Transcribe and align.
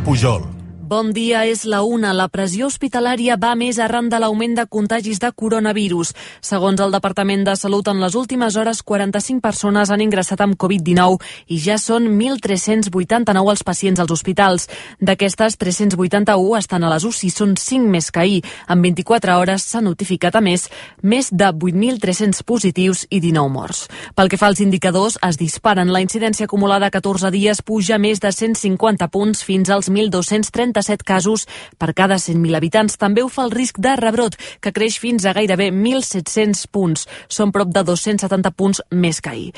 Pujol. 0.00 0.57
Bon 0.88 1.10
dia, 1.12 1.42
és 1.44 1.66
la 1.68 1.82
una. 1.84 2.14
La 2.16 2.30
pressió 2.32 2.64
hospitalària 2.64 3.34
va 3.36 3.50
més 3.60 3.76
arran 3.76 4.06
de 4.08 4.16
l'augment 4.22 4.54
de 4.56 4.62
contagis 4.72 5.18
de 5.20 5.28
coronavirus. 5.36 6.14
Segons 6.40 6.80
el 6.80 6.94
Departament 6.94 7.42
de 7.44 7.56
Salut, 7.60 7.90
en 7.92 8.00
les 8.00 8.14
últimes 8.16 8.56
hores 8.56 8.80
45 8.80 9.42
persones 9.44 9.92
han 9.92 10.00
ingressat 10.00 10.40
amb 10.40 10.56
Covid-19 10.56 11.18
i 11.52 11.58
ja 11.60 11.76
són 11.76 12.06
1.389 12.14 13.52
els 13.52 13.64
pacients 13.68 14.00
als 14.00 14.14
hospitals. 14.16 14.64
D'aquestes, 14.96 15.58
381 15.60 16.56
estan 16.56 16.88
a 16.88 16.94
les 16.94 17.04
UCI, 17.04 17.30
són 17.36 17.52
5 17.60 17.92
més 17.92 18.08
que 18.08 18.24
ahir. 18.24 18.40
En 18.72 18.80
24 18.80 19.36
hores 19.36 19.68
s'ha 19.68 19.84
notificat, 19.84 20.40
a 20.40 20.40
més, 20.40 20.70
més 21.02 21.28
de 21.28 21.52
8.300 21.52 22.40
positius 22.48 23.04
i 23.10 23.20
19 23.20 23.52
morts. 23.58 23.82
Pel 24.16 24.32
que 24.32 24.40
fa 24.40 24.48
als 24.48 24.64
indicadors, 24.64 25.20
es 25.28 25.36
disparen. 25.36 25.92
La 25.92 26.00
incidència 26.00 26.48
acumulada 26.48 26.88
a 26.88 26.96
14 26.96 27.28
dies 27.36 27.60
puja 27.60 28.00
més 28.00 28.24
de 28.24 28.32
150 28.32 29.12
punts 29.12 29.44
fins 29.44 29.68
als 29.68 29.92
1.230 29.92 30.77
47 30.78 31.04
casos 31.04 31.48
per 31.78 31.94
cada 31.94 32.16
100.000 32.16 32.56
habitants. 32.56 32.98
També 32.98 33.22
ho 33.22 33.28
fa 33.28 33.44
el 33.46 33.52
risc 33.54 33.78
de 33.78 33.96
rebrot, 33.96 34.38
que 34.60 34.72
creix 34.72 34.98
fins 35.02 35.26
a 35.26 35.34
gairebé 35.34 35.70
1.700 35.72 36.66
punts. 36.70 37.06
Són 37.28 37.52
prop 37.52 37.72
de 37.74 37.84
270 37.84 38.54
punts 38.54 38.82
més 38.90 39.20
que 39.20 39.30
ahir. 39.30 39.52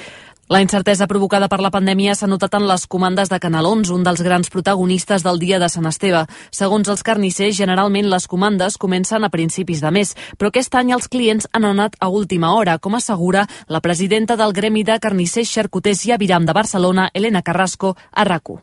La 0.51 0.59
incertesa 0.59 1.06
provocada 1.06 1.46
per 1.46 1.60
la 1.62 1.70
pandèmia 1.70 2.16
s'ha 2.19 2.27
notat 2.27 2.56
en 2.59 2.65
les 2.66 2.88
comandes 2.91 3.29
de 3.30 3.38
canalons, 3.38 3.93
un 3.95 4.02
dels 4.02 4.23
grans 4.27 4.51
protagonistes 4.51 5.23
del 5.23 5.38
dia 5.38 5.60
de 5.62 5.69
Sant 5.70 5.87
Esteve. 5.87 6.24
Segons 6.51 6.88
els 6.91 7.05
carnissers, 7.06 7.55
generalment 7.55 8.09
les 8.10 8.27
comandes 8.27 8.74
comencen 8.77 9.23
a 9.23 9.30
principis 9.30 9.79
de 9.84 9.93
mes, 9.95 10.16
però 10.38 10.51
aquest 10.51 10.74
any 10.74 10.91
els 10.96 11.07
clients 11.07 11.46
han 11.52 11.68
anat 11.68 11.95
a 12.01 12.09
última 12.09 12.51
hora, 12.57 12.80
com 12.82 12.98
assegura 12.98 13.45
la 13.68 13.80
presidenta 13.80 14.35
del 14.35 14.57
Gremi 14.57 14.82
de 14.82 14.98
Carnissers, 14.98 15.52
Xarcuters 15.52 16.02
i 16.09 16.16
Aviram 16.18 16.51
de 16.51 16.57
Barcelona, 16.57 17.13
Elena 17.15 17.45
Carrasco, 17.46 17.95
a 18.10 18.26
RACU 18.26 18.59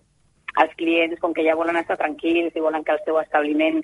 els 0.63 0.73
clients, 0.79 1.19
com 1.21 1.33
que 1.33 1.45
ja 1.45 1.55
volen 1.57 1.77
estar 1.79 1.97
tranquils 1.99 2.55
i 2.55 2.63
volen 2.63 2.83
que 2.83 2.95
el 2.95 3.01
seu 3.05 3.19
establiment 3.21 3.81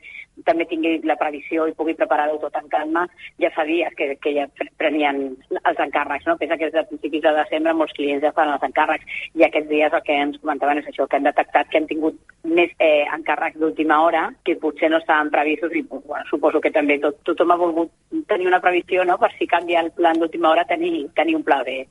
també 0.48 0.66
tingui 0.66 0.96
la 1.06 1.18
previsió 1.20 1.68
i 1.70 1.76
pugui 1.78 1.94
preparar-ho 1.98 2.40
tot 2.42 2.56
en 2.58 2.68
calma, 2.72 3.06
ja 3.42 3.52
fa 3.54 3.66
dies 3.68 3.94
que, 3.98 4.10
que 4.24 4.34
ja 4.38 4.48
prenien 4.82 5.22
els 5.54 5.82
encàrrecs. 5.86 6.26
No? 6.28 6.38
Pensa 6.42 6.58
que 6.58 6.70
des 6.70 6.78
de 6.78 6.86
principis 6.90 7.24
de 7.26 7.36
desembre 7.38 7.76
molts 7.78 7.94
clients 7.98 8.24
ja 8.26 8.34
fan 8.36 8.54
els 8.56 8.66
encàrrecs 8.70 9.20
i 9.38 9.46
aquests 9.46 9.70
dies 9.70 9.94
el 9.94 10.06
que 10.08 10.20
ens 10.26 10.40
comentaven 10.42 10.82
és 10.82 10.90
això, 10.90 11.08
que 11.08 11.20
han 11.20 11.30
detectat 11.30 11.70
que 11.70 11.82
han 11.82 11.90
tingut 11.90 12.20
més 12.44 12.74
eh, 12.80 13.06
encàrrecs 13.14 13.60
d'última 13.60 14.02
hora 14.04 14.28
que 14.44 14.58
potser 14.62 14.90
no 14.92 15.02
estaven 15.02 15.32
previstos 15.34 15.76
i 15.78 15.86
bueno, 15.90 16.26
suposo 16.30 16.62
que 16.62 16.74
també 16.74 17.00
tot, 17.04 17.22
tothom 17.28 17.54
ha 17.54 17.60
volgut 17.62 17.92
tenir 18.28 18.50
una 18.50 18.62
previsió 18.64 19.06
no? 19.06 19.20
per 19.22 19.32
si 19.38 19.48
canvia 19.48 19.86
el 19.86 19.94
plan 19.96 20.20
d'última 20.20 20.50
hora 20.52 20.66
tenir, 20.66 21.08
tenir 21.16 21.38
un 21.38 21.46
pla 21.46 21.62
B. 21.64 21.84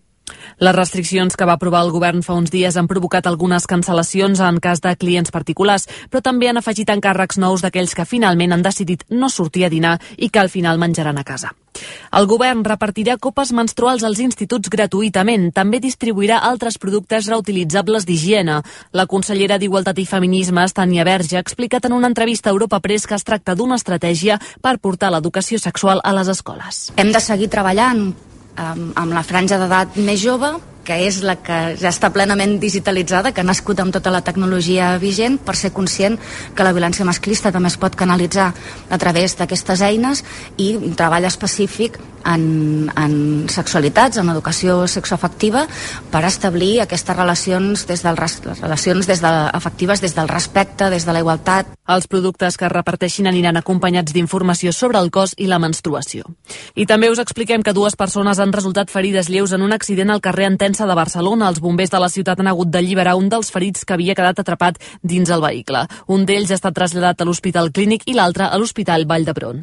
Les 0.62 0.74
restriccions 0.76 1.36
que 1.36 1.46
va 1.48 1.56
aprovar 1.58 1.82
el 1.82 1.90
govern 1.90 2.22
fa 2.22 2.36
uns 2.38 2.52
dies 2.54 2.76
han 2.78 2.88
provocat 2.90 3.26
algunes 3.26 3.66
cancel·lacions 3.68 4.42
en 4.46 4.60
cas 4.62 4.82
de 4.84 4.94
clients 4.96 5.34
particulars, 5.34 5.88
però 6.10 6.22
també 6.22 6.48
han 6.48 6.60
afegit 6.60 6.92
encàrrecs 6.94 7.40
nous 7.42 7.64
d'aquells 7.64 7.96
que 7.98 8.06
finalment 8.06 8.54
han 8.54 8.62
decidit 8.62 9.04
no 9.10 9.28
sortir 9.28 9.66
a 9.66 9.72
dinar 9.72 9.98
i 10.16 10.30
que 10.30 10.40
al 10.40 10.52
final 10.52 10.78
menjaran 10.78 11.18
a 11.18 11.24
casa. 11.26 11.52
El 12.12 12.26
govern 12.28 12.62
repartirà 12.66 13.16
copes 13.16 13.50
menstruals 13.56 14.04
als 14.04 14.20
instituts 14.20 14.68
gratuïtament. 14.70 15.48
També 15.56 15.80
distribuirà 15.80 16.42
altres 16.44 16.76
productes 16.78 17.30
reutilitzables 17.32 18.04
d'higiene. 18.06 18.60
La 18.92 19.06
consellera 19.06 19.58
d'Igualtat 19.58 19.98
i 19.98 20.06
Feminismes, 20.06 20.76
Tania 20.76 21.06
Verge, 21.08 21.38
ha 21.38 21.44
explicat 21.44 21.88
en 21.88 21.96
una 21.96 22.12
entrevista 22.12 22.50
a 22.50 22.52
Europa 22.52 22.80
Press 22.80 23.08
que 23.08 23.16
es 23.16 23.24
tracta 23.24 23.56
d'una 23.56 23.80
estratègia 23.80 24.38
per 24.60 24.78
portar 24.78 25.10
l'educació 25.10 25.58
sexual 25.58 26.04
a 26.04 26.12
les 26.12 26.28
escoles. 26.28 26.90
Hem 26.96 27.10
de 27.10 27.24
seguir 27.24 27.48
treballant 27.48 28.12
amb, 28.56 28.92
amb 28.98 29.16
la 29.16 29.24
franja 29.26 29.58
d'edat 29.60 29.96
més 29.96 30.20
jove 30.22 30.54
que 30.84 30.98
és 31.06 31.22
la 31.22 31.36
que 31.42 31.58
ja 31.80 31.90
està 31.92 32.12
plenament 32.14 32.58
digitalitzada, 32.62 33.32
que 33.32 33.42
ha 33.42 33.46
nascut 33.46 33.80
amb 33.80 33.94
tota 33.94 34.12
la 34.14 34.22
tecnologia 34.26 34.96
vigent, 35.02 35.38
per 35.38 35.56
ser 35.56 35.72
conscient 35.72 36.18
que 36.54 36.66
la 36.66 36.72
violència 36.74 37.06
masclista 37.08 37.52
també 37.52 37.70
es 37.72 37.78
pot 37.80 37.96
canalitzar 37.98 38.52
a 38.90 38.98
través 38.98 39.36
d'aquestes 39.38 39.82
eines 39.82 40.24
i 40.56 40.74
un 40.76 40.96
treball 40.98 41.26
específic 41.28 41.98
en, 42.24 42.90
en 42.96 43.46
sexualitats, 43.50 44.18
en 44.18 44.30
educació 44.30 44.86
sexoafectiva, 44.86 45.66
per 46.12 46.24
establir 46.28 46.80
aquestes 46.82 47.16
relacions 47.16 47.86
des 47.88 48.02
del, 48.04 48.18
relacions 48.60 49.08
des 49.08 49.22
de, 49.22 49.32
afectives 49.52 50.02
des 50.02 50.14
del 50.14 50.30
respecte, 50.30 50.90
des 50.90 51.06
de 51.06 51.12
la 51.14 51.22
igualtat. 51.22 51.72
Els 51.92 52.06
productes 52.06 52.56
que 52.56 52.68
es 52.68 52.72
reparteixin 52.72 53.26
aniran 53.26 53.58
acompanyats 53.58 54.14
d'informació 54.14 54.72
sobre 54.72 55.00
el 55.02 55.10
cos 55.10 55.34
i 55.36 55.48
la 55.50 55.58
menstruació. 55.62 56.28
I 56.74 56.86
també 56.86 57.10
us 57.10 57.20
expliquem 57.22 57.62
que 57.62 57.74
dues 57.74 57.96
persones 57.98 58.38
han 58.38 58.54
resultat 58.54 58.90
ferides 58.90 59.28
lleus 59.28 59.52
en 59.52 59.62
un 59.62 59.74
accident 59.74 60.10
al 60.10 60.22
carrer 60.22 60.46
Anten 60.46 60.71
Defensa 60.72 60.88
de 60.88 60.94
Barcelona, 60.96 61.50
els 61.52 61.58
bombers 61.60 61.90
de 61.92 61.98
la 62.00 62.08
ciutat 62.08 62.38
han 62.40 62.48
hagut 62.48 62.70
d'alliberar 62.72 63.12
un 63.18 63.26
dels 63.28 63.52
ferits 63.52 63.84
que 63.84 63.92
havia 63.92 64.14
quedat 64.16 64.38
atrapat 64.40 64.78
dins 65.04 65.28
el 65.28 65.44
vehicle. 65.44 65.82
Un 66.16 66.24
d'ells 66.24 66.48
ha 66.48 66.56
estat 66.56 66.72
traslladat 66.78 67.20
a 67.20 67.26
l'Hospital 67.28 67.68
Clínic 67.76 68.08
i 68.08 68.16
l'altre 68.16 68.48
a 68.48 68.56
l'Hospital 68.56 69.04
Vall 69.04 69.28
d'Hebron. 69.28 69.60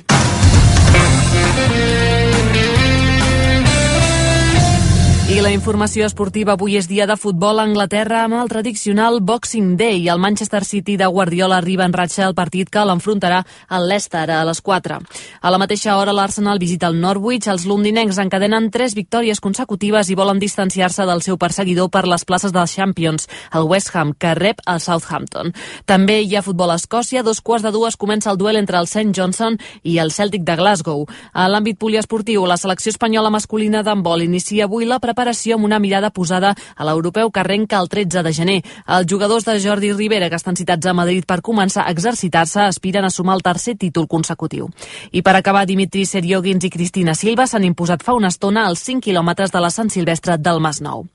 I 5.29 5.43
la 5.45 5.51
informació 5.53 6.07
esportiva 6.09 6.55
avui 6.55 6.73
és 6.79 6.87
dia 6.89 7.05
de 7.05 7.13
futbol 7.13 7.59
a 7.61 7.63
Anglaterra 7.67 8.23
amb 8.23 8.33
el 8.39 8.47
tradicional 8.49 9.19
Boxing 9.21 9.75
Day. 9.77 10.07
El 10.09 10.17
Manchester 10.17 10.63
City 10.65 10.95
de 10.97 11.05
Guardiola 11.05 11.59
arriba 11.61 11.85
en 11.85 11.93
ratxa 11.93 12.23
el 12.25 12.33
partit 12.33 12.71
que 12.73 12.81
l'enfrontarà 12.81 13.43
al 13.69 13.85
Leicester 13.87 14.23
a 14.33 14.39
les 14.49 14.59
4. 14.65 14.97
A 14.97 15.51
la 15.53 15.59
mateixa 15.61 15.97
hora 15.99 16.15
l'Arsenal 16.17 16.57
visita 16.57 16.89
el 16.89 16.97
Norwich. 16.99 17.45
Els 17.45 17.67
londinencs 17.69 18.17
encadenen 18.17 18.71
tres 18.73 18.95
victòries 18.97 19.37
consecutives 19.39 20.09
i 20.09 20.17
volen 20.17 20.41
distanciar-se 20.41 21.05
del 21.05 21.21
seu 21.21 21.37
perseguidor 21.37 21.91
per 21.93 22.07
les 22.09 22.25
places 22.25 22.51
dels 22.51 22.73
Champions, 22.73 23.29
el 23.53 23.69
West 23.69 23.93
Ham, 23.93 24.15
que 24.17 24.33
rep 24.33 24.65
el 24.65 24.81
Southampton. 24.81 25.53
També 25.85 26.23
hi 26.23 26.35
ha 26.35 26.41
futbol 26.41 26.73
a 26.73 26.79
Escòcia. 26.81 27.21
Dos 27.21 27.41
quarts 27.41 27.67
de 27.67 27.73
dues 27.77 27.99
comença 28.01 28.31
el 28.33 28.41
duel 28.41 28.57
entre 28.57 28.81
el 28.81 28.89
St. 28.89 29.13
Johnson 29.13 29.61
i 29.83 29.99
el 29.99 30.09
Celtic 30.09 30.41
de 30.41 30.57
Glasgow. 30.57 31.05
A 31.33 31.45
l'àmbit 31.45 31.77
poliesportiu, 31.77 32.49
la 32.49 32.57
selecció 32.57 32.89
espanyola 32.89 33.29
masculina 33.29 33.85
d'handbol 33.85 34.25
inicia 34.25 34.65
avui 34.65 34.89
la 34.89 34.97
preparació 34.97 35.18
preparació 35.19 35.57
amb 35.57 35.67
una 35.67 35.79
mirada 35.83 36.09
posada 36.15 36.53
a 36.75 36.85
l'europeu 36.87 37.29
que 37.31 37.41
arrenca 37.41 37.79
el 37.83 37.89
13 37.91 38.23
de 38.23 38.31
gener. 38.33 38.59
Els 38.87 39.09
jugadors 39.11 39.43
de 39.43 39.57
Jordi 39.59 39.91
Rivera, 39.91 40.29
que 40.29 40.39
estan 40.39 40.55
citats 40.55 40.87
a 40.87 40.93
Madrid 40.95 41.27
per 41.27 41.41
començar 41.43 41.83
a 41.83 41.91
exercitar-se, 41.91 42.61
aspiren 42.63 43.03
a 43.03 43.11
sumar 43.11 43.35
el 43.35 43.43
tercer 43.43 43.75
títol 43.75 44.07
consecutiu. 44.07 44.69
I 45.11 45.21
per 45.21 45.35
acabar, 45.35 45.65
Dimitri 45.67 46.05
Seriogins 46.05 46.63
i 46.63 46.71
Cristina 46.71 47.15
Silva 47.15 47.47
s'han 47.47 47.67
imposat 47.67 48.05
fa 48.05 48.15
una 48.15 48.31
estona 48.31 48.67
als 48.67 48.85
5 48.87 49.03
quilòmetres 49.09 49.51
de 49.51 49.59
la 49.59 49.73
Sant 49.75 49.91
Silvestre 49.91 50.37
del 50.39 50.63
Masnou. 50.63 51.07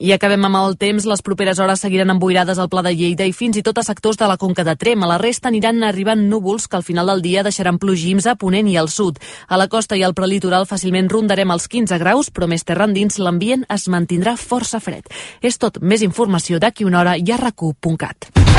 I 0.00 0.14
acabem 0.14 0.46
amb 0.48 0.56
el 0.56 0.78
temps. 0.80 1.04
Les 1.04 1.20
properes 1.20 1.58
hores 1.60 1.82
seguiran 1.84 2.08
emboirades 2.14 2.58
al 2.58 2.70
Pla 2.72 2.80
de 2.86 2.94
Lleida 2.96 3.26
i 3.28 3.34
fins 3.36 3.58
i 3.60 3.62
tot 3.62 3.76
a 3.76 3.84
sectors 3.84 4.16
de 4.16 4.24
la 4.30 4.38
Conca 4.40 4.64
de 4.64 4.72
Trem. 4.80 5.02
A 5.04 5.10
la 5.10 5.18
resta 5.20 5.50
aniran 5.52 5.84
arribant 5.84 6.22
núvols 6.30 6.66
que 6.66 6.78
al 6.78 6.86
final 6.86 7.12
del 7.12 7.20
dia 7.20 7.44
deixaran 7.44 7.78
plogims 7.78 8.24
a 8.24 8.34
Ponent 8.40 8.70
i 8.72 8.78
al 8.80 8.88
sud. 8.88 9.20
A 9.46 9.60
la 9.60 9.68
costa 9.68 10.00
i 10.00 10.04
al 10.06 10.16
prelitoral 10.16 10.64
fàcilment 10.64 11.12
rondarem 11.12 11.52
els 11.52 11.68
15 11.68 12.00
graus, 12.00 12.32
però 12.32 12.48
més 12.48 12.64
terra 12.64 12.88
endins 12.88 13.20
l'ambient 13.20 13.66
es 13.68 13.88
mantindrà 13.92 14.38
força 14.40 14.80
fred. 14.80 15.04
És 15.42 15.60
tot. 15.60 15.82
Més 15.84 16.00
informació 16.00 16.56
d'aquí 16.58 16.88
una 16.88 17.04
hora 17.04 17.18
i 17.20 17.28
a 17.28 17.36
racu.cat. 17.36 18.49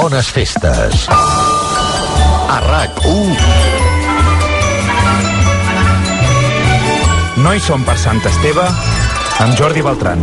Bones 0.00 0.28
festes. 0.30 1.08
A 1.10 2.58
RAC1. 2.62 3.34
No 7.42 7.50
hi 7.50 7.58
som 7.58 7.82
per 7.82 7.96
Sant 7.98 8.22
Esteve 8.30 8.68
amb 9.42 9.58
Jordi 9.58 9.82
Beltran. 9.82 10.22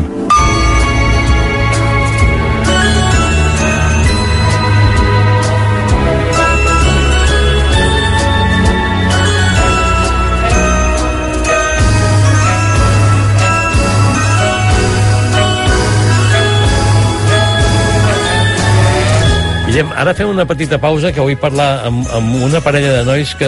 Guillem, 19.75 19.91
ara 19.99 20.13
fem 20.15 20.29
una 20.31 20.45
petita 20.47 20.77
pausa 20.79 21.09
que 21.11 21.19
vull 21.19 21.35
parlar 21.35 21.83
amb, 21.83 22.05
amb 22.15 22.35
una 22.45 22.61
parella 22.63 22.93
de 22.93 23.01
nois 23.09 23.33
que 23.35 23.47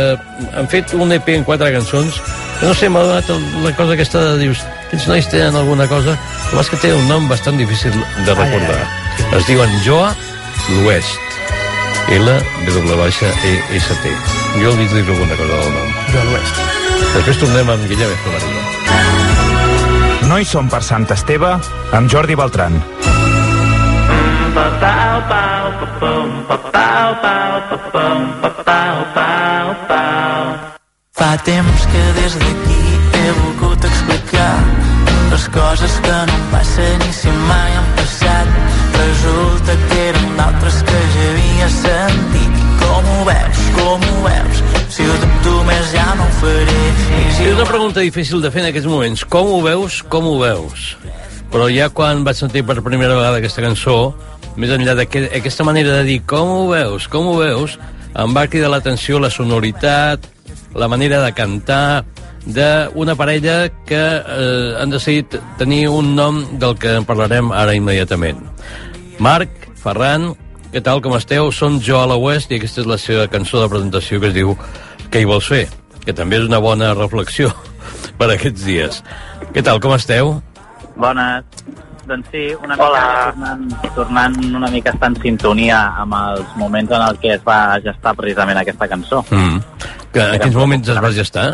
han 0.60 0.68
fet 0.68 0.92
un 0.92 1.08
EP 1.16 1.30
en 1.38 1.46
quatre 1.48 1.70
cançons 1.72 2.18
que 2.60 2.68
no 2.68 2.74
sé, 2.76 2.90
m'ha 2.92 3.00
donat 3.06 3.30
la 3.64 3.72
cosa 3.78 3.96
aquesta 3.96 4.20
de 4.26 4.34
dius, 4.42 4.60
aquests 4.90 5.08
nois 5.08 5.24
tenen 5.32 5.56
alguna 5.56 5.88
cosa? 5.88 6.18
Però 6.50 6.60
és 6.60 6.70
que 6.74 6.80
té 6.84 6.92
un 6.92 7.08
nom 7.08 7.32
bastant 7.32 7.56
difícil 7.56 7.96
de 7.96 8.34
recordar 8.34 8.76
ai, 8.76 8.84
ai. 8.84 9.40
es 9.40 9.48
diuen 9.48 9.72
Joa 9.88 10.10
l'Oest 10.82 11.16
L-W-E-S-T 12.18 14.04
jo 14.60 14.70
li 14.76 14.86
dic 14.98 15.08
alguna 15.16 15.32
cosa 15.40 15.54
del 15.54 15.72
nom. 15.78 15.90
Joa 16.12 16.28
l'Oest 16.28 16.56
després 17.16 17.40
tornem 17.46 17.68
amb 17.72 17.84
Guillem 17.88 18.12
Efemerida 18.18 18.62
No 20.28 20.36
hi 20.36 20.46
som 20.52 20.68
per 20.68 20.84
Sant 20.84 21.08
Esteve 21.16 21.56
amb 21.96 22.12
Jordi 22.12 22.36
Beltran. 22.36 22.76
Pa-pau, 24.58 25.07
Fa 31.18 31.32
temps 31.46 31.86
que 31.92 32.04
des 32.20 32.38
d'aquí 32.42 32.84
he 33.18 33.32
volgut 33.40 33.88
explicar 33.90 34.54
les 35.32 35.48
coses 35.50 35.94
que 36.06 36.18
no 36.30 36.38
em 36.38 36.46
passen 36.52 37.02
i 37.10 37.14
si 37.14 37.34
mai 37.48 37.72
han 37.80 37.90
passat 37.98 38.48
resulta 39.00 39.78
que 39.88 40.00
eren 40.12 40.30
d'altres 40.38 40.78
que 40.88 41.02
ja 41.16 41.26
havia 41.32 41.70
sentit 41.74 42.64
com 42.84 43.12
ho 43.16 43.26
veus, 43.32 43.66
com 43.80 44.08
ho 44.12 44.18
veus 44.28 44.64
si 44.94 45.04
ho 45.10 45.18
dubto 45.24 45.58
més 45.68 45.92
ja 45.96 46.08
no 46.20 46.30
ho 46.30 46.38
faré 46.40 46.78
És 47.38 47.54
una 47.54 47.66
pregunta 47.70 48.06
difícil 48.06 48.42
de 48.42 48.50
fer 48.54 48.64
en 48.64 48.70
aquests 48.72 48.90
moments. 48.90 49.22
Com 49.26 49.52
ho 49.54 49.60
veus, 49.66 50.02
com 50.10 50.26
ho 50.30 50.38
veus? 50.42 50.96
Però 51.52 51.68
ja 51.72 51.88
quan 51.94 52.24
vaig 52.28 52.40
sentir 52.40 52.64
per 52.68 52.82
primera 52.84 53.16
vegada 53.16 53.38
aquesta 53.40 53.64
cançó, 53.64 53.98
més 54.58 54.74
enllà 54.74 54.96
d'aquesta 54.98 55.66
manera 55.68 56.00
de 56.00 56.08
dir 56.08 56.22
com 56.26 56.50
ho 56.50 56.64
veus, 56.72 57.08
com 57.12 57.30
ho 57.30 57.38
veus, 57.40 57.78
em 58.18 58.34
va 58.34 58.48
cridar 58.50 58.72
l'atenció 58.74 59.20
la 59.22 59.30
sonoritat, 59.30 60.26
la 60.76 60.90
manera 60.90 61.22
de 61.24 61.32
cantar, 61.38 62.04
d'una 62.48 63.16
parella 63.20 63.68
que 63.86 64.00
eh, 64.00 64.76
han 64.80 64.90
decidit 64.90 65.36
tenir 65.60 65.88
un 65.92 66.16
nom 66.16 66.44
del 66.60 66.78
que 66.80 66.96
en 66.96 67.06
parlarem 67.06 67.52
ara 67.52 67.76
immediatament. 67.76 68.40
Marc, 69.20 69.68
Ferran, 69.82 70.32
què 70.72 70.82
tal, 70.84 71.02
com 71.04 71.16
esteu? 71.18 71.52
Són 71.52 71.80
Jo 71.84 72.02
a 72.02 72.08
la 72.12 72.18
West 72.20 72.52
i 72.52 72.60
aquesta 72.60 72.84
és 72.84 72.90
la 72.90 73.00
seva 73.02 73.28
cançó 73.32 73.62
de 73.62 73.70
presentació 73.72 74.20
que 74.22 74.32
es 74.32 74.36
diu 74.36 74.56
Què 75.12 75.22
hi 75.24 75.28
vols 75.28 75.48
fer? 75.48 75.66
Que 76.04 76.16
també 76.16 76.42
és 76.42 76.48
una 76.48 76.60
bona 76.64 76.94
reflexió 76.96 77.52
per 78.20 78.32
aquests 78.34 78.66
dies. 78.68 79.04
Què 79.54 79.64
tal, 79.64 79.80
com 79.84 79.96
esteu? 79.96 80.38
Bones. 80.98 81.87
Doncs 82.08 82.28
sí, 82.32 82.44
una 82.64 82.76
Hola. 82.80 83.00
mica 83.02 83.32
tornant, 83.36 83.64
tornant 83.96 84.36
una 84.56 84.70
mica 84.72 84.92
a 84.92 84.96
estar 84.96 85.10
en 85.12 85.18
sintonia 85.20 85.80
amb 86.04 86.16
els 86.16 86.54
moments 86.56 86.94
en 86.96 87.04
el 87.04 87.18
que 87.20 87.34
es 87.36 87.42
va 87.44 87.80
gestar 87.84 88.14
precisament 88.16 88.62
aquesta 88.62 88.88
cançó. 88.88 89.24
Mm. 89.30 89.58
Que, 90.16 90.24
en 90.24 90.40
quins 90.46 90.56
moments 90.56 90.88
es 90.94 91.02
va 91.04 91.12
gestar? 91.12 91.50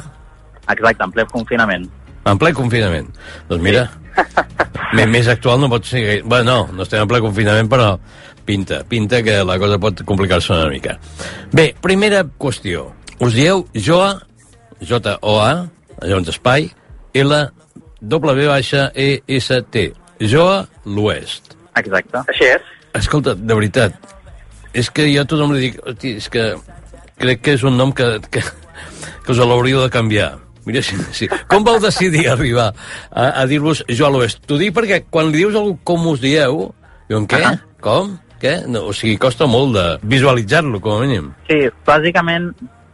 Exacte, 0.70 1.08
en 1.08 1.16
ple 1.16 1.26
confinament. 1.32 1.88
En 2.30 2.38
ple 2.40 2.54
confinament. 2.54 3.10
Doncs 3.50 3.66
mira, 3.66 3.88
sí. 4.20 5.08
més 5.10 5.32
actual 5.32 5.64
no 5.64 5.72
pot 5.74 5.90
ser... 5.90 6.22
Bueno, 6.22 6.46
no, 6.52 6.78
no 6.78 6.86
estem 6.86 7.02
en 7.02 7.10
ple 7.10 7.24
confinament, 7.26 7.72
però 7.72 7.90
pinta, 8.46 8.84
pinta 8.86 9.24
que 9.26 9.40
la 9.44 9.58
cosa 9.58 9.82
pot 9.82 10.06
complicar-se 10.06 10.54
una 10.54 10.70
mica. 10.70 11.00
Bé, 11.52 11.72
primera 11.82 12.22
qüestió. 12.38 12.92
Us 13.24 13.34
dieu 13.34 13.66
JOA, 13.74 14.14
J-O-A, 14.86 15.52
llavors 16.04 16.32
espai, 16.36 16.70
L, 17.18 17.44
W 18.04 18.48
baixa 18.54 18.92
E, 18.94 19.24
S, 19.28 19.62
T. 19.74 19.90
JOA, 20.30 20.64
l'Oest. 20.86 21.56
Exacte. 21.80 22.24
Així 22.30 22.48
és. 22.54 22.72
Escolta, 22.98 23.34
de 23.36 23.58
veritat, 23.58 23.96
és 24.74 24.90
que 24.94 25.06
jo 25.10 25.24
a 25.24 25.30
tothom 25.30 25.54
li 25.56 25.68
dic, 25.68 25.80
hosti, 25.86 26.16
és 26.22 26.30
que 26.34 26.48
crec 27.22 27.44
que 27.46 27.56
és 27.58 27.64
un 27.66 27.78
nom 27.78 27.94
que, 27.96 28.08
que, 28.30 28.44
que 28.44 29.34
us 29.34 29.42
l'hauríeu 29.42 29.82
de 29.84 29.92
canviar. 29.94 30.34
Mira, 30.66 30.82
sí, 30.86 30.98
sí. 31.12 31.28
Com 31.52 31.66
vau 31.68 31.80
decidir 31.84 32.28
arribar 32.34 32.72
a, 33.12 33.30
a 33.42 33.46
dir-vos 33.50 33.84
jo 33.90 34.08
a 34.08 34.12
l'oest? 34.14 34.44
T'ho 34.48 34.60
dic 34.62 34.76
perquè 34.76 35.04
quan 35.10 35.32
li 35.32 35.42
dius 35.42 35.58
algú 35.60 35.76
com 35.84 36.08
us 36.14 36.22
dieu, 36.24 36.70
diuen 37.10 37.28
què? 37.30 37.42
Ah. 37.50 37.58
Com? 37.84 38.16
Què? 38.44 38.58
No, 38.68 38.86
o 38.92 38.94
sigui, 38.96 39.16
costa 39.20 39.48
molt 39.48 39.76
de 39.76 39.84
visualitzar-lo, 40.08 40.80
com 40.84 40.98
a 40.98 41.04
mínim. 41.04 41.30
Sí, 41.48 41.60
bàsicament 41.88 42.50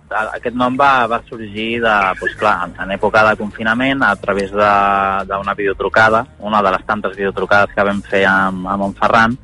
aquest 0.10 0.56
nom 0.58 0.78
va, 0.78 1.08
va 1.10 1.22
sorgir 1.30 1.80
de, 1.84 1.96
doncs 2.20 2.38
clar, 2.40 2.70
en 2.82 2.94
època 2.96 3.24
de 3.28 3.36
confinament 3.40 4.04
a 4.06 4.16
través 4.20 4.52
d'una 4.52 5.56
videotrucada, 5.58 6.26
una 6.40 6.62
de 6.66 6.74
les 6.76 6.86
tantes 6.88 7.16
videotrucades 7.18 7.76
que 7.76 7.86
vam 7.86 8.02
fer 8.06 8.24
amb, 8.30 8.68
amb 8.68 8.88
en 8.90 8.96
Ferran, 9.00 9.38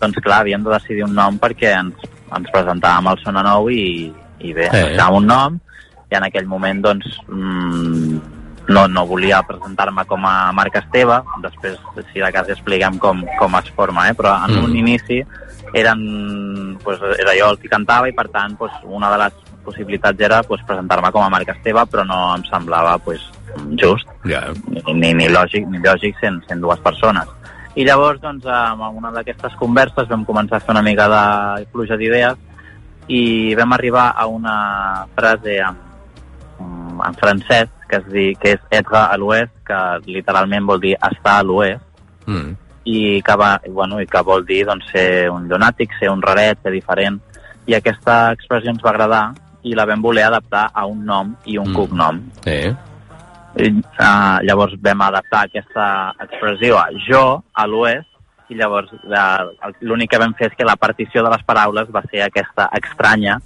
doncs 0.00 0.22
clar, 0.24 0.42
havíem 0.44 0.64
de 0.64 0.72
decidir 0.74 1.04
un 1.06 1.14
nom 1.16 1.38
perquè 1.40 1.74
ens, 1.80 2.08
ens 2.36 2.52
presentàvem 2.52 3.12
al 3.12 3.20
Sona 3.22 3.44
Nou 3.46 3.70
i, 3.72 4.08
i 4.40 4.56
bé, 4.56 4.70
eh. 4.70 4.88
ens 4.94 5.12
un 5.12 5.28
nom 5.28 5.60
i 6.06 6.16
en 6.16 6.26
aquell 6.28 6.46
moment 6.46 6.82
doncs 6.84 7.16
mmm, 7.26 8.20
no, 8.68 8.86
no 8.90 9.06
volia 9.06 9.42
presentar-me 9.46 10.04
com 10.10 10.26
a 10.26 10.52
Marc 10.56 10.78
Esteve, 10.80 11.20
després 11.42 11.78
si 12.12 12.22
de 12.22 12.30
cas 12.34 12.50
expliquem 12.50 12.98
com, 13.02 13.22
com 13.38 13.58
es 13.60 13.70
forma, 13.76 14.08
eh? 14.10 14.14
però 14.18 14.36
en 14.46 14.56
mm. 14.56 14.64
un 14.64 14.76
inici 14.76 15.20
eren, 15.76 16.78
pues, 16.82 17.02
era 17.18 17.34
jo 17.38 17.52
el 17.52 17.60
que 17.62 17.70
cantava 17.70 18.08
i 18.10 18.14
per 18.16 18.28
tant 18.32 18.56
pues, 18.58 18.72
una 18.84 19.10
de 19.12 19.20
les 19.24 19.45
possibilitats 19.66 20.22
era 20.22 20.42
pues, 20.46 20.62
presentar-me 20.66 21.10
com 21.12 21.24
a 21.24 21.30
Marc 21.32 21.50
Esteve 21.52 21.84
però 21.90 22.06
no 22.06 22.20
em 22.36 22.46
semblava 22.48 22.96
pues, 23.04 23.26
just 23.80 24.08
yeah. 24.24 24.54
ni, 24.70 24.82
ni, 24.94 25.12
ni 25.22 25.28
lògic, 25.32 25.66
ni 25.70 25.82
lògic 25.82 26.18
sent, 26.22 26.40
sent 26.48 26.62
dues 26.64 26.80
persones 26.84 27.28
i 27.76 27.84
llavors 27.84 28.22
doncs, 28.22 28.46
amb 28.48 28.86
una 28.96 29.12
d'aquestes 29.12 29.56
converses 29.60 30.08
vam 30.08 30.24
començar 30.24 30.58
a 30.58 30.64
fer 30.64 30.72
una 30.72 30.84
mica 30.84 31.10
de 31.12 31.66
pluja 31.72 31.98
d'idees 32.00 32.38
i 33.12 33.54
vam 33.54 33.74
arribar 33.76 34.12
a 34.16 34.26
una 34.26 34.56
frase 35.14 35.58
en, 35.60 35.76
en 37.04 37.18
francès 37.20 37.68
que, 37.88 37.96
es 37.96 38.06
di, 38.10 38.26
que 38.40 38.56
és 38.56 38.62
être 38.80 38.98
a 38.98 39.16
l'oest, 39.20 39.52
que 39.66 39.80
literalment 40.06 40.66
vol 40.66 40.80
dir 40.82 40.94
estar 40.96 41.38
a 41.38 41.44
l'oest, 41.46 41.82
mm. 42.26 42.54
i, 42.84 42.98
que 43.22 43.36
va, 43.38 43.56
bueno, 43.68 44.00
i 44.02 44.08
que 44.10 44.22
vol 44.26 44.44
dir 44.46 44.64
doncs, 44.66 44.88
ser 44.92 45.28
un 45.30 45.46
llunàtic, 45.50 45.94
ser 46.00 46.10
un 46.10 46.22
raret, 46.22 46.58
ser 46.62 46.74
diferent. 46.74 47.20
I 47.66 47.76
aquesta 47.78 48.32
expressió 48.34 48.72
ens 48.72 48.82
va 48.82 48.92
agradar 48.94 49.24
i 49.66 49.74
la 49.74 49.86
vam 49.88 50.02
voler 50.02 50.26
adaptar 50.28 50.68
a 50.72 50.86
un 50.86 51.04
nom 51.06 51.32
i 51.44 51.58
un 51.58 51.70
mm. 51.70 51.76
cognom. 51.76 52.20
Sí. 52.44 52.60
I, 53.56 53.70
uh, 53.72 54.38
llavors 54.44 54.76
vam 54.84 55.02
adaptar 55.06 55.46
aquesta 55.46 55.86
expressió 56.22 56.78
a 56.78 56.86
jo, 57.06 57.24
a 57.54 57.66
l'oest, 57.66 58.08
i 58.46 58.54
llavors 58.54 58.92
l'únic 59.82 60.12
que 60.12 60.20
vam 60.22 60.34
fer 60.38 60.52
és 60.52 60.56
que 60.58 60.66
la 60.66 60.76
partició 60.78 61.24
de 61.24 61.32
les 61.32 61.42
paraules 61.46 61.88
va 61.90 62.04
ser 62.06 62.22
aquesta 62.22 62.68
estranya, 62.78 63.40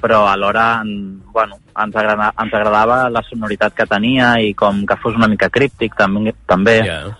però 0.00 0.22
alhora 0.30 0.80
bueno, 0.80 1.58
ens, 1.76 1.96
agrada, 1.96 2.30
ens 2.40 2.54
agradava 2.56 3.00
la 3.12 3.20
sonoritat 3.26 3.76
que 3.76 3.88
tenia 3.90 4.32
i 4.40 4.54
com 4.56 4.86
que 4.88 4.96
fos 5.02 5.18
una 5.18 5.28
mica 5.28 5.50
críptic 5.52 5.98
també. 5.98 6.32
també. 6.48 6.80
Yeah. 6.86 7.16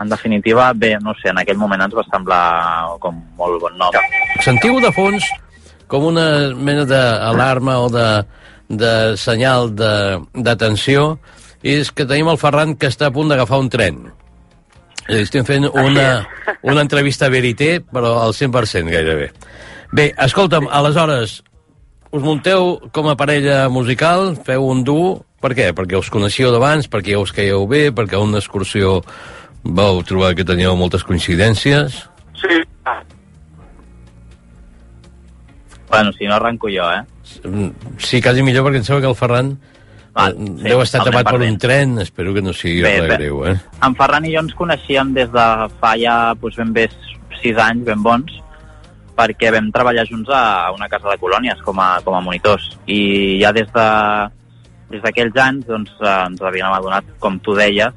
En 0.00 0.08
definitiva, 0.10 0.72
bé, 0.74 0.96
no 0.98 1.12
sé, 1.20 1.28
en 1.30 1.38
aquell 1.38 1.60
moment 1.60 1.84
ens 1.84 1.92
va 1.94 2.02
semblar 2.08 2.96
com 2.98 3.20
molt 3.38 3.60
bon 3.62 3.76
nom. 3.78 3.94
Sentiu 4.42 4.80
de 4.82 4.90
fons 4.96 5.28
com 5.94 6.08
una 6.10 6.50
mena 6.58 6.82
d'alarma 6.90 7.78
o 7.84 7.88
de, 7.92 8.08
de 8.66 8.92
senyal 9.20 9.70
d'atenció 9.78 11.14
és 11.62 11.92
que 11.94 12.06
tenim 12.08 12.32
el 12.32 12.40
Ferran 12.40 12.74
que 12.74 12.90
està 12.90 13.08
a 13.08 13.14
punt 13.14 13.30
d'agafar 13.30 13.60
un 13.62 13.70
tren. 13.70 14.00
Estem 15.14 15.46
fent 15.46 15.68
una, 15.70 16.24
una 16.70 16.82
entrevista 16.82 17.30
Verité, 17.30 17.78
però 17.78 18.16
al 18.24 18.34
100% 18.34 18.90
gairebé. 18.90 19.30
Bé, 19.94 20.10
escolta'm, 20.26 20.66
aleshores, 20.66 21.38
us 22.10 22.24
munteu 22.24 22.74
com 22.92 23.08
a 23.12 23.16
parella 23.20 23.68
musical, 23.70 24.32
feu 24.42 24.66
un 24.66 24.82
duo, 24.82 25.20
per 25.44 25.54
què? 25.54 25.70
Perquè 25.76 26.00
us 26.00 26.10
coneixíeu 26.10 26.50
d'abans, 26.50 26.90
perquè 26.90 27.14
ja 27.14 27.22
us 27.22 27.32
caigueu 27.36 27.68
bé, 27.70 27.86
perquè 27.94 28.18
a 28.18 28.24
una 28.24 28.42
excursió 28.42 28.98
vau 29.62 30.02
trobar 30.02 30.34
que 30.34 30.46
teníeu 30.48 30.74
moltes 30.76 31.06
coincidències? 31.06 32.02
Sí. 32.40 32.64
Bueno, 35.90 36.12
si 36.12 36.26
no 36.26 36.34
arranco 36.34 36.68
jo, 36.68 36.90
eh? 36.90 37.04
Sí, 37.98 38.20
quasi 38.22 38.42
millor, 38.42 38.64
perquè 38.66 38.80
em 38.80 38.86
sembla 38.86 39.04
que 39.04 39.12
el 39.12 39.18
Ferran 39.18 39.54
Ah, 40.14 40.30
sí, 40.30 40.62
Deu 40.62 40.78
estar 40.78 41.02
tapat 41.02 41.26
per 41.26 41.40
un 41.42 41.56
tren, 41.58 41.98
espero 41.98 42.30
que 42.36 42.42
no 42.42 42.52
sigui 42.54 42.84
bé, 42.84 42.92
res 43.02 43.16
greu, 43.16 43.40
eh? 43.50 43.56
En 43.82 43.96
Ferran 43.98 44.28
i 44.28 44.30
jo 44.36 44.44
ens 44.44 44.54
coneixíem 44.54 45.10
des 45.16 45.32
de 45.34 45.46
fa 45.80 45.96
ja 45.98 46.14
doncs, 46.38 46.60
ben 46.60 46.70
bé 46.76 46.84
sis 47.40 47.58
anys, 47.58 47.82
ben 47.88 48.02
bons, 48.04 48.36
perquè 49.18 49.50
vam 49.50 49.72
treballar 49.74 50.06
junts 50.06 50.30
a 50.30 50.70
una 50.74 50.88
casa 50.92 51.10
de 51.10 51.18
colònies 51.18 51.58
com 51.66 51.82
a, 51.82 51.98
com 52.06 52.14
a 52.14 52.22
monitors. 52.22 52.70
I 52.86 53.42
ja 53.42 53.50
des 53.52 53.66
de 53.74 53.88
des 54.94 55.02
d'aquells 55.02 55.42
anys 55.42 55.66
doncs, 55.66 55.90
eh, 55.98 56.16
ens 56.28 56.42
havíem 56.46 56.70
adonat, 56.70 57.10
com 57.18 57.40
tu 57.42 57.58
deies, 57.58 57.94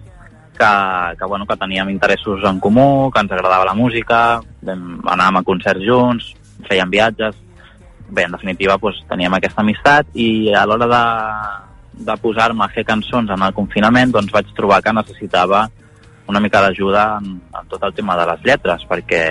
que, 0.57 0.73
que, 1.19 1.25
bueno, 1.29 1.45
que 1.45 1.57
teníem 1.61 1.91
interessos 1.93 2.41
en 2.49 2.57
comú, 2.59 3.11
que 3.13 3.21
ens 3.21 3.31
agradava 3.31 3.67
la 3.67 3.77
música, 3.77 4.39
vam, 4.65 5.03
anàvem 5.05 5.37
a 5.37 5.49
concerts 5.51 5.85
junts, 5.85 6.33
fèiem 6.65 6.89
viatges... 6.89 7.43
Bé, 8.09 8.23
en 8.23 8.31
definitiva, 8.31 8.77
doncs, 8.81 9.01
teníem 9.09 9.33
aquesta 9.35 9.61
amistat 9.61 10.13
i 10.15 10.53
a 10.55 10.63
l'hora 10.65 10.87
de, 10.87 11.01
de 12.07 12.15
posar-me 12.21 12.63
a 12.63 12.71
fer 12.71 12.85
cançons 12.87 13.29
en 13.33 13.43
el 13.43 13.55
confinament, 13.57 14.13
doncs 14.15 14.31
vaig 14.31 14.53
trobar 14.55 14.81
que 14.81 14.95
necessitava 14.95 15.65
una 16.27 16.39
mica 16.43 16.61
d'ajuda 16.61 17.03
en, 17.21 17.37
en 17.55 17.67
tot 17.71 17.83
el 17.83 17.93
tema 17.95 18.15
de 18.19 18.25
les 18.29 18.43
lletres, 18.43 18.83
perquè 18.87 19.21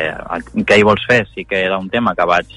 què 0.64 0.78
hi 0.78 0.84
vols 0.84 1.04
fer? 1.08 1.22
Sí 1.34 1.44
que 1.44 1.60
era 1.68 1.78
un 1.78 1.88
tema 1.92 2.14
que 2.16 2.26
vaig, 2.28 2.52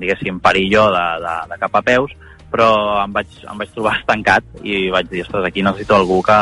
diguéssim, 0.00 0.40
parir 0.40 0.66
jo 0.72 0.86
de, 0.92 1.06
de, 1.24 1.34
de 1.52 1.58
cap 1.60 1.76
a 1.76 1.84
peus, 1.84 2.12
però 2.52 2.68
em 3.04 3.12
vaig, 3.12 3.38
em 3.48 3.64
vaig 3.64 3.72
trobar 3.72 3.96
estancat 4.00 4.64
i 4.64 4.88
vaig 4.92 5.08
dir, 5.12 5.24
ostres, 5.26 5.48
aquí 5.48 5.64
necessito 5.64 5.96
algú 5.96 6.20
que, 6.24 6.40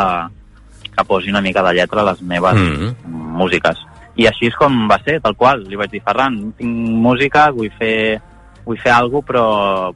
que 0.88 1.06
posi 1.06 1.30
una 1.30 1.42
mica 1.44 1.62
de 1.66 1.74
lletra 1.78 2.02
a 2.02 2.10
les 2.10 2.22
meves 2.22 2.54
mm 2.54 2.74
-hmm. 2.74 2.94
músiques. 3.42 3.78
I 4.16 4.26
així 4.26 4.46
és 4.46 4.56
com 4.56 4.88
va 4.88 4.98
ser, 5.04 5.20
tal 5.20 5.36
qual. 5.36 5.62
Li 5.64 5.76
vaig 5.76 5.90
dir, 5.90 6.02
Ferran, 6.02 6.52
tinc 6.58 6.70
música, 7.06 7.50
vull 7.50 7.70
fer, 7.78 8.20
vull 8.70 8.78
fer 8.78 8.94
alguna 8.94 9.20
cosa, 9.20 9.32
però, 9.32 9.46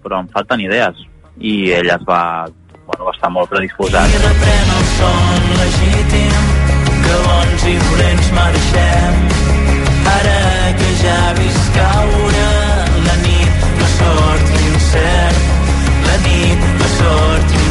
però 0.02 0.20
em 0.24 0.28
falten 0.34 0.66
idees. 0.66 1.00
I 1.38 1.54
ell 1.78 1.90
es 1.94 2.04
va 2.08 2.46
bueno, 2.84 3.06
va 3.06 3.14
estar 3.14 3.30
molt 3.32 3.50
predisposat. 3.52 4.10
I 4.12 4.22
reprèn 4.22 4.72
el 4.76 4.86
son 4.98 5.48
legítim 5.60 6.34
que 7.04 7.16
bons 7.26 7.66
i 7.70 7.74
dolents 7.86 8.30
marxem 8.38 9.22
ara 10.14 10.38
que 10.80 10.90
ja 11.00 11.16
he 11.30 11.34
vist 11.40 11.70
caure 11.78 12.46
la 13.08 13.16
nit, 13.24 13.68
la 13.80 13.90
sort 13.96 14.52
i 14.52 14.62
l'incert. 14.62 15.52
La 16.04 16.16
nit, 16.26 16.66
la 16.82 16.90
sort 16.98 17.56
i 17.56 17.63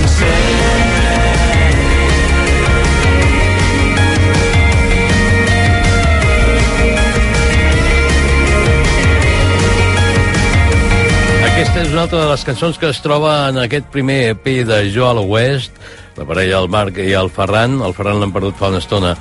Aquesta 11.53 11.83
és 11.83 11.91
una 11.93 12.01
altra 12.07 12.17
de 12.23 12.29
les 12.31 12.43
cançons 12.47 12.79
que 12.81 12.87
es 12.89 12.99
troba 13.05 13.33
en 13.51 13.59
aquest 13.61 13.85
primer 13.93 14.31
EP 14.31 14.47
de 14.65 14.79
Joel 14.89 15.19
West, 15.29 15.75
la 16.17 16.25
parella 16.25 16.57
el 16.63 16.69
Marc 16.73 16.97
i 16.97 17.11
el 17.13 17.29
Ferran. 17.29 17.75
El 17.85 17.93
Ferran 17.93 18.17
l'han 18.23 18.33
perdut 18.33 18.57
fa 18.57 18.71
una 18.73 18.79
estona 18.81 19.11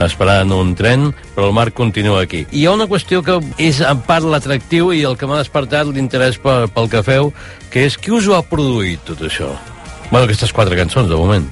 esperant 0.00 0.54
un 0.56 0.72
tren, 0.78 1.10
però 1.36 1.50
el 1.50 1.54
Marc 1.56 1.76
continua 1.76 2.22
aquí. 2.24 2.46
I 2.48 2.62
hi 2.62 2.64
ha 2.64 2.72
una 2.72 2.88
qüestió 2.88 3.20
que 3.26 3.36
és 3.60 3.82
en 3.84 4.00
part 4.08 4.24
l'atractiu 4.24 4.88
i 4.96 5.02
el 5.04 5.18
que 5.20 5.28
m'ha 5.28 5.42
despertat 5.42 5.90
l'interès 5.92 6.40
pel, 6.40 6.88
que 6.88 7.04
feu, 7.04 7.28
que 7.68 7.84
és 7.90 8.00
qui 8.00 8.16
us 8.16 8.26
ho 8.26 8.38
ha 8.38 8.42
produït, 8.48 9.04
tot 9.12 9.20
això? 9.28 9.52
Bueno, 10.08 10.24
aquestes 10.24 10.52
quatre 10.56 10.78
cançons, 10.80 11.12
de 11.12 11.20
moment. 11.20 11.44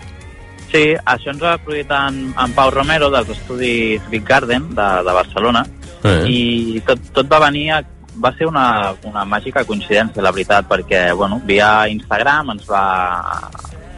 Sí, 0.73 0.87
això 1.04 1.35
ens 1.35 1.44
ho 1.44 1.52
ha 1.52 1.59
produït 1.61 1.92
en, 1.92 2.30
en 2.32 2.56
Pau 2.56 2.73
Romero, 2.73 3.12
dels 3.12 3.28
estudis 3.37 4.09
Big 4.09 4.25
Garden, 4.25 4.73
de, 4.73 4.88
de 5.04 5.20
Barcelona, 5.20 5.66
Eh. 6.00 6.25
i 6.32 6.80
tot, 6.88 6.97
tot 7.12 7.26
va 7.28 7.42
venir 7.42 7.66
a, 7.76 7.82
va 8.22 8.32
ser 8.36 8.46
una, 8.48 8.94
una 9.08 9.24
màgica 9.24 9.64
coincidència, 9.64 10.22
la 10.22 10.32
veritat, 10.34 10.68
perquè, 10.68 11.10
bueno, 11.16 11.40
via 11.46 11.88
Instagram 11.90 12.54
ens 12.56 12.66
va, 12.68 12.84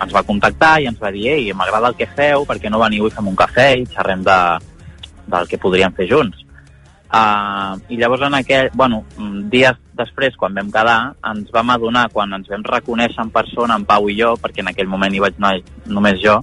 ens 0.03 0.15
va 0.15 0.25
contactar 0.27 0.77
i 0.81 0.89
ens 0.91 1.01
va 1.03 1.13
dir 1.15 1.29
ei, 1.35 1.51
m'agrada 1.57 1.91
el 1.93 1.99
que 1.99 2.09
feu, 2.17 2.47
perquè 2.49 2.71
no 2.71 2.83
veniu 2.83 3.09
i 3.09 3.15
fem 3.15 3.29
un 3.29 3.39
cafè 3.39 3.69
i 3.81 3.89
xerrem 3.91 4.25
de, 4.27 4.39
del 5.27 5.51
que 5.51 5.61
podríem 5.61 5.95
fer 5.99 6.09
junts. 6.11 6.47
Uh, 7.13 7.77
I 7.93 7.99
llavors 8.01 8.23
en 8.25 8.39
aquell, 8.39 8.71
bueno, 8.73 9.03
dies 9.53 9.77
després, 9.99 10.37
quan 10.41 10.55
vam 10.57 10.71
quedar, 10.73 11.13
ens 11.29 11.51
vam 11.53 11.75
adonar, 11.75 12.07
quan 12.13 12.33
ens 12.33 12.49
vam 12.49 12.65
reconèixer 12.65 13.21
en 13.21 13.33
persona, 13.35 13.77
en 13.77 13.85
Pau 13.85 14.09
i 14.09 14.17
jo, 14.17 14.33
perquè 14.41 14.65
en 14.65 14.71
aquell 14.73 14.89
moment 14.89 15.13
hi 15.13 15.21
vaig 15.21 15.37
anar 15.37 15.59
només 15.93 16.23
jo, 16.23 16.39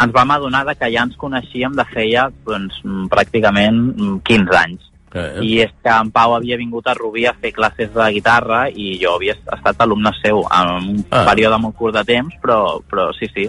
ens 0.00 0.14
vam 0.14 0.32
adonar 0.32 0.64
de 0.64 0.74
que 0.78 0.88
ja 0.94 1.04
ens 1.04 1.18
coneixíem 1.20 1.76
de 1.76 1.84
feia 1.92 2.30
doncs, 2.46 2.80
pràcticament 3.12 3.76
mm, 3.92 4.22
15 4.24 4.56
anys. 4.62 4.88
Eh. 5.14 5.40
I 5.42 5.52
és 5.64 5.72
que 5.82 5.90
en 5.90 6.10
Pau 6.14 6.36
havia 6.36 6.58
vingut 6.60 6.86
a 6.86 6.94
Rubí 6.94 7.24
a 7.26 7.34
fer 7.34 7.52
classes 7.52 7.90
de 7.94 8.08
guitarra 8.14 8.68
i 8.70 8.92
jo 9.02 9.16
havia 9.16 9.34
estat 9.34 9.82
alumne 9.82 10.12
seu 10.22 10.44
en 10.46 10.72
un 10.76 11.04
Ah. 11.10 11.24
període 11.26 11.58
molt 11.58 11.76
curt 11.76 11.96
de 11.98 12.04
temps, 12.04 12.34
però, 12.42 12.80
però 12.88 13.10
sí, 13.18 13.26
sí. 13.34 13.48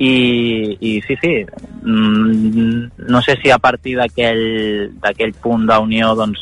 I, 0.00 0.76
i 0.80 1.02
sí, 1.06 1.16
sí, 1.20 1.44
mm, 1.82 3.08
no 3.08 3.20
sé 3.20 3.36
si 3.42 3.50
a 3.50 3.58
partir 3.58 3.98
d'aquell 3.98 5.34
punt 5.42 5.66
d'unió 5.68 6.14
doncs, 6.16 6.40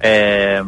eh, 0.00 0.62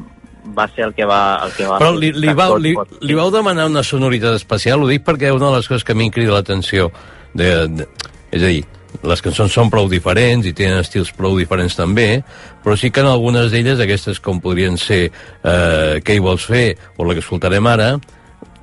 va 0.56 0.66
ser 0.74 0.84
el 0.86 0.94
que 0.94 1.04
va... 1.04 1.40
El 1.44 1.52
que 1.56 1.66
va 1.66 1.78
Però 1.78 1.92
li, 1.96 2.12
li, 2.14 2.32
vau, 2.34 2.54
tot 2.54 2.62
li, 2.62 2.74
li 3.06 3.16
vau 3.18 3.30
demanar 3.34 3.66
una 3.70 3.82
sonoritat 3.86 4.38
especial? 4.38 4.82
Ho 4.82 4.90
dic 4.90 5.04
perquè 5.06 5.32
una 5.34 5.50
de 5.50 5.56
les 5.58 5.68
coses 5.70 5.84
que 5.84 5.92
a 5.92 5.98
mi 5.98 6.06
em 6.08 6.14
crida 6.14 6.36
l'atenció, 6.36 6.90
de, 7.34 7.50
de, 7.68 7.86
és 8.30 8.42
a 8.42 8.46
dir, 8.46 8.64
les 9.06 9.22
cançons 9.22 9.52
són 9.52 9.70
prou 9.72 9.88
diferents 9.90 10.46
i 10.46 10.54
tenen 10.56 10.80
estils 10.82 11.12
prou 11.16 11.38
diferents 11.38 11.76
també, 11.78 12.22
però 12.64 12.76
sí 12.76 12.90
que 12.90 13.04
en 13.04 13.10
algunes 13.10 13.50
d'elles, 13.52 13.80
aquestes 13.80 14.20
com 14.20 14.40
podrien 14.42 14.78
ser 14.78 15.06
eh, 15.08 16.00
Què 16.04 16.16
hi 16.16 16.22
vols 16.22 16.44
fer 16.46 16.74
o 16.96 17.06
la 17.06 17.16
que 17.16 17.24
escoltarem 17.24 17.66
ara, 17.70 17.94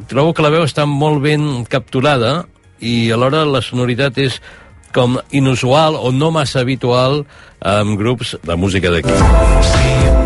trobo 0.10 0.34
que 0.34 0.46
la 0.46 0.53
veu 0.53 0.65
està 0.67 0.86
molt 0.86 1.24
ben 1.24 1.65
capturada 1.69 2.46
i 2.79 3.10
alhora 3.12 3.46
la 3.48 3.63
sonoritat 3.65 4.17
és 4.22 4.41
com 4.93 5.17
inusual 5.36 5.98
o 5.98 6.12
no 6.12 6.31
massa 6.31 6.62
habitual 6.62 7.24
amb 7.62 7.98
grups 8.00 8.38
de 8.43 8.55
música 8.55 8.93
d'aquí. 8.93 9.17
Si 9.74 10.16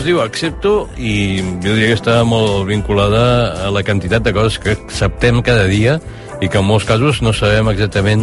es 0.00 0.06
diu 0.06 0.20
Accepto 0.22 0.88
i 0.96 1.42
jo 1.60 1.74
diria 1.74 1.90
que 1.90 1.96
està 1.98 2.20
molt 2.24 2.64
vinculada 2.68 3.22
a 3.66 3.70
la 3.74 3.82
quantitat 3.84 4.24
de 4.24 4.32
coses 4.32 4.56
que 4.62 4.72
acceptem 4.72 5.42
cada 5.44 5.66
dia 5.68 5.98
i 6.40 6.48
que 6.48 6.56
en 6.56 6.64
molts 6.64 6.86
casos 6.88 7.18
no 7.20 7.34
sabem 7.36 7.68
exactament 7.68 8.22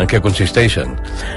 en 0.00 0.08
què 0.08 0.22
consisteixen. 0.24 0.94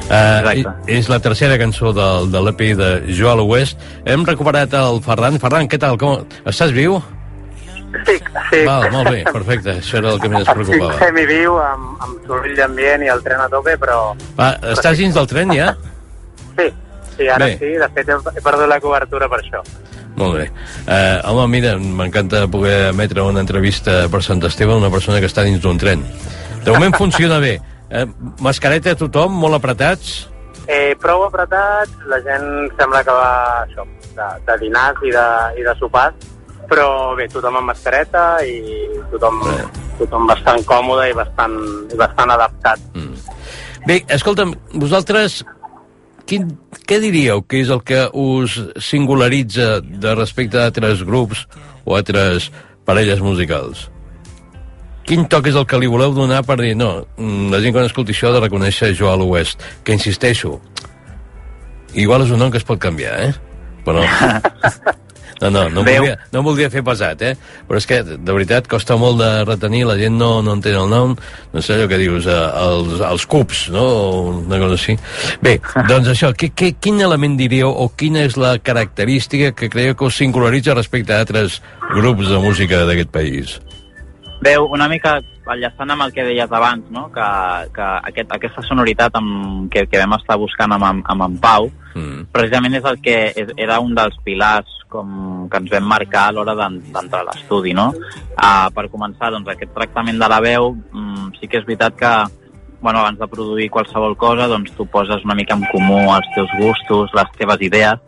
Uh, 0.08 0.62
és 0.88 1.10
la 1.12 1.18
tercera 1.20 1.58
cançó 1.60 1.92
del, 1.98 2.30
de 2.32 2.44
l'EP 2.46 2.62
de 2.80 2.92
Joel 3.18 3.44
West. 3.50 3.82
Hem 4.08 4.24
recuperat 4.28 4.72
el 4.80 5.02
Ferran. 5.04 5.40
Ferran, 5.44 5.68
què 5.68 5.80
tal? 5.82 5.98
Com... 6.00 6.24
Estàs 6.48 6.72
viu? 6.78 7.02
Sí, 8.08 8.16
sí. 8.16 8.62
Val, 8.64 8.88
molt 8.94 9.10
bé, 9.12 9.26
perfecte. 9.28 9.76
Això 9.82 10.00
era 10.00 10.14
el 10.16 10.22
que 10.24 10.30
més 10.32 10.46
Estic 10.46 10.62
preocupava. 10.62 11.02
semiviu, 11.02 11.58
amb, 11.66 11.90
amb 12.06 12.30
soroll 12.30 12.56
d'ambient 12.56 13.04
i 13.04 13.12
el 13.12 13.26
tren 13.26 13.44
a 13.44 13.50
tope, 13.52 13.76
però 13.82 14.00
Va, 14.40 14.54
estàs 14.72 15.04
dins 15.04 15.20
del 15.20 15.28
tren 15.28 15.52
ja? 15.58 15.74
sí, 16.56 16.70
sí, 17.22 17.30
ara 17.30 17.46
Bé. 17.46 17.58
sí. 17.60 17.72
De 17.80 17.90
fet, 17.96 18.10
he, 18.10 18.42
perdut 18.42 18.70
la 18.70 18.80
cobertura 18.82 19.30
per 19.30 19.42
això. 19.42 19.62
Molt 20.18 20.38
bé. 20.38 20.48
Uh, 20.84 21.22
home, 21.32 21.48
mira, 21.54 21.76
m'encanta 21.78 22.44
poder 22.52 22.90
emetre 22.90 23.24
una 23.24 23.44
entrevista 23.44 24.04
per 24.12 24.24
Sant 24.26 24.44
Esteve 24.48 24.74
a 24.74 24.82
una 24.82 24.92
persona 24.94 25.22
que 25.22 25.30
està 25.30 25.46
dins 25.48 25.62
d'un 25.64 25.80
tren. 25.82 26.04
De 26.66 26.74
moment 26.74 26.98
funciona 26.98 27.40
bé. 27.44 27.56
Uh, 27.90 28.06
mascareta 28.48 28.96
a 28.96 29.00
tothom, 29.00 29.40
molt 29.44 29.58
apretats. 29.62 30.28
Eh, 30.72 30.94
prou 31.02 31.26
apretat, 31.26 31.90
la 32.08 32.22
gent 32.24 32.46
sembla 32.80 33.02
que 33.04 33.16
va 33.16 33.32
això, 33.64 33.86
de, 34.16 34.28
de 34.48 34.60
dinars 34.62 35.02
i 35.08 35.12
de, 35.16 35.26
i 35.60 35.66
de 35.66 35.74
sopars, 35.80 36.30
però 36.70 37.16
bé, 37.18 37.26
tothom 37.32 37.58
amb 37.60 37.72
mascareta 37.72 38.24
i 38.48 38.62
tothom, 39.12 39.42
tothom 40.00 40.30
bastant 40.30 40.62
còmode 40.70 41.10
i 41.12 41.18
bastant, 41.18 41.58
i 41.92 41.98
bastant 42.00 42.32
adaptat. 42.38 42.86
Bé, 43.90 43.98
escolta'm, 44.14 44.54
vosaltres 44.80 45.42
quin, 46.30 46.50
què 46.88 47.00
diríeu 47.04 47.44
que 47.44 47.62
és 47.62 47.72
el 47.74 47.82
que 47.86 48.06
us 48.18 48.58
singularitza 48.84 49.80
de 49.82 50.16
respecte 50.16 50.60
a 50.60 50.68
altres 50.70 51.04
grups 51.08 51.46
o 51.86 51.98
altres 51.98 52.50
parelles 52.86 53.22
musicals? 53.24 53.90
Quin 55.08 55.26
toc 55.28 55.50
és 55.50 55.58
el 55.58 55.66
que 55.68 55.80
li 55.82 55.90
voleu 55.92 56.14
donar 56.16 56.44
per 56.48 56.60
dir, 56.62 56.74
no, 56.78 57.06
mm, 57.18 57.50
la 57.52 57.62
gent 57.64 57.76
quan 57.76 57.88
escolti 57.90 58.14
això 58.16 58.30
ha 58.30 58.36
de 58.38 58.44
reconèixer 58.46 58.94
Joel 58.96 59.26
West, 59.28 59.64
que 59.84 59.98
insisteixo, 59.98 60.60
igual 61.94 62.24
és 62.26 62.32
un 62.32 62.40
nom 62.40 62.52
que 62.52 62.62
es 62.62 62.68
pot 62.68 62.80
canviar, 62.80 63.18
eh? 63.28 63.34
Però... 63.86 64.06
No, 65.42 65.50
no, 65.50 65.64
no 65.70 65.84
Veu. 65.84 66.04
voldria, 66.04 66.18
no 66.32 66.44
voldria 66.46 66.70
fer 66.70 66.84
pesat, 66.86 67.22
eh? 67.26 67.32
Però 67.68 67.80
és 67.82 67.88
que, 67.90 68.02
de 68.06 68.36
veritat, 68.36 68.68
costa 68.70 68.98
molt 69.02 69.18
de 69.22 69.30
retenir, 69.48 69.84
la 69.90 69.98
gent 69.98 70.14
no, 70.20 70.30
no 70.46 70.54
entén 70.58 70.78
el 70.78 70.90
nom, 70.92 71.16
no 71.54 71.64
sé 71.66 71.74
allò 71.74 71.88
que 71.90 71.98
dius, 71.98 72.28
eh, 72.30 72.38
els, 72.62 73.02
els 73.08 73.26
cups, 73.26 73.64
no? 73.74 73.82
O 73.82 74.22
una 74.36 74.62
cosa 74.62 74.78
així. 74.78 74.98
Bé, 75.42 75.58
doncs 75.92 76.12
això, 76.14 76.30
que, 76.38 76.52
que, 76.54 76.76
quin 76.78 77.02
element 77.02 77.40
diríeu 77.42 77.74
o 77.74 77.90
quina 77.98 78.22
és 78.28 78.38
la 78.38 78.54
característica 78.62 79.52
que 79.58 79.72
creieu 79.74 79.98
que 79.98 80.06
us 80.06 80.22
singularitza 80.22 80.78
respecte 80.78 81.16
a 81.16 81.24
altres 81.26 81.62
grups 81.96 82.30
de 82.30 82.42
música 82.44 82.86
d'aquest 82.86 83.14
país? 83.14 83.58
Veu, 84.46 84.70
una 84.74 84.88
mica 84.90 85.20
enllaçant 85.48 85.90
amb 85.92 86.04
el 86.06 86.12
que 86.14 86.24
deies 86.24 86.52
abans, 86.52 86.84
no? 86.92 87.08
que, 87.12 87.26
que 87.74 87.82
aquest, 88.12 88.32
aquesta 88.36 88.62
sonoritat 88.68 89.16
amb, 89.16 89.70
que, 89.72 89.86
que 89.88 89.98
vam 90.00 90.14
estar 90.20 90.38
buscant 90.38 90.72
amb, 90.78 91.04
amb 91.06 91.22
en 91.30 91.38
Pau, 91.40 91.72
Mm. 91.94 92.30
precisament 92.32 92.74
és 92.78 92.86
el 92.88 93.02
que 93.04 93.34
és, 93.36 93.50
era 93.60 93.82
un 93.84 93.94
dels 93.94 94.16
pilars 94.24 94.66
com, 94.88 95.50
que 95.52 95.58
ens 95.58 95.70
vam 95.74 95.84
marcar 95.84 96.30
a 96.30 96.32
l'hora 96.32 96.54
d'en- 96.56 96.78
d'entrar 96.94 97.20
a 97.20 97.26
l'estudi. 97.26 97.74
No? 97.74 97.90
Uh, 98.38 98.70
per 98.74 98.86
començar, 98.88 99.30
doncs, 99.30 99.50
aquest 99.52 99.74
tractament 99.76 100.18
de 100.18 100.30
la 100.30 100.40
veu, 100.40 100.72
mm, 100.94 101.34
sí 101.42 101.50
que 101.50 101.58
és 101.58 101.66
veritat 101.66 101.96
que 102.00 102.14
bueno, 102.80 103.00
abans 103.00 103.20
de 103.20 103.28
produir 103.28 103.70
qualsevol 103.70 104.16
cosa, 104.18 104.48
doncs 104.48 104.72
tu 104.72 104.86
poses 104.88 105.24
una 105.26 105.36
mica 105.36 105.54
en 105.54 105.66
comú 105.70 106.00
els 106.16 106.26
teus 106.34 106.50
gustos, 106.58 107.12
les 107.14 107.30
teves 107.38 107.62
idees, 107.62 108.00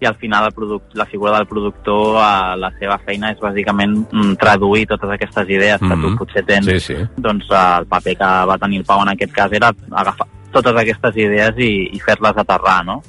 i 0.00 0.06
al 0.06 0.14
final 0.16 0.46
el 0.46 0.52
produc 0.56 0.82
la 0.94 1.04
figura 1.06 1.36
del 1.36 1.46
productor, 1.46 2.16
eh, 2.16 2.56
la 2.56 2.70
seva 2.78 2.98
feina 3.04 3.30
és 3.32 3.38
bàsicament 3.38 4.06
mm, 4.10 4.34
traduir 4.40 4.86
totes 4.88 5.10
aquestes 5.10 5.48
idees 5.48 5.78
que 5.80 5.88
tu 5.96 6.08
Mhm. 6.08 6.16
potser 6.18 6.44
tens. 6.46 6.64
Sí, 6.66 6.80
sí. 6.80 6.96
Doncs 7.16 7.46
eh, 7.50 7.78
el 7.80 7.86
paper 7.86 8.16
que 8.16 8.30
va 8.48 8.58
tenir 8.58 8.78
el 8.78 8.84
Pau 8.84 9.02
en 9.02 9.08
aquest 9.08 9.32
cas 9.32 9.52
era 9.52 9.72
agafar 9.92 10.26
totes 10.52 10.74
aquestes 10.76 11.16
idees 11.16 11.54
i, 11.58 11.90
i 11.92 12.00
fer-les 12.00 12.36
aterrar, 12.36 12.84
no? 12.84 13.02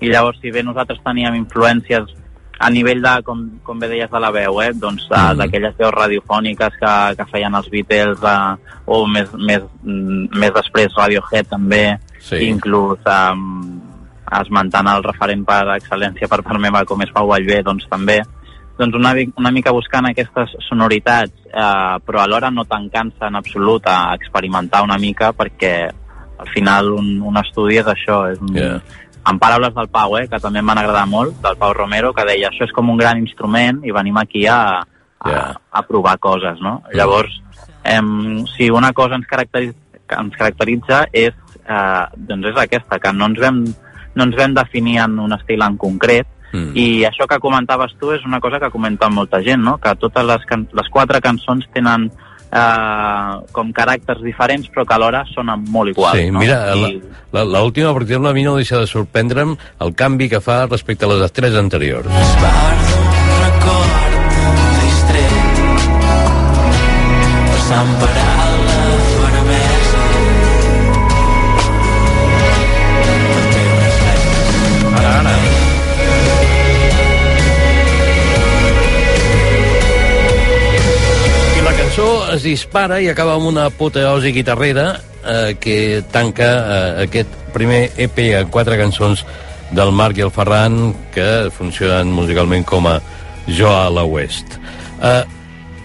I 0.00 0.08
llavors, 0.08 0.40
si 0.40 0.50
bé 0.50 0.62
nosaltres 0.62 0.98
teníem 1.04 1.34
influències 1.34 2.02
a 2.58 2.68
nivell 2.68 3.00
de, 3.00 3.22
com, 3.24 3.44
com 3.62 3.78
bé 3.78 3.88
deies, 3.88 4.10
de 4.10 4.18
la 4.20 4.30
veu, 4.30 4.60
eh? 4.62 4.72
doncs 4.74 5.06
eh, 5.10 5.16
Mhm. 5.16 5.36
d'aquelles 5.38 5.76
veus 5.78 5.92
radiofòniques 5.92 6.72
que, 6.80 7.16
que 7.16 7.24
feien 7.30 7.54
els 7.54 7.68
Beatles 7.70 8.18
eh, 8.22 8.56
o 8.86 9.06
més, 9.06 9.28
més, 9.34 9.62
mm, 9.82 10.28
més 10.38 10.52
després 10.52 10.92
Radiohead 10.96 11.46
també, 11.48 11.98
Sí. 12.18 12.36
inclús 12.48 12.98
um, 13.06 13.79
esmentant 14.38 14.86
el 14.86 15.02
referent 15.02 15.42
per 15.46 15.62
excel·lència 15.76 16.28
per 16.30 16.42
part 16.42 16.60
meva 16.62 16.84
com 16.86 17.02
és 17.02 17.10
Pau 17.14 17.30
Vallvé, 17.30 17.62
doncs 17.66 17.88
també 17.90 18.20
doncs 18.80 18.96
una, 18.96 19.12
una 19.36 19.50
mica 19.52 19.72
buscant 19.76 20.08
aquestes 20.08 20.54
sonoritats, 20.64 21.34
eh, 21.52 21.96
però 22.06 22.22
alhora 22.22 22.48
no 22.50 22.64
tancant-se 22.64 23.26
en 23.28 23.36
absolut 23.36 23.84
a 23.86 24.14
experimentar 24.16 24.82
una 24.86 24.96
mica 24.98 25.34
perquè 25.36 25.74
al 26.40 26.48
final 26.54 26.94
un, 26.96 27.18
un 27.20 27.36
estudi 27.42 27.76
és 27.82 27.90
això, 27.92 28.22
és 28.32 28.40
un, 28.40 28.54
Yeah. 28.56 28.80
en 29.28 29.38
paraules 29.38 29.74
del 29.74 29.90
Pau, 29.92 30.16
eh, 30.16 30.26
que 30.28 30.40
també 30.40 30.62
em 30.62 30.66
van 30.72 30.78
agradar 30.80 31.04
molt, 31.06 31.36
del 31.42 31.58
Pau 31.60 31.74
Romero, 31.76 32.14
que 32.16 32.24
deia 32.24 32.48
això 32.48 32.64
és 32.64 32.72
com 32.72 32.88
un 32.88 32.96
gran 32.96 33.20
instrument 33.20 33.82
i 33.84 33.92
venim 33.92 34.16
aquí 34.16 34.46
a, 34.46 34.80
a, 34.80 35.28
Yeah. 35.28 35.52
a 35.70 35.82
provar 35.82 36.16
coses, 36.18 36.56
no? 36.64 36.82
Llavors, 36.94 37.42
em, 37.84 38.46
si 38.56 38.70
una 38.70 38.94
cosa 38.94 39.20
ens 39.20 39.26
caracteritza, 39.26 39.76
ens 40.18 40.36
caracteritza 40.36 41.04
és, 41.12 41.36
eh, 41.68 42.04
doncs 42.16 42.48
és 42.54 42.56
aquesta, 42.56 42.98
que 42.98 43.12
no 43.12 43.28
ens 43.28 43.40
vam, 43.44 43.64
no 44.14 44.24
ens 44.24 44.36
vam 44.36 44.54
definir 44.54 44.98
en 45.04 45.18
un 45.18 45.32
estil 45.32 45.62
en 45.62 45.76
concret, 45.76 46.26
Mm. 46.52 46.72
i 46.74 47.04
això 47.06 47.28
que 47.30 47.38
comentaves 47.38 47.92
tu 48.00 48.10
és 48.10 48.24
una 48.26 48.40
cosa 48.40 48.58
que 48.58 48.70
comenta 48.74 49.08
molta 49.08 49.38
gent, 49.40 49.62
no? 49.62 49.76
que 49.78 49.92
totes 49.94 50.24
les, 50.26 50.44
can 50.50 50.64
les 50.74 50.88
quatre 50.90 51.20
cançons 51.22 51.62
tenen 51.72 52.08
eh, 52.50 53.34
com 53.52 53.70
caràcters 53.72 54.18
diferents 54.24 54.66
però 54.74 54.82
que 54.84 54.94
alhora 54.96 55.20
sonen 55.32 55.62
molt 55.70 55.92
iguals. 55.92 56.18
Sí, 56.18 56.28
no? 56.32 56.40
mira, 56.40 56.74
I, 56.74 57.00
la- 57.30 57.44
la- 57.44 57.60
l'última, 57.60 57.92
per 57.94 58.02
exemple, 58.02 58.30
a 58.30 58.32
mi 58.34 58.42
no 58.42 58.56
deixa 58.56 58.78
de 58.82 58.88
sorprendre'm 58.90 59.54
el 59.78 59.94
canvi 59.94 60.28
que 60.28 60.40
fa 60.40 60.66
respecte 60.66 61.04
a 61.06 61.08
les 61.14 61.30
tres 61.30 61.54
anteriors. 61.54 62.06
d'un 62.10 62.18
record 63.46 63.94
distret 64.82 65.30
passant 67.52 67.94
per 68.00 68.09
es 82.34 82.44
dispara 82.46 83.00
i 83.02 83.08
acaba 83.10 83.34
amb 83.36 83.48
una 83.50 83.66
apoteosi 83.70 84.32
guitarrera 84.34 84.86
eh, 85.24 85.56
que 85.60 86.02
tanca 86.12 86.48
eh, 86.48 87.06
aquest 87.06 87.32
primer 87.54 87.88
EP 87.98 88.18
a 88.38 88.44
quatre 88.50 88.78
cançons 88.78 89.24
del 89.74 89.92
Marc 89.94 90.18
i 90.18 90.26
el 90.26 90.32
Ferran 90.34 90.92
que 91.14 91.50
funcionen 91.54 92.10
musicalment 92.14 92.66
com 92.66 92.86
a 92.90 92.98
Jo 93.50 93.70
a 93.74 93.88
la 93.90 94.04
West. 94.06 94.58
Eh, 95.02 95.22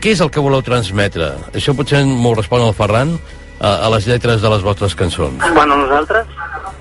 què 0.02 0.14
és 0.14 0.22
el 0.22 0.30
que 0.30 0.44
voleu 0.44 0.62
transmetre? 0.66 1.32
Això 1.58 1.74
potser 1.78 2.04
m'ho 2.06 2.36
respon 2.38 2.66
el 2.66 2.75
Ferran 2.78 3.16
a, 3.60 3.88
a 3.88 3.90
les 3.96 4.06
lletres 4.10 4.42
de 4.42 4.52
les 4.54 4.66
vostres 4.66 4.94
cançons. 4.98 5.42
Bueno, 5.56 5.78
nosaltres, 5.82 6.30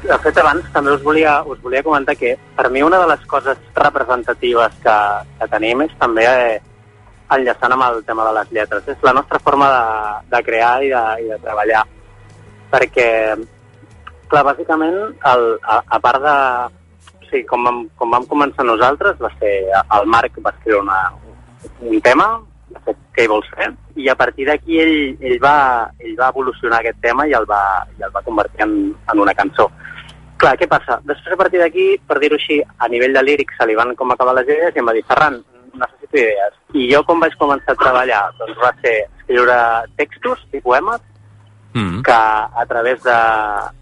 de 0.05 0.19
fet, 0.27 0.39
abans 0.43 0.69
també 0.75 0.93
us 0.93 1.05
volia, 1.05 1.39
us 1.49 1.61
volia 1.65 1.85
comentar 1.87 2.17
que 2.21 2.35
per 2.57 2.69
mi 2.71 2.85
una 2.85 3.01
de 3.01 3.09
les 3.15 3.25
coses 3.31 3.61
representatives 3.79 4.77
que, 4.85 4.99
que 5.41 5.51
tenim 5.53 5.87
és 5.87 5.97
també 6.01 6.27
eh, 6.29 6.61
enllaçant 7.33 7.73
amb 7.75 7.87
el 7.89 8.01
tema 8.05 8.27
de 8.29 8.37
les 8.39 8.53
lletres. 8.53 8.87
És 8.89 9.03
la 9.07 9.15
nostra 9.17 9.41
forma 9.41 9.69
de, 9.73 9.83
de 10.37 10.43
crear 10.47 10.77
i 10.85 10.93
de, 10.93 11.03
i 11.25 11.29
de 11.33 11.39
treballar. 11.43 11.83
Perquè, 12.73 13.09
clar, 14.31 14.47
bàsicament, 14.51 14.99
el, 15.33 15.45
a, 15.63 15.83
a 15.85 16.01
part 16.05 16.25
de... 16.25 16.39
O 17.15 17.29
sigui, 17.29 17.45
com 17.49 17.65
vam, 17.67 17.85
com 17.99 18.13
vam 18.13 18.27
començar 18.31 18.67
nosaltres, 18.67 19.17
va 19.21 19.31
ser 19.41 19.55
el 19.81 20.11
Marc 20.13 20.37
va 20.45 20.53
escriure 20.53 20.83
una, 20.85 20.99
un 21.81 22.03
tema, 22.05 22.29
de 22.75 22.83
fet, 22.85 23.01
què 23.17 23.25
hi 23.25 23.31
vols 23.31 23.49
fer? 23.55 23.71
I 23.97 24.11
a 24.11 24.17
partir 24.19 24.47
d'aquí 24.49 24.79
ell, 24.83 24.97
ell, 25.23 25.39
va, 25.43 25.57
ell 26.03 26.15
va 26.19 26.31
evolucionar 26.35 26.83
aquest 26.83 27.01
tema 27.03 27.27
i 27.31 27.35
el 27.39 27.47
va, 27.49 27.63
i 27.97 28.05
el 28.05 28.13
va 28.15 28.23
convertir 28.27 28.67
en, 28.67 28.77
en 29.13 29.25
una 29.25 29.35
cançó. 29.39 29.71
Clar, 30.43 30.57
què 30.61 30.69
passa? 30.69 30.99
Després, 31.07 31.33
a 31.33 31.41
partir 31.41 31.63
d'aquí, 31.63 31.87
per 32.09 32.19
dir-ho 32.21 32.37
així, 32.37 32.59
a 32.61 32.91
nivell 32.93 33.15
de 33.17 33.23
lírics 33.23 33.57
se 33.59 33.67
li 33.71 33.77
van 33.79 33.95
com 33.97 34.13
acabar 34.13 34.35
les 34.41 34.51
idees 34.51 34.75
i 34.75 34.83
em 34.83 34.91
va 34.91 34.97
dir, 34.97 35.05
Ferran, 35.09 35.39
idees. 36.15 36.55
I 36.75 36.87
jo 36.93 37.03
com 37.07 37.21
vaig 37.21 37.35
començar 37.41 37.75
a 37.75 37.81
treballar? 37.83 38.23
Doncs 38.39 38.59
va 38.63 38.71
ser 38.83 38.95
escriure 39.19 39.59
textos 39.99 40.47
i 40.53 40.61
poemes 40.61 41.03
Mm. 41.75 42.05
que 42.07 42.13
a 42.15 42.65
través 42.71 43.01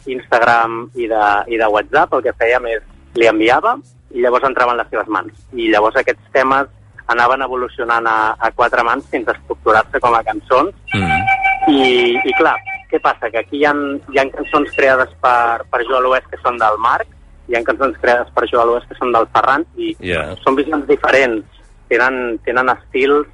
d'Instagram 0.06 0.90
i, 0.94 1.06
de, 1.08 1.24
i 1.52 1.58
de 1.60 1.66
WhatsApp 1.68 2.14
el 2.16 2.22
que 2.24 2.32
fèiem 2.40 2.66
és 2.72 2.82
li 3.20 3.26
enviava 3.28 3.74
i 4.16 4.22
llavors 4.24 4.46
entraven 4.48 4.78
les 4.80 4.88
seves 4.88 5.08
mans. 5.12 5.32
I 5.52 5.68
llavors 5.72 5.98
aquests 6.00 6.30
temes 6.32 6.70
anaven 7.12 7.44
evolucionant 7.44 8.06
a, 8.08 8.16
a 8.40 8.50
quatre 8.56 8.84
mans 8.86 9.04
fins 9.12 9.28
a 9.28 9.34
estructurar-se 9.36 10.00
com 10.00 10.14
a 10.16 10.22
cançons. 10.24 10.72
Mm. 10.94 11.20
I, 11.68 11.82
I 12.16 12.32
clar, 12.38 12.56
què 12.90 13.00
passa? 13.04 13.28
Que 13.32 13.42
aquí 13.44 13.60
hi 13.60 13.66
ha, 13.68 13.74
hi 14.08 14.20
ha 14.22 14.26
cançons 14.38 14.72
creades 14.76 15.12
per, 15.20 15.64
per 15.68 15.82
Jo 15.88 15.98
a 16.00 16.04
l'Oest 16.06 16.28
que 16.32 16.40
són 16.40 16.56
del 16.60 16.80
Marc, 16.80 17.08
hi 17.48 17.58
ha 17.58 17.64
cançons 17.66 18.00
creades 18.00 18.32
per 18.32 18.48
Jo 18.48 18.62
a 18.62 18.68
l'Oest 18.70 18.88
que 18.88 18.96
són 19.00 19.12
del 19.12 19.28
Ferran, 19.36 19.68
i 19.76 19.92
Yeah. 20.00 20.32
són 20.44 20.56
visions 20.56 20.88
diferents, 20.88 21.44
tenen, 21.92 22.40
tenen 22.46 22.72
estils 22.72 23.30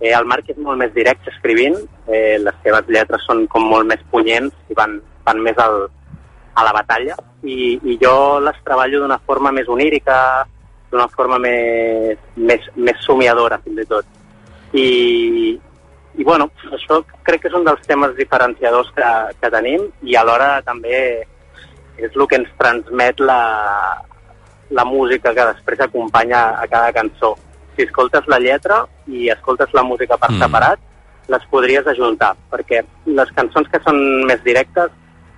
Eh, 0.00 0.14
el 0.16 0.24
Marc 0.24 0.48
és 0.48 0.56
molt 0.56 0.80
més 0.80 0.92
directe 0.96 1.28
escrivint, 1.28 1.74
eh, 2.08 2.38
les 2.40 2.60
seves 2.64 2.86
lletres 2.88 3.24
són 3.28 3.44
com 3.52 3.66
molt 3.68 3.84
més 3.88 4.00
punyents 4.10 4.54
i 4.72 4.76
van, 4.76 4.94
van 5.26 5.42
més 5.44 5.58
al, 5.60 5.82
a 6.56 6.64
la 6.64 6.72
batalla, 6.72 7.18
i, 7.44 7.76
i 7.84 7.96
jo 8.00 8.14
les 8.40 8.56
treballo 8.64 9.02
d'una 9.02 9.18
forma 9.28 9.52
més 9.52 9.68
onírica, 9.68 10.16
d'una 10.90 11.06
forma 11.12 11.36
més, 11.38 12.16
més, 12.36 12.64
més 12.76 13.04
somiadora, 13.04 13.60
fins 13.66 13.82
i 13.84 13.86
tot. 13.90 14.08
I, 14.72 14.86
i 16.16 16.24
bueno, 16.24 16.48
això 16.72 17.02
crec 17.28 17.44
que 17.44 17.52
és 17.52 17.58
un 17.60 17.68
dels 17.68 17.84
temes 17.84 18.16
diferenciadors 18.16 18.88
que, 18.96 19.12
que 19.36 19.52
tenim 19.52 19.84
i 20.00 20.16
alhora 20.16 20.62
també 20.64 20.96
és 22.00 22.16
el 22.16 22.24
que 22.24 22.40
ens 22.40 22.56
transmet 22.56 23.20
la, 23.20 23.38
la 24.72 24.88
música 24.88 25.36
que 25.36 25.48
després 25.52 25.84
acompanya 25.84 26.46
a 26.56 26.66
cada 26.72 26.88
cançó. 26.96 27.34
Si 27.80 27.86
escoltes 27.86 28.26
la 28.28 28.38
lletra 28.38 28.82
i 29.08 29.30
escoltes 29.32 29.72
la 29.72 29.82
música 29.82 30.18
per 30.20 30.28
Mm. 30.30 30.40
separat, 30.42 30.78
les 31.28 31.44
podries 31.48 31.86
ajuntar, 31.86 32.34
perquè 32.50 32.82
les 33.06 33.30
cançons 33.32 33.68
que 33.72 33.80
són 33.80 33.96
més 34.26 34.42
directes 34.44 34.90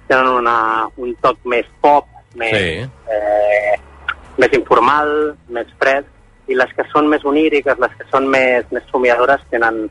tenen 0.09 0.27
una, 0.27 0.89
un 0.97 1.15
toc 1.23 1.39
més 1.45 1.67
pop, 1.81 2.07
més, 2.35 2.51
Sí. 2.51 2.91
eh, 3.15 3.79
més 4.39 4.53
informal, 4.55 5.37
més 5.49 5.67
fred, 5.79 6.05
i 6.49 6.55
les 6.55 6.73
que 6.75 6.83
són 6.93 7.07
més 7.09 7.25
oníriques, 7.25 7.79
les 7.79 7.93
que 7.97 8.05
són 8.11 8.27
més, 8.27 8.65
més 8.73 8.83
somiadores, 8.91 9.41
tenen, 9.51 9.89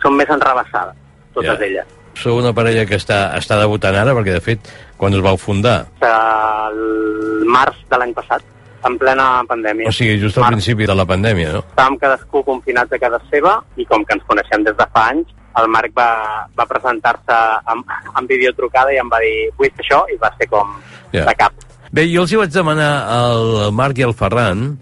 són 0.00 0.16
més 0.16 0.30
enrabassades, 0.30 0.96
totes 1.34 1.58
Ja. 1.58 1.64
elles. 1.66 1.86
Sou 2.14 2.38
una 2.38 2.54
parella 2.54 2.86
que 2.86 2.96
està, 2.96 3.36
està 3.36 3.58
debutant 3.58 3.94
ara, 3.94 4.14
perquè, 4.14 4.32
de 4.32 4.40
fet, 4.40 4.60
quan 4.96 5.12
us 5.12 5.20
vau 5.20 5.36
fundar? 5.36 5.86
El 6.00 7.44
març 7.44 7.76
de 7.90 7.98
l'any 7.98 8.14
passat, 8.14 8.42
en 8.86 8.96
plena 8.98 9.42
pandèmia. 9.48 9.88
O 9.88 9.92
sigui, 9.92 10.18
just 10.20 10.38
al 10.38 10.44
Març. 10.44 10.54
principi 10.58 10.86
de 10.86 10.94
la 10.94 11.04
pandèmia, 11.06 11.52
no? 11.52 11.64
estàvem 11.70 11.98
cadascú 11.98 12.42
confinats 12.44 12.92
a 12.92 12.98
casa 12.98 13.20
seva 13.30 13.58
i 13.76 13.84
com 13.86 14.04
que 14.04 14.14
ens 14.14 14.24
coneixem 14.26 14.64
des 14.64 14.76
de 14.76 14.86
fa 14.94 15.08
anys, 15.10 15.26
el 15.60 15.66
Marc 15.68 15.92
va, 15.96 16.10
va 16.56 16.66
presentar-se 16.66 17.36
amb, 17.66 17.84
amb 18.14 18.28
videotrucada 18.28 18.92
i 18.94 18.98
em 19.02 19.08
va 19.10 19.18
dir 19.20 19.50
vull 19.58 19.70
fer 19.76 19.84
això 19.84 20.04
i 20.14 20.16
va 20.22 20.30
ser 20.38 20.46
com 20.48 20.76
Ja. 21.12 21.24
de 21.26 21.34
cap. 21.34 21.52
Bé, 21.90 22.04
jo 22.06 22.22
els 22.22 22.30
hi 22.32 22.36
vaig 22.38 22.52
demanar 22.54 22.90
al 23.10 23.72
Marc 23.74 23.98
i 23.98 24.04
al 24.06 24.14
Ferran 24.14 24.78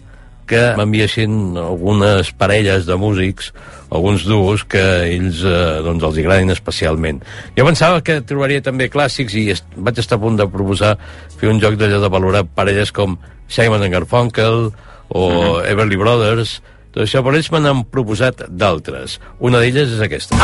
que 0.49 0.61
m'enviessin 0.79 1.57
algunes 1.61 2.31
parelles 2.37 2.87
de 2.89 2.97
músics, 2.99 3.51
alguns 3.89 4.25
duos 4.27 4.65
que 4.69 4.81
ells 5.07 5.43
eh, 5.45 5.79
doncs 5.85 6.05
els 6.09 6.19
agradin 6.23 6.53
especialment. 6.53 7.21
Jo 7.57 7.65
pensava 7.67 8.03
que 8.05 8.19
trobaria 8.25 8.63
també 8.65 8.89
clàssics 8.91 9.37
i 9.37 9.49
est 9.55 9.77
vaig 9.77 10.01
estar 10.01 10.19
a 10.19 10.23
punt 10.23 10.39
de 10.39 10.49
proposar 10.49 10.95
fer 11.39 11.51
un 11.53 11.61
joc 11.61 11.77
d'allò 11.79 12.01
de 12.01 12.11
valorar 12.11 12.45
parelles 12.45 12.93
com 12.95 13.17
Simon 13.49 13.85
and 13.85 13.93
Garfunkel 13.93 14.69
o 15.09 15.25
Everly 15.65 15.97
Brothers, 15.97 16.59
tot 16.93 17.05
això, 17.05 17.21
però 17.25 17.37
ells 17.37 17.51
me 17.53 17.61
n'han 17.61 17.85
proposat 17.89 18.47
d'altres. 18.49 19.19
Una 19.39 19.61
d'elles 19.61 19.97
és 19.97 20.01
aquesta. 20.05 20.37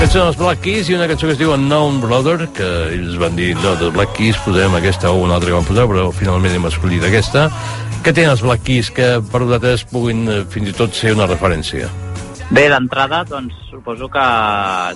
Aquests 0.00 0.14
són 0.16 0.28
els 0.30 0.36
Black 0.40 0.62
Keys 0.64 0.88
i 0.88 0.94
una 0.96 1.06
cançó 1.10 1.28
que 1.28 1.34
es 1.34 1.38
diu 1.42 1.50
Unknown 1.52 1.98
Brother, 2.00 2.46
que 2.56 2.66
ells 2.94 3.18
van 3.20 3.34
dir, 3.36 3.50
no, 3.58 3.74
dels 3.76 3.92
Black 3.92 4.14
Keys 4.16 4.38
posem 4.40 4.72
aquesta 4.78 5.10
o 5.12 5.18
una 5.20 5.34
altra 5.36 5.50
que 5.50 5.58
van 5.58 5.66
posar, 5.68 5.84
però 5.90 6.06
finalment 6.16 6.54
hem 6.56 6.64
escollit 6.70 7.04
aquesta. 7.04 7.42
Què 8.00 8.14
tenen 8.16 8.30
els 8.32 8.40
Black 8.40 8.64
Keys 8.64 8.88
que 8.96 9.10
per 9.28 9.42
vosaltres 9.42 9.84
puguin 9.90 10.22
eh, 10.24 10.38
fins 10.48 10.70
i 10.72 10.74
tot 10.78 10.96
ser 10.96 11.12
una 11.12 11.26
referència? 11.28 11.90
Bé, 12.48 12.64
d'entrada, 12.72 13.20
doncs, 13.28 13.60
suposo 13.68 14.08
que, 14.08 14.24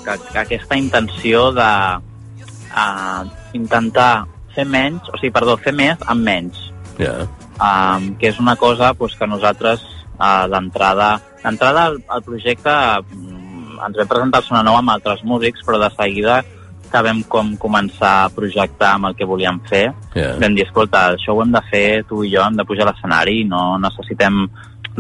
que, 0.06 0.16
que 0.30 0.40
aquesta 0.46 0.80
intenció 0.80 1.50
de 1.60 1.68
uh, 2.00 3.28
intentar 3.60 4.08
fer 4.56 4.64
menys, 4.64 5.12
o 5.12 5.20
sigui, 5.20 5.34
perdó, 5.36 5.58
fer 5.60 5.76
més 5.76 6.00
amb 6.08 6.24
menys, 6.24 6.70
Ja. 6.96 7.26
um, 7.60 8.14
que 8.16 8.32
és 8.32 8.40
una 8.40 8.56
cosa 8.56 8.94
pues, 8.96 9.20
que 9.20 9.28
nosaltres 9.28 9.84
uh, 10.16 10.48
d'entrada 10.48 11.18
d'entrada 11.44 11.90
el, 11.92 12.00
el 12.08 12.22
projecte 12.24 12.72
mm, 12.72 13.33
ens 13.86 13.96
vam 14.00 14.10
presentar 14.10 14.42
al 14.42 14.48
Sona 14.48 14.62
Nou 14.66 14.76
amb 14.78 14.94
altres 14.94 15.24
músics 15.24 15.64
però 15.66 15.80
de 15.82 15.90
seguida 15.96 16.42
vam 16.94 17.24
com 17.26 17.56
començar 17.58 18.12
a 18.22 18.28
projectar 18.30 18.92
amb 18.94 19.08
el 19.08 19.16
que 19.18 19.26
volíem 19.26 19.58
fer 19.66 19.88
Ja. 20.14 20.36
vam 20.38 20.54
dir, 20.54 20.62
escolta, 20.62 21.08
això 21.16 21.34
ho 21.34 21.42
hem 21.42 21.50
de 21.50 21.62
fer 21.70 22.04
tu 22.06 22.22
i 22.22 22.30
jo, 22.30 22.42
hem 22.44 22.54
de 22.54 22.64
pujar 22.64 22.86
a 22.86 22.92
l'escenari 22.92 23.42
no 23.44 23.78
necessitem 23.82 24.46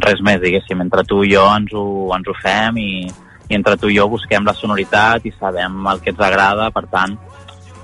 res 0.02 0.20
més, 0.24 0.40
diguéssim. 0.42 0.80
Entre 0.82 1.04
tu 1.06 1.22
i 1.24 1.32
jo 1.34 1.44
ens 1.54 1.72
ho, 1.74 1.84
ens 2.16 2.28
ho 2.28 2.34
fem 2.42 2.78
i, 2.82 2.90
i 3.48 3.54
entre 3.58 3.76
tu 3.80 3.90
i 3.90 3.98
jo 3.98 4.08
busquem 4.10 4.46
la 4.46 4.56
sonoritat 4.58 5.26
i 5.26 5.34
sabem 5.38 5.86
el 5.92 6.00
que 6.02 6.10
ens 6.14 6.22
agrada, 6.24 6.70
per 6.74 6.86
tant, 6.90 7.16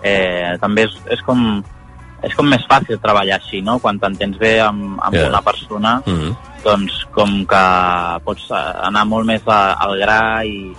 eh, 0.03 0.57
també 0.63 0.89
és, 0.89 0.97
és 1.17 1.23
com 1.27 1.63
és 2.27 2.37
com 2.37 2.49
més 2.49 2.65
fàcil 2.69 3.01
treballar 3.03 3.39
així, 3.41 3.63
no? 3.65 3.79
Quan 3.83 3.99
t'entens 4.01 4.39
bé 4.41 4.59
amb, 4.65 4.99
amb 5.01 5.17
yeah. 5.17 5.29
una 5.29 5.43
persona, 5.43 6.03
Mm 6.07 6.17
-hmm. 6.19 6.37
doncs 6.65 7.05
com 7.13 7.47
que 7.47 7.65
pots 8.25 8.51
eh, 8.51 8.87
anar 8.89 9.05
molt 9.07 9.27
més 9.27 9.43
a, 9.47 9.75
al 9.81 9.99
gra 9.99 10.45
i, 10.45 10.73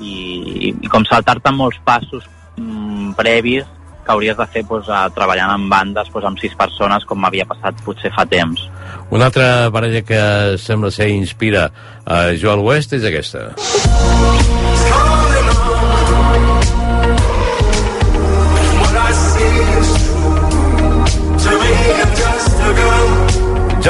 i, 0.00 0.74
i 0.80 0.88
com 0.88 1.04
saltar-te 1.04 1.50
molts 1.50 1.78
passos 1.84 2.24
mm, 2.56 3.12
previs 3.16 3.64
que 4.04 4.12
hauries 4.12 4.36
de 4.36 4.46
fer 4.46 4.64
doncs, 4.66 4.88
a, 4.88 5.08
treballant 5.14 5.54
en 5.54 5.68
bandes 5.70 6.10
doncs, 6.12 6.26
amb 6.26 6.38
sis 6.42 6.54
persones 6.58 7.04
com 7.04 7.18
m'havia 7.22 7.46
passat 7.46 7.74
potser 7.84 8.10
fa 8.14 8.26
temps. 8.26 8.68
Una 9.10 9.30
altra 9.30 9.70
parella 9.70 10.02
que 10.02 10.58
sembla 10.58 10.90
ser 10.90 11.08
inspira 11.08 11.70
a 12.04 12.24
Joel 12.34 12.64
West 12.66 12.92
és 12.98 13.04
aquesta. 13.04 13.50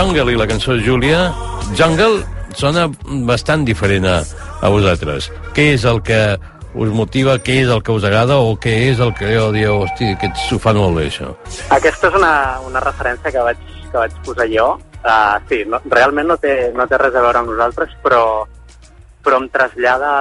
Jungle 0.02 0.32
i 0.32 0.36
la 0.36 0.48
cançó 0.50 0.74
Júlia. 0.82 1.28
Jungle 1.78 2.24
sona 2.58 2.88
bastant 3.28 3.62
diferent 3.62 4.08
a, 4.10 4.16
a 4.58 4.70
vosaltres. 4.74 5.28
Què 5.54 5.68
és 5.76 5.84
el 5.86 6.00
que 6.02 6.18
us 6.74 6.90
motiva, 6.90 7.36
què 7.38 7.60
és 7.62 7.70
el 7.70 7.84
que 7.86 7.94
us 7.94 8.02
agrada 8.08 8.40
o 8.42 8.56
què 8.58 8.72
és 8.88 8.98
el 9.04 9.12
que 9.14 9.30
jo 9.30 9.52
dieu, 9.54 9.84
hosti, 9.84 10.10
que 10.18 10.32
s'ho 10.48 10.58
fan 10.58 10.80
molt 10.80 10.98
bé, 10.98 11.06
això? 11.06 11.30
Aquesta 11.78 12.10
és 12.10 12.18
una, 12.18 12.32
una 12.66 12.82
referència 12.82 13.30
que 13.30 13.46
vaig, 13.46 13.62
que 13.92 13.94
vaig 14.00 14.18
posar 14.26 14.50
jo. 14.50 14.68
Uh, 15.06 15.38
sí, 15.46 15.62
no, 15.70 15.78
realment 15.94 16.32
no 16.34 16.40
té, 16.42 16.56
no 16.74 16.90
té 16.90 16.98
res 16.98 17.14
a 17.14 17.22
veure 17.22 17.44
amb 17.44 17.54
nosaltres, 17.54 17.94
però, 18.02 18.22
però 19.22 19.38
em 19.38 19.50
trasllada, 19.54 20.12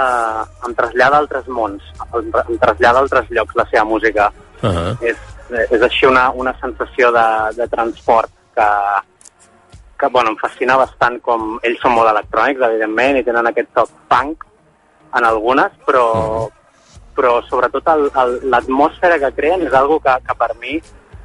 em 0.67 0.77
trasllada 0.77 1.17
a 1.17 1.25
altres 1.25 1.49
mons, 1.49 1.93
em, 2.05 2.33
em 2.45 2.57
trasllada 2.61 3.01
a 3.01 3.07
altres 3.07 3.33
llocs 3.33 3.57
la 3.57 3.71
seva 3.73 3.89
música. 3.97 4.29
Uh 4.61 4.69
-huh. 4.69 4.97
És, 5.09 5.17
és 5.71 5.81
així 5.81 6.05
una, 6.05 6.29
una 6.29 6.53
sensació 6.61 7.09
de, 7.11 7.29
de 7.57 7.67
transport 7.67 8.29
que, 8.53 8.73
que 10.01 10.09
bueno, 10.09 10.33
em 10.33 10.39
fascina 10.41 10.79
bastant 10.81 11.19
com 11.21 11.59
ells 11.61 11.83
són 11.83 11.93
molt 11.93 12.09
electrònics, 12.09 12.63
evidentment, 12.67 13.19
i 13.19 13.27
tenen 13.27 13.51
aquest 13.51 13.69
toc 13.77 13.91
punk 14.09 14.47
en 15.13 15.27
algunes, 15.27 15.75
però, 15.85 16.07
però 17.13 17.35
sobretot 17.45 17.85
l'atmosfera 18.49 19.19
que 19.21 19.31
creen 19.37 19.67
és 19.67 19.77
algo 19.77 19.99
que, 20.01 20.17
que 20.25 20.37
per 20.41 20.51
mi 20.57 20.79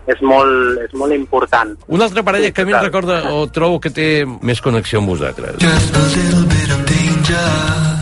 és 0.07 0.23
molt, 0.23 0.79
és 0.85 0.95
molt 0.95 1.17
important. 1.17 1.75
Una 1.89 2.07
altra 2.07 2.23
parella 2.27 2.53
que 2.53 2.63
a 2.63 2.69
mi 2.69 2.77
em 2.77 2.85
recorda 2.85 3.23
o 3.33 3.47
trobo 3.51 3.81
que 3.81 3.91
té 3.91 4.11
més 4.27 4.63
connexió 4.63 5.03
amb 5.03 5.17
vosaltres. 5.17 5.59
Just 5.65 5.97
a 5.97 6.09
little 6.13 6.47
bit 6.53 6.75
of 6.77 6.85
danger 6.93 7.96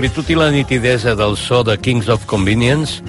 pulcritud 0.00 0.30
i 0.32 0.34
la 0.38 0.48
nitidesa 0.48 1.12
del 1.12 1.36
so 1.36 1.60
de 1.62 1.76
Kings 1.76 2.08
of 2.08 2.24
Convenience 2.24 3.02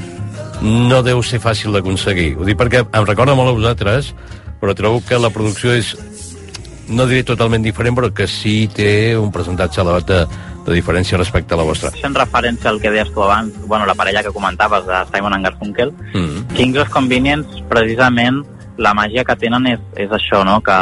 no 0.60 0.98
deu 1.02 1.22
ser 1.24 1.38
fàcil 1.40 1.72
d'aconseguir. 1.72 2.34
Ho 2.36 2.44
dic 2.44 2.58
perquè 2.60 2.82
em 2.84 3.06
recorda 3.08 3.32
molt 3.32 3.48
a 3.48 3.54
vosaltres, 3.56 4.10
però 4.60 4.76
trobo 4.76 5.00
que 5.08 5.16
la 5.16 5.30
producció 5.32 5.72
és, 5.72 5.94
no 6.92 7.06
diré 7.08 7.24
totalment 7.24 7.64
diferent, 7.64 7.96
però 7.96 8.10
que 8.12 8.28
sí 8.28 8.68
té 8.68 9.16
un 9.16 9.32
percentatge 9.32 9.80
elevat 9.86 10.10
de, 10.10 10.20
de 10.68 10.76
diferència 10.76 11.16
respecte 11.22 11.56
a 11.56 11.62
la 11.62 11.70
vostra. 11.70 11.94
Fent 11.96 12.18
referència 12.20 12.74
al 12.74 12.82
que 12.84 12.92
deies 12.92 13.14
tu 13.16 13.24
abans, 13.24 13.56
bueno, 13.72 13.88
la 13.88 13.96
parella 13.96 14.26
que 14.28 14.36
comentaves 14.36 14.84
de 14.84 15.00
Simon 15.14 15.40
and 15.40 15.48
Garfunkel, 15.48 15.96
Mm. 16.12 16.44
Kings 16.58 16.84
of 16.84 16.92
Convenience, 16.92 17.64
precisament, 17.72 18.44
la 18.76 18.92
màgia 18.94 19.24
que 19.24 19.40
tenen 19.40 19.78
és, 19.78 19.80
és 19.96 20.12
això, 20.12 20.44
no?, 20.44 20.60
que, 20.60 20.82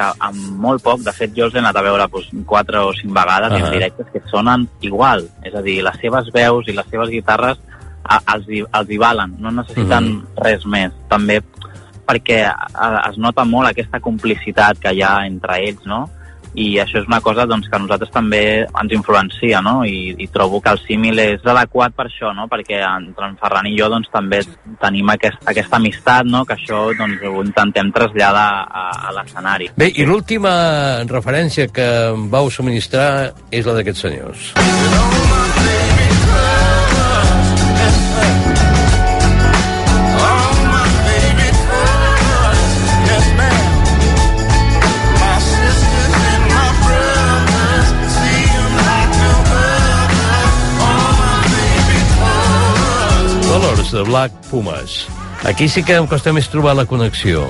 que 0.00 0.08
amb 0.26 0.58
molt 0.64 0.82
poc, 0.82 1.02
de 1.04 1.12
fet 1.12 1.34
jo 1.36 1.44
els 1.50 1.54
he 1.54 1.60
anat 1.60 1.76
a 1.76 1.82
veure 1.84 2.06
doncs, 2.08 2.30
quatre 2.48 2.80
o 2.80 2.92
cinc 2.96 3.12
vegades 3.12 3.52
Ahà. 3.52 3.60
en 3.66 3.72
directes 3.76 4.06
que 4.12 4.22
sonen 4.32 4.64
igual, 4.80 5.26
és 5.44 5.54
a 5.54 5.60
dir, 5.62 5.82
les 5.84 6.00
seves 6.00 6.32
veus 6.32 6.68
i 6.68 6.72
les 6.76 6.88
seves 6.88 7.10
guitarres 7.12 7.58
a, 8.04 8.16
els, 8.34 8.48
hi- 8.48 8.64
els 8.64 8.90
hi 8.90 8.96
valen, 8.98 9.36
no 9.38 9.50
necessiten 9.52 10.04
Mhm. 10.08 10.22
res 10.42 10.64
més. 10.66 10.92
També 11.08 11.42
perquè 12.08 12.40
a, 12.48 12.88
es 13.10 13.18
nota 13.18 13.44
molt 13.44 13.68
aquesta 13.68 14.00
complicitat 14.00 14.78
que 14.82 14.92
hi 14.96 15.02
ha 15.02 15.26
entre 15.26 15.60
ells, 15.68 15.84
no? 15.86 16.08
I 16.54 16.80
això 16.82 16.98
és 17.00 17.06
una 17.06 17.20
cosa 17.22 17.46
doncs, 17.46 17.68
que 17.70 17.76
a 17.78 17.82
nosaltres 17.82 18.10
també 18.14 18.42
ens 18.66 18.94
influencia, 18.96 19.60
no? 19.62 19.80
I, 19.86 20.14
i 20.18 20.26
trobo 20.32 20.60
que 20.60 20.72
el 20.74 20.80
símil 20.82 21.22
és 21.22 21.46
adequat 21.46 21.94
per 21.96 22.08
això, 22.08 22.32
no? 22.36 22.48
Perquè 22.50 22.80
entre 22.82 23.30
en 23.30 23.36
Ferran 23.40 23.68
i 23.70 23.76
jo 23.78 23.90
doncs, 23.92 24.10
també 24.12 24.42
tenim 24.82 25.12
aquest, 25.14 25.38
aquesta 25.50 25.78
amistat, 25.78 26.26
no? 26.26 26.44
Que 26.48 26.58
això 26.58 26.88
doncs, 26.98 27.22
ho 27.22 27.44
intentem 27.44 27.92
traslladar 27.94 28.48
a, 28.66 28.86
a 29.10 29.14
l'escenari. 29.18 29.70
Bé, 29.78 29.92
i 29.94 30.06
l'última 30.08 30.52
referència 31.10 31.70
que 31.70 31.88
em 32.10 32.28
vau 32.32 32.50
subministrar 32.50 33.30
és 33.50 33.66
la 33.66 33.78
d'aquests 33.78 34.08
senyors. 34.08 34.50
De 53.92 54.02
Black 54.02 54.32
Pumas. 54.50 55.06
Aquí 55.44 55.68
sí 55.68 55.82
que 55.84 55.96
em 55.96 56.06
costa 56.06 56.32
més 56.36 56.50
trobar 56.52 56.74
la 56.76 56.86
connexió. 56.86 57.46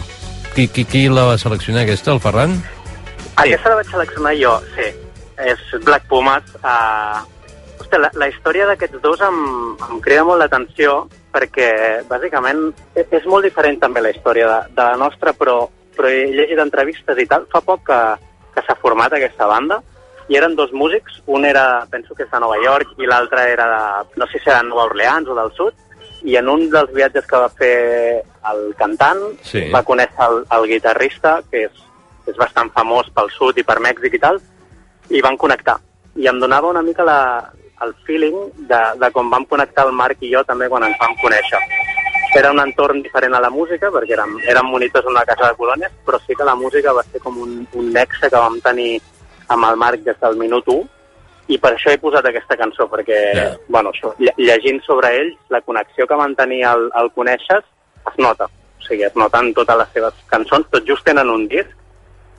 Qui, 0.55 0.69
qui, 0.69 0.85
qui 0.85 1.09
la 1.09 1.25
va 1.29 1.39
seleccionar 1.39 1.85
aquesta, 1.85 2.13
el 2.15 2.21
Ferran? 2.23 2.57
Aquesta 3.37 3.71
la 3.73 3.81
vaig 3.81 3.91
seleccionar 3.91 4.33
jo, 4.39 4.57
sí. 4.77 4.89
És 5.41 5.61
Black 5.87 6.07
Pumas. 6.11 6.47
Uh, 6.63 7.21
hòstia, 7.81 8.01
la, 8.03 8.11
la 8.19 8.29
història 8.31 8.67
d'aquests 8.71 9.03
dos 9.03 9.23
em, 9.27 9.39
em 9.89 10.01
crida 10.05 10.25
molt 10.27 10.43
l'atenció 10.43 11.05
perquè, 11.35 11.71
bàsicament, 12.11 12.73
e- 12.99 13.07
és 13.07 13.27
molt 13.31 13.47
diferent 13.47 13.79
també 13.83 14.03
la 14.03 14.11
història 14.11 14.49
de, 14.51 14.59
de 14.75 14.89
la 14.89 14.97
nostra, 14.99 15.33
però, 15.33 15.63
però 15.97 16.11
he 16.11 16.27
llegit 16.35 16.59
entrevistes 16.59 17.19
i 17.23 17.27
tal. 17.31 17.47
Fa 17.53 17.63
poc 17.63 17.87
que, 17.87 18.01
que 18.55 18.65
s'ha 18.67 18.79
format 18.83 19.15
aquesta 19.15 19.47
banda 19.51 19.81
i 20.31 20.39
eren 20.39 20.55
dos 20.59 20.71
músics. 20.73 21.21
Un 21.27 21.47
era, 21.47 21.85
penso 21.91 22.15
que 22.15 22.27
és 22.27 22.31
de 22.31 22.43
Nova 22.43 22.59
York, 22.63 22.97
i 22.99 23.07
l'altre 23.07 23.47
era 23.51 23.67
de, 23.71 24.19
no 24.21 24.27
sé 24.31 24.39
si 24.39 24.51
era 24.51 24.61
de 24.63 24.69
Nova 24.69 24.89
Orleans 24.91 25.31
o 25.31 25.39
del 25.39 25.55
sud, 25.59 25.75
i 26.23 26.37
en 26.37 26.49
un 26.49 26.67
dels 26.71 26.91
viatges 26.95 27.27
que 27.27 27.37
va 27.37 27.49
fer 27.49 28.23
el 28.51 28.75
cantant 28.79 29.21
Sí. 29.43 29.67
va 29.73 29.83
conèixer 29.87 30.27
el, 30.27 30.43
el 30.57 30.67
guitarrista, 30.69 31.41
que 31.51 31.65
és, 31.69 31.85
és 32.29 32.37
bastant 32.37 32.71
famós 32.75 33.09
pel 33.15 33.31
sud 33.37 33.59
i 33.59 33.65
per 33.65 33.79
Mèxic 33.81 34.15
i 34.15 34.23
tal, 34.23 34.41
i 35.11 35.21
van 35.25 35.37
connectar. 35.37 35.79
I 36.17 36.27
em 36.29 36.39
donava 36.41 36.69
una 36.71 36.83
mica 36.83 37.05
la, 37.07 37.51
el 37.83 37.95
feeling 38.07 38.37
de, 38.69 38.81
de 39.01 39.11
com 39.15 39.31
vam 39.31 39.45
connectar 39.49 39.87
el 39.89 39.93
Marc 39.97 40.21
i 40.23 40.33
jo 40.35 40.43
també 40.45 40.69
quan 40.69 40.85
ens 40.85 40.99
vam 41.01 41.17
conèixer. 41.23 41.61
Era 42.37 42.53
un 42.53 42.61
entorn 42.63 43.01
diferent 43.03 43.35
a 43.35 43.41
la 43.43 43.51
música, 43.51 43.89
perquè 43.91 44.15
érem, 44.15 44.37
érem 44.47 44.69
monitors 44.71 45.07
en 45.09 45.17
una 45.17 45.25
casa 45.27 45.49
de 45.49 45.57
colònies, 45.59 45.91
però 46.07 46.21
sí 46.27 46.37
que 46.39 46.45
la 46.47 46.55
música 46.55 46.93
va 46.95 47.03
ser 47.11 47.19
com 47.25 47.39
un, 47.43 47.67
un 47.75 47.93
nexe 47.93 48.29
que 48.31 48.37
vam 48.37 48.61
tenir 48.63 49.01
amb 49.49 49.67
el 49.67 49.77
Marc 49.77 50.05
des 50.07 50.19
del 50.21 50.37
minut 50.39 50.69
1, 50.69 50.85
i 51.51 51.59
per 51.59 51.73
això 51.75 51.91
he 51.93 51.99
posat 51.99 52.27
aquesta 52.31 52.57
cançó, 52.57 52.87
perquè, 52.89 53.19
Ja. 53.35 53.49
bueno, 53.69 53.91
això, 53.91 54.13
lle- 54.19 54.35
llegint 54.39 54.81
sobre 54.87 55.11
ells, 55.19 55.37
la 55.51 55.61
connexió 55.67 56.07
que 56.07 56.15
van 56.19 56.35
tenir 56.39 56.65
al, 56.65 56.89
al 56.95 57.11
conèixer 57.13 57.59
es 57.59 58.19
nota. 58.19 58.47
O 58.47 58.83
sigui, 58.87 59.03
es 59.05 59.17
nota 59.17 59.41
en 59.43 59.53
totes 59.55 59.77
les 59.77 59.89
seves 59.93 60.15
cançons, 60.31 60.67
tot 60.71 60.87
just 60.87 61.05
tenen 61.05 61.29
un 61.29 61.47
disc, 61.49 61.71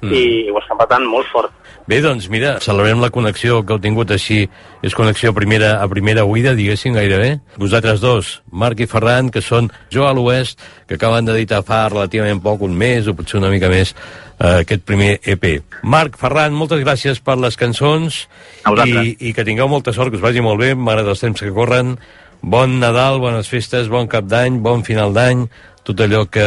mm. 0.01 0.13
i 0.13 0.49
ho 0.51 0.59
estan 0.61 0.79
patant 0.79 1.07
molt 1.09 1.29
fort. 1.31 1.53
Bé, 1.89 1.97
doncs 2.03 2.27
mira, 2.29 2.53
celebrem 2.61 3.01
la 3.01 3.09
connexió 3.11 3.61
que 3.65 3.73
heu 3.73 3.81
tingut 3.81 4.11
així, 4.13 4.45
és 4.85 4.93
connexió 4.95 5.31
a 5.31 5.35
primera, 5.35 5.71
a 5.81 5.87
primera 5.89 6.23
oïda, 6.29 6.53
diguéssim, 6.55 6.93
gairebé. 6.95 7.33
Vosaltres 7.59 8.03
dos, 8.03 8.29
Marc 8.51 8.83
i 8.83 8.87
Ferran, 8.87 9.31
que 9.33 9.41
són 9.41 9.71
Jo 9.91 10.05
a 10.07 10.13
l'Oest, 10.15 10.61
que 10.87 10.99
acaben 10.99 11.25
d'editar 11.25 11.63
fa 11.67 11.87
relativament 11.89 12.41
poc, 12.43 12.61
un 12.67 12.77
mes 12.77 13.09
o 13.09 13.15
potser 13.17 13.41
una 13.41 13.49
mica 13.51 13.69
més, 13.71 13.95
eh, 14.37 14.61
aquest 14.61 14.85
primer 14.85 15.17
EP. 15.25 15.47
Marc, 15.83 16.19
Ferran, 16.21 16.53
moltes 16.53 16.83
gràcies 16.85 17.19
per 17.19 17.39
les 17.41 17.57
cançons 17.57 18.23
i, 18.85 19.17
i 19.19 19.33
que 19.33 19.45
tingueu 19.47 19.67
molta 19.71 19.93
sort, 19.93 20.13
que 20.13 20.21
us 20.21 20.23
vagi 20.23 20.45
molt 20.45 20.61
bé, 20.61 20.75
m'agrada 20.75 21.15
els 21.15 21.25
temps 21.25 21.41
que 21.41 21.53
corren. 21.55 21.97
Bon 22.41 22.79
Nadal, 22.79 23.19
bones 23.21 23.49
festes, 23.49 23.89
bon 23.89 24.07
cap 24.09 24.25
d'any, 24.29 24.61
bon 24.61 24.85
final 24.85 25.13
d'any, 25.13 25.45
tot 25.83 25.99
allò 26.01 26.25
que 26.29 26.45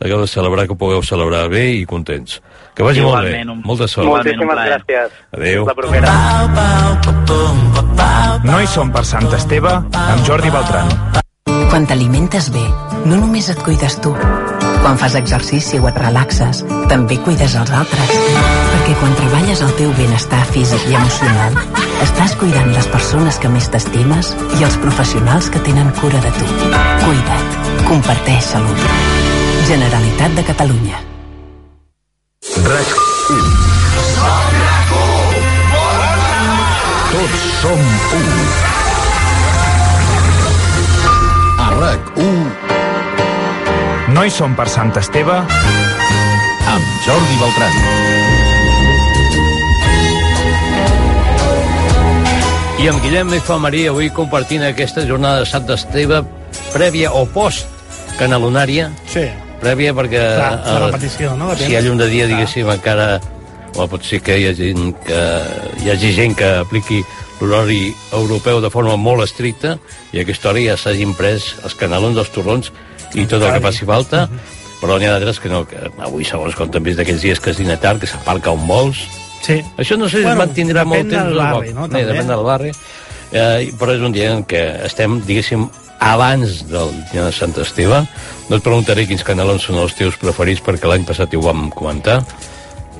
hagueu 0.00 0.20
de 0.20 0.28
celebrar, 0.28 0.68
que 0.68 0.76
pugueu 0.76 1.02
celebrar 1.02 1.48
bé 1.52 1.70
i 1.80 1.84
contents. 1.88 2.40
Que 2.74 2.82
vagi 2.82 3.00
Igualment, 3.00 3.46
molt 3.46 3.56
un- 3.56 3.62
bé. 3.62 3.66
Molta 3.68 3.86
sort. 3.88 4.06
Un 4.06 4.12
Moltíssimes 4.14 4.56
gràcies. 4.56 5.10
Adéu. 5.32 5.66
La 5.66 5.74
propera. 5.74 6.12
No 8.44 8.60
hi 8.60 8.66
som 8.66 8.90
per 8.92 9.04
Sant 9.04 9.30
Esteve 9.32 9.70
amb 9.70 10.26
Jordi 10.26 10.50
Beltran. 10.50 10.88
Quan 11.70 11.86
t'alimentes 11.86 12.50
bé, 12.52 12.64
no 13.06 13.16
només 13.16 13.48
et 13.48 13.58
cuides 13.62 14.00
tu. 14.00 14.12
Quan 14.82 14.98
fas 14.98 15.14
exercici 15.14 15.78
o 15.78 15.88
et 15.88 15.96
relaxes, 15.96 16.64
també 16.88 17.16
cuides 17.24 17.54
els 17.54 17.70
altres. 17.70 18.10
Perquè 18.74 18.94
quan 19.00 19.14
treballes 19.14 19.62
el 19.62 19.72
teu 19.78 19.92
benestar 19.96 20.44
físic 20.52 20.84
i 20.90 20.94
emocional, 20.94 21.54
estàs 22.02 22.36
cuidant 22.36 22.70
les 22.74 22.86
persones 22.88 23.38
que 23.38 23.48
més 23.48 23.70
t'estimes 23.70 24.34
i 24.60 24.64
els 24.64 24.76
professionals 24.76 25.48
que 25.48 25.58
tenen 25.60 25.90
cura 26.00 26.20
de 26.20 26.30
tu. 26.36 26.44
Cuida't. 27.06 27.86
Comparteix 27.88 28.44
salut. 28.44 28.78
Generalitat 29.66 30.34
de 30.36 30.44
Catalunya. 30.44 31.13
RAC 32.44 32.88
1. 33.30 33.44
Tots 37.12 37.44
som 37.60 37.80
un. 38.18 38.28
A 41.56 41.70
RAC 41.78 42.00
1 42.20 44.12
No 44.12 44.24
hi 44.26 44.32
som 44.34 44.52
per 44.58 44.66
Sant 44.68 44.92
Esteve 45.00 45.38
amb 46.68 46.84
Jordi 47.06 47.38
Beltran. 47.40 47.78
I 52.84 52.92
amb 52.92 53.00
Guillem 53.06 53.32
F. 53.40 53.56
Maria 53.56 53.88
avui 53.94 54.12
compartint 54.12 54.68
aquesta 54.68 55.06
jornada 55.08 55.46
de 55.46 55.48
Sant 55.48 55.72
Esteve 55.78 56.20
prèvia 56.76 57.08
o 57.16 57.24
post 57.24 57.64
canalonària 58.20 58.92
Sí. 59.08 59.30
Prèvia 59.64 59.94
perquè 59.96 60.22
Clar, 60.36 60.52
la 60.68 60.78
repetició, 60.86 61.34
no? 61.40 61.50
Depèn. 61.54 61.66
si 61.66 61.72
hi 61.72 61.76
ha 61.80 61.84
llum 61.84 61.98
de 62.00 62.08
dia 62.12 62.26
Clar. 62.28 62.36
diguéssim 62.36 62.70
encara 62.76 63.08
o 63.74 63.88
pot 63.90 64.04
ser 64.06 64.20
que 64.22 64.36
hi 64.38 64.46
hagi, 64.52 64.72
que 65.06 65.20
hi 65.82 65.90
hagi 65.90 66.12
gent 66.14 66.36
que 66.38 66.50
apliqui 66.62 67.00
l'horari 67.40 67.88
europeu 68.14 68.60
de 68.62 68.70
forma 68.70 68.94
molt 68.96 69.24
estricta 69.24 69.74
i 70.14 70.20
a 70.20 70.22
aquesta 70.22 70.52
hora 70.52 70.62
ja 70.62 70.76
s'hagin 70.78 71.12
pres 71.18 71.54
els 71.64 71.74
canalons, 71.74 72.16
els 72.16 72.30
torrons 72.32 72.70
i 73.14 73.24
tot 73.26 73.42
el 73.42 73.48
que 73.50 73.58
Clar. 73.58 73.64
faci 73.72 73.84
falta 73.88 74.28
però 74.80 74.96
n'hi 75.00 75.06
ha 75.08 75.16
d'altres 75.16 75.40
que 75.42 75.48
no, 75.50 75.64
que 75.66 75.76
avui 76.06 76.24
segons 76.28 76.54
com 76.54 76.70
també 76.70 76.92
és 76.92 76.96
d'aquells 77.00 77.22
dies 77.24 77.40
que 77.40 77.50
es 77.50 77.58
dina 77.58 77.76
tard, 77.80 77.98
que 78.00 78.06
s'aparca 78.10 78.52
on 78.54 78.66
vols 78.70 79.02
Sí. 79.44 79.58
això 79.76 79.98
no 80.00 80.06
sé 80.08 80.18
si 80.22 80.24
Bueno, 80.24 80.40
es 80.40 80.48
mantindrà 80.48 80.84
molt 80.88 81.02
depèn 81.02 81.10
temps 81.10 81.26
del 81.28 81.36
o 81.36 81.42
barri, 81.42 81.72
no? 81.76 81.82
També. 81.88 82.04
depèn 82.08 82.26
del 82.30 82.44
barri. 82.46 82.70
Eh, 83.32 83.72
però 83.78 83.92
és 83.92 84.00
un 84.00 84.12
dia 84.14 84.30
en 84.32 84.44
què 84.46 84.62
estem, 84.86 85.18
diguéssim, 85.26 85.66
abans 86.04 86.64
del 86.68 86.90
dia 87.12 87.24
de 87.26 87.32
Sant 87.32 87.54
Esteve. 87.62 88.02
No 88.50 88.58
et 88.58 88.64
preguntaré 88.64 89.06
quins 89.08 89.24
canelons 89.24 89.62
són 89.64 89.78
els 89.80 89.94
teus 89.96 90.18
preferits, 90.20 90.60
perquè 90.64 90.90
l'any 90.90 91.06
passat 91.08 91.32
ho 91.34 91.40
vam 91.44 91.70
comentar. 91.72 92.20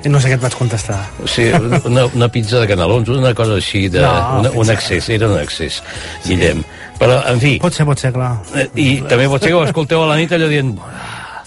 I 0.05 0.11
no 0.13 0.21
sé 0.21 0.29
què 0.29 0.37
et 0.37 0.43
vaig 0.45 0.53
contestar. 0.57 0.99
Sigui, 1.29 1.57
una, 1.89 2.03
una 2.13 2.29
pizza 2.33 2.59
de 2.61 2.67
canelons, 2.69 3.09
una 3.09 3.33
cosa 3.37 3.55
així, 3.61 3.87
de, 3.93 4.03
No, 4.05 4.41
una, 4.43 4.51
un 4.65 4.71
excés, 4.73 5.09
era 5.15 5.29
un 5.33 5.39
excés, 5.41 5.79
Guillem. 6.27 6.61
Però, 7.01 7.23
en 7.31 7.41
fi, 7.41 7.55
Pot 7.63 7.73
ser, 7.75 7.87
pot 7.89 7.99
ser, 8.01 8.13
clar. 8.13 8.35
eh, 8.55 8.69
i 8.77 9.01
també 9.09 9.29
pot 9.33 9.41
ser 9.43 9.51
que 9.53 9.57
ho 9.59 9.65
escolteu 9.65 10.05
a 10.05 10.11
la 10.13 10.17
nit 10.21 10.33
allò 10.37 10.49
dient... 10.53 10.75
"Ah, 10.85 11.41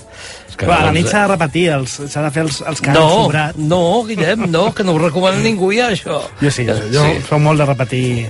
els 0.48 0.58
Clar, 0.58 0.80
a 0.82 0.86
la 0.88 0.92
nit 0.96 1.06
eh, 1.06 1.10
s'ha 1.12 1.22
de 1.28 1.28
repetir, 1.36 1.68
els- 1.76 2.00
s'ha 2.10 2.22
de 2.26 2.32
fer 2.34 2.44
els, 2.48 2.58
els 2.66 2.82
que 2.82 2.90
han 2.90 2.98
no, 2.98 3.08
sobrat. 3.28 3.56
no, 3.62 3.82
Guillem, 4.10 4.48
no, 4.52 4.74
que 4.74 4.84
no 4.84 4.94
ho 4.98 5.04
recomana 5.06 5.38
ningú 5.38 5.70
ja, 5.72 5.92
això. 5.94 6.18
Jo 6.42 6.50
sí, 6.52 6.66
jo, 6.66 6.74
jo 6.94 7.04
Sí. 7.06 7.22
soc 7.30 7.40
molt 7.40 7.62
de 7.62 7.66
repetir... 7.70 8.30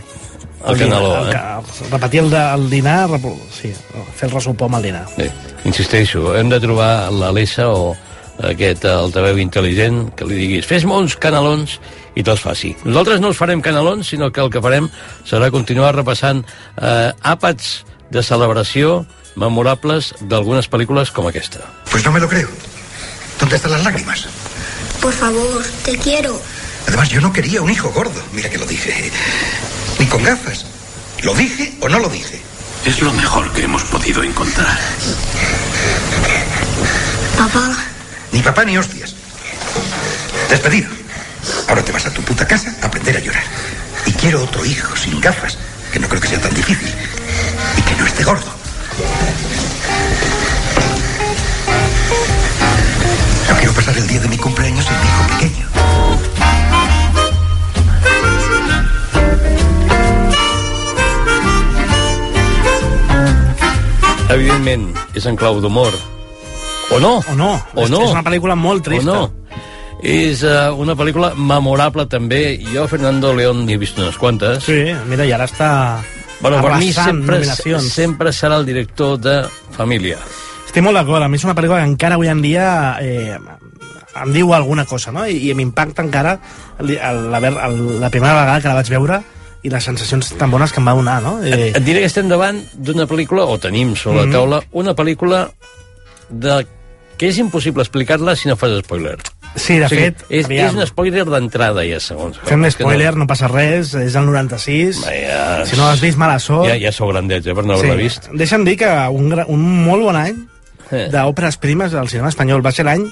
El 0.66 0.78
caneló, 0.78 1.10
dinar, 1.10 1.22
el, 1.22 1.30
eh? 1.30 1.34
ca- 1.34 1.62
Repetir 1.92 2.20
el, 2.22 2.30
de, 2.32 2.42
el 2.54 2.70
dinar, 2.70 3.10
sí, 3.54 3.74
fer 4.16 4.30
el 4.30 4.34
ressupor 4.36 4.66
amb 4.72 4.80
el 4.80 4.88
dinar. 4.90 5.06
Bé, 5.18 5.30
insisteixo, 5.70 6.32
hem 6.36 6.50
de 6.50 6.60
trobar 6.60 7.12
l'Alessa 7.14 7.68
o 7.70 7.92
aquest 8.48 8.86
altaveu 8.90 9.38
intel·ligent 9.42 10.12
que 10.18 10.26
li 10.30 10.36
diguis 10.44 10.66
fes-me 10.70 10.94
uns 10.98 11.16
canelons 11.18 11.78
i 12.18 12.24
te'ls 12.26 12.42
faci. 12.42 12.76
Nosaltres 12.86 13.22
no 13.22 13.30
us 13.34 13.38
farem 13.38 13.62
canelons, 13.62 14.10
sinó 14.10 14.32
que 14.34 14.42
el 14.42 14.50
que 14.54 14.62
farem 14.62 14.90
serà 15.26 15.52
continuar 15.54 15.94
repassant 15.96 16.44
eh, 16.82 17.12
àpats 17.22 17.84
de 18.10 18.24
celebració 18.24 19.04
memorables 19.38 20.14
d'algunes 20.22 20.70
pel·lícules 20.70 21.12
com 21.14 21.28
aquesta. 21.30 21.62
Pues 21.92 22.04
no 22.06 22.12
me 22.12 22.20
lo 22.20 22.28
creo. 22.28 22.50
¿Dónde 23.40 23.56
están 23.56 23.72
las 23.72 23.84
lágrimas? 23.84 24.26
Por 25.02 25.14
favor, 25.14 25.62
te 25.86 25.96
quiero. 25.98 26.40
Además, 26.88 27.10
yo 27.10 27.22
no 27.22 27.32
quería 27.32 27.62
un 27.62 27.70
hijo 27.70 27.90
gordo. 27.92 28.20
Mira 28.34 28.50
que 28.50 28.58
lo 28.58 28.66
dije. 28.66 29.12
Ni 30.00 30.06
con 30.06 30.24
gafas. 30.24 30.66
¿Lo 31.24 31.34
dije 31.34 31.74
o 31.82 31.90
no 31.90 32.00
lo 32.00 32.10
dije? 32.10 32.40
Es 32.86 33.02
lo 33.02 33.12
mejor 33.14 33.52
que 33.52 33.64
hemos 33.64 33.84
podido 33.84 34.24
encontrar. 34.24 34.78
Papá, 37.38 37.76
Ni 38.32 38.42
papá 38.42 38.64
ni 38.66 38.78
hostias. 38.78 39.16
Despedido. 40.50 40.90
Ahora 41.68 41.84
te 41.84 41.92
vas 41.92 42.06
a 42.06 42.14
tu 42.14 42.22
puta 42.22 42.48
casa 42.48 42.74
a 42.82 42.88
aprender 42.88 43.18
a 43.18 43.20
llorar. 43.20 43.44
Y 44.06 44.12
quiero 44.14 44.44
otro 44.44 44.64
hijo 44.66 44.96
sin 44.96 45.20
gafas, 45.20 45.58
que 45.92 46.00
no 46.00 46.08
creo 46.08 46.22
que 46.22 46.28
sea 46.28 46.42
tan 46.42 46.54
difícil. 46.54 46.94
Y 47.78 47.82
que 47.82 47.96
no 47.96 48.06
esté 48.06 48.24
gordo. 48.24 48.52
No 53.50 53.58
quiero 53.58 53.74
pasar 53.74 53.98
el 53.98 54.08
día 54.08 54.20
de 54.20 54.28
mi 54.28 54.38
cumpleaños 54.38 54.86
sin 54.86 55.00
mi 55.00 55.08
hijo 55.08 55.28
pequeño. 55.28 55.77
Evidentment, 64.30 64.90
és 65.16 65.26
en 65.30 65.38
clau 65.40 65.60
d'humor. 65.64 65.94
O 66.92 67.00
no. 67.00 67.18
O 67.32 67.36
no. 67.36 67.54
O 67.76 67.84
És- 67.84 67.90
no. 67.92 68.02
és 68.04 68.12
una 68.12 68.24
pel·lícula 68.24 68.56
molt 68.60 68.84
trista. 68.84 69.12
O 69.12 69.14
no. 69.14 69.34
És 70.04 70.44
uh, 70.46 70.70
una 70.78 70.94
pel·lícula 70.96 71.32
memorable 71.36 72.06
també. 72.06 72.60
Jo, 72.74 72.86
Fernando 72.88 73.34
León, 73.34 73.64
n'he 73.66 73.78
vist 73.82 73.98
unes 73.98 74.18
quantes. 74.18 74.64
Sí, 74.68 74.84
mira, 75.10 75.26
i 75.26 75.32
ara 75.34 75.48
està 75.50 75.70
Bueno, 76.40 76.62
per 76.62 76.76
mi 76.78 76.92
sempre, 76.94 77.40
nominacions. 77.40 77.88
sempre 77.94 78.30
serà 78.32 78.60
el 78.60 78.66
director 78.68 79.18
de 79.20 79.40
Família. 79.74 80.20
Estic 80.68 80.84
molt 80.86 81.00
d'acord, 81.00 81.24
a 81.24 81.28
mi 81.32 81.40
és 81.40 81.48
una 81.48 81.56
pel·lícula 81.58 81.80
que 81.82 81.90
encara 81.90 82.16
avui 82.20 82.28
en 82.30 82.44
dia 82.44 82.68
eh, 83.02 83.40
em 84.22 84.34
diu 84.36 84.54
alguna 84.54 84.86
cosa, 84.86 85.12
no? 85.12 85.26
I, 85.26 85.50
i 85.50 85.56
m'impacta 85.58 86.04
encara 86.06 86.36
el, 86.78 86.92
el, 86.94 87.24
la, 87.32 87.40
el, 87.40 88.00
la 88.04 88.10
primera 88.14 88.36
vegada 88.38 88.62
que 88.62 88.68
la 88.68 88.76
vaig 88.84 88.90
veure 88.94 89.20
i 89.68 89.72
les 89.74 89.84
sensacions 89.84 90.30
tan 90.40 90.50
bones 90.54 90.72
que 90.72 90.80
em 90.80 90.88
va 90.88 90.96
donar, 90.96 91.20
no? 91.22 91.38
Eh, 91.44 91.74
Et 91.76 91.84
diré 91.84 92.00
que 92.06 92.10
estem 92.10 92.30
davant 92.32 92.62
d'una 92.74 93.06
pel·lícula, 93.10 93.44
o 93.52 93.58
tenim 93.60 93.96
sobre 94.00 94.22
Mhm. 94.24 94.32
la 94.32 94.38
taula, 94.40 94.64
una 94.72 94.96
pel·lícula 94.96 95.50
de 96.30 96.66
que 97.18 97.28
és 97.32 97.38
impossible 97.42 97.82
explicar-la 97.82 98.36
si 98.36 98.48
no 98.48 98.56
fas 98.56 98.72
spoiler. 98.84 99.18
Sí, 99.56 99.80
de 99.80 99.86
O 99.86 99.90
sigui, 99.90 100.02
fet, 100.04 100.20
és, 100.30 100.46
aviam. 100.46 100.68
és 100.68 100.74
un 100.76 100.86
spoiler 100.86 101.26
d'entrada, 101.26 101.82
ja, 101.88 102.00
segons. 102.00 102.38
Fem 102.46 102.62
que 102.62 102.70
spoiler, 102.76 103.16
no. 103.18 103.26
passa 103.26 103.48
res, 103.48 103.96
és 103.96 104.14
el 104.14 104.26
96. 104.28 105.00
Ja, 105.02 105.66
Si 105.66 105.76
no 105.76 105.88
l'has 105.88 106.00
vist, 106.00 106.18
mala 106.18 106.38
sort. 106.38 106.68
Ja, 106.70 106.76
ja 106.78 106.92
sou 106.92 107.08
grandets, 107.10 107.48
eh, 107.48 107.56
per 107.56 107.66
no 107.66 107.74
haver-la 107.74 107.96
vist. 107.96 108.30
Deixa'm 108.34 108.64
dir 108.64 108.78
que 108.78 108.92
un, 109.10 109.34
un 109.48 109.84
molt 109.86 110.04
bon 110.04 110.16
any 110.16 110.36
Eh. 110.92 111.10
d'òperes 111.12 111.58
primes 111.58 111.92
del 111.92 112.08
cinema 112.08 112.30
espanyol 112.30 112.62
va 112.66 112.72
ser 112.72 112.86
l'any 112.86 113.12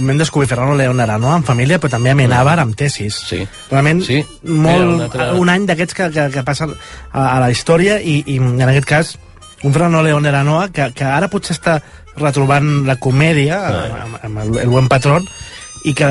on 0.00 0.06
vam 0.08 0.18
descobrir 0.18 0.48
Ferrano 0.48 0.74
León 0.74 0.98
Arano 1.00 1.34
en 1.36 1.44
família, 1.44 1.78
però 1.78 1.92
també 1.92 2.10
Amenábar 2.16 2.58
amb 2.60 2.74
tesis. 2.76 3.14
Sí. 3.28 3.44
Realment, 3.70 4.02
Sí. 4.06 4.24
molt, 4.42 4.74
Era 4.74 4.88
un 4.88 5.00
altre- 5.06 5.30
un 5.38 5.48
any 5.52 5.66
d'aquests 5.68 5.94
que, 5.94 6.10
que, 6.10 6.28
que 6.34 6.42
passen 6.42 6.72
a, 7.12 7.36
a 7.36 7.40
la 7.40 7.50
història 7.52 8.00
i, 8.00 8.22
i 8.26 8.38
en 8.40 8.60
aquest 8.66 8.88
cas 8.88 9.14
un 9.62 9.72
Fernando 9.74 10.02
León 10.02 10.24
Aranoa 10.26 10.70
que, 10.72 10.90
que 10.96 11.04
ara 11.04 11.28
potser 11.28 11.54
està 11.58 11.78
retrobant 12.16 12.86
la 12.88 12.96
comèdia 12.96 13.60
Ah. 13.60 14.04
amb, 14.06 14.18
amb 14.24 14.38
el, 14.46 14.58
el 14.64 14.68
buen 14.72 14.88
patrón 14.88 15.24
i 15.84 15.94
que 15.96 16.04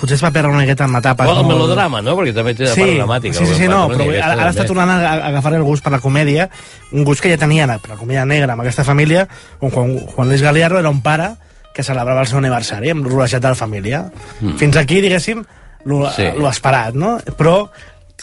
potser 0.00 0.16
es 0.16 0.22
va 0.24 0.32
perdre 0.34 0.50
una 0.50 0.62
miqueta 0.64 0.84
en 0.88 0.96
etapes 0.98 1.26
Bueno, 1.26 1.42
el 1.42 1.46
melodrama, 1.46 2.00
no? 2.02 2.16
Perquè 2.18 2.32
també 2.34 2.54
té 2.58 2.64
la 2.66 2.72
sí, 2.74 2.80
part 2.80 2.96
dramàtica. 2.98 3.38
Sí, 3.38 3.46
sí, 3.46 3.54
sí, 3.60 3.68
no, 3.70 3.84
però 3.90 4.06
ara, 4.18 4.32
ara 4.34 4.50
està 4.50 4.64
tornant 4.66 4.90
a, 4.90 5.12
agafar 5.28 5.52
el 5.54 5.62
gust 5.62 5.84
per 5.84 5.92
la 5.94 6.00
comèdia, 6.02 6.48
un 6.90 7.04
gust 7.06 7.22
que 7.22 7.30
ja 7.30 7.38
tenien 7.38 7.70
per 7.78 7.90
la 7.92 7.98
comèdia 8.00 8.24
negra 8.26 8.54
amb 8.56 8.62
aquesta 8.64 8.82
família, 8.82 9.28
on 9.60 9.70
Juan, 9.70 9.92
Juan 10.14 10.28
Luis 10.28 10.42
Galiardo 10.42 10.78
era 10.80 10.90
un 10.90 11.02
pare 11.02 11.34
que 11.74 11.84
celebrava 11.84 12.22
el 12.22 12.30
seu 12.30 12.38
aniversari 12.38 12.92
amb 12.92 13.06
rodejat 13.06 13.42
de 13.42 13.52
la 13.52 13.58
família. 13.58 14.04
Mm. 14.40 14.56
Fins 14.60 14.76
aquí, 14.76 15.00
diguéssim, 15.00 15.44
lo, 15.84 16.10
Sí. 16.12 16.28
lo 16.36 16.48
esperat, 16.48 16.94
no? 16.94 17.18
Però 17.38 17.70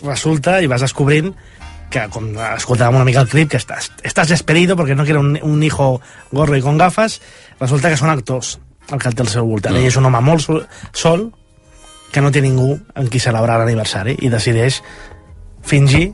resulta, 0.04 0.62
i 0.62 0.68
vas 0.68 0.82
descobrint, 0.82 1.34
que 1.90 2.06
com 2.14 2.30
escoltàvem 2.38 3.00
una 3.00 3.06
mica 3.08 3.24
el 3.26 3.30
clip, 3.32 3.50
que 3.50 3.58
estàs, 3.58 3.90
estàs 4.06 4.30
despedido 4.30 4.76
perquè 4.78 4.96
no 4.96 5.04
quiere 5.08 5.20
un, 5.20 5.38
un 5.42 5.64
hijo 5.64 6.00
gordo 6.32 6.56
i 6.56 6.62
con 6.62 6.78
gafas, 6.78 7.20
resulta 7.60 7.90
que 7.90 7.98
són 7.98 8.14
actors 8.14 8.60
el 8.92 9.02
que 9.02 9.12
té 9.12 9.26
al 9.26 9.30
seu 9.30 9.46
voltant. 9.46 9.74
Mm. 9.74 9.82
Ell 9.82 9.90
és 9.90 9.98
un 9.98 10.06
home 10.06 10.22
molt 10.22 10.46
sol, 10.46 10.64
sol 10.94 11.32
que 12.14 12.22
no 12.22 12.32
té 12.34 12.42
ningú 12.42 12.76
en 12.98 13.10
qui 13.10 13.22
celebrar 13.22 13.60
l'aniversari 13.62 14.16
i 14.22 14.30
decideix 14.30 14.82
fingir, 15.66 16.14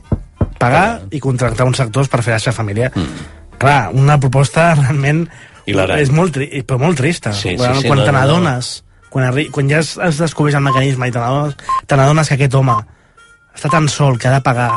pagar 0.58 1.02
i 1.12 1.20
contractar 1.20 1.68
uns 1.68 1.80
actors 1.84 2.08
per 2.12 2.22
fer 2.24 2.36
la 2.36 2.40
seva 2.42 2.56
família. 2.56 2.90
Mm. 2.94 3.28
Clar, 3.60 3.90
una 3.96 4.18
proposta 4.20 4.72
realment 4.80 5.26
Hilarant. 5.66 6.00
és 6.00 6.10
molt, 6.14 6.34
tri 6.36 6.62
però 6.62 6.78
molt 6.82 6.98
trista. 6.98 7.32
Sí, 7.34 7.54
sí, 7.54 7.56
quan 7.60 7.80
sí, 7.80 7.88
quan 7.88 7.98
no, 8.00 8.04
te 8.04 8.12
no, 8.12 8.18
no. 8.18 8.18
n'adones, 8.18 8.72
quan, 9.10 9.40
quan 9.52 9.70
ja 9.70 9.80
es, 9.82 9.96
es 9.98 10.20
descobreix 10.22 10.58
el 10.58 10.66
mecanisme 10.66 11.08
i 11.08 11.14
te 11.14 11.22
n'adones 11.22 11.56
n'adones 11.90 12.28
que 12.30 12.38
aquest 12.38 12.54
home 12.54 12.76
està 13.56 13.70
tan 13.72 13.88
sol 13.88 14.18
que 14.20 14.28
ha 14.28 14.36
de 14.36 14.44
pagar 14.44 14.70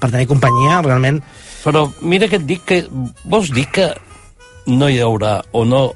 per 0.00 0.10
tenir 0.10 0.28
companyia, 0.30 0.82
realment... 0.84 1.22
Però 1.64 1.86
mira 2.04 2.28
que 2.28 2.36
et 2.36 2.44
dic 2.44 2.64
que... 2.68 2.80
Vols 3.24 3.48
dir 3.54 3.64
que 3.72 3.88
no 4.68 4.88
hi 4.90 4.98
haurà 5.00 5.38
o 5.52 5.64
no 5.64 5.86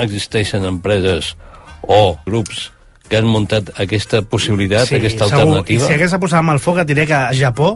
existeixen 0.00 0.66
empreses 0.68 1.34
o 1.82 2.16
grups 2.26 2.68
que 3.10 3.18
han 3.18 3.26
muntat 3.26 3.72
aquesta 3.82 4.22
possibilitat, 4.22 4.92
aquesta 4.94 5.26
segur. 5.26 5.40
alternativa? 5.40 5.82
I 5.82 5.86
si 5.88 5.96
hagués 5.96 6.14
de 6.14 6.20
posar 6.22 6.44
amb 6.44 6.54
el 6.54 6.62
foc, 6.62 6.78
et 6.82 6.90
diré 6.90 7.08
que 7.10 7.16
a 7.16 7.32
Japó 7.34 7.72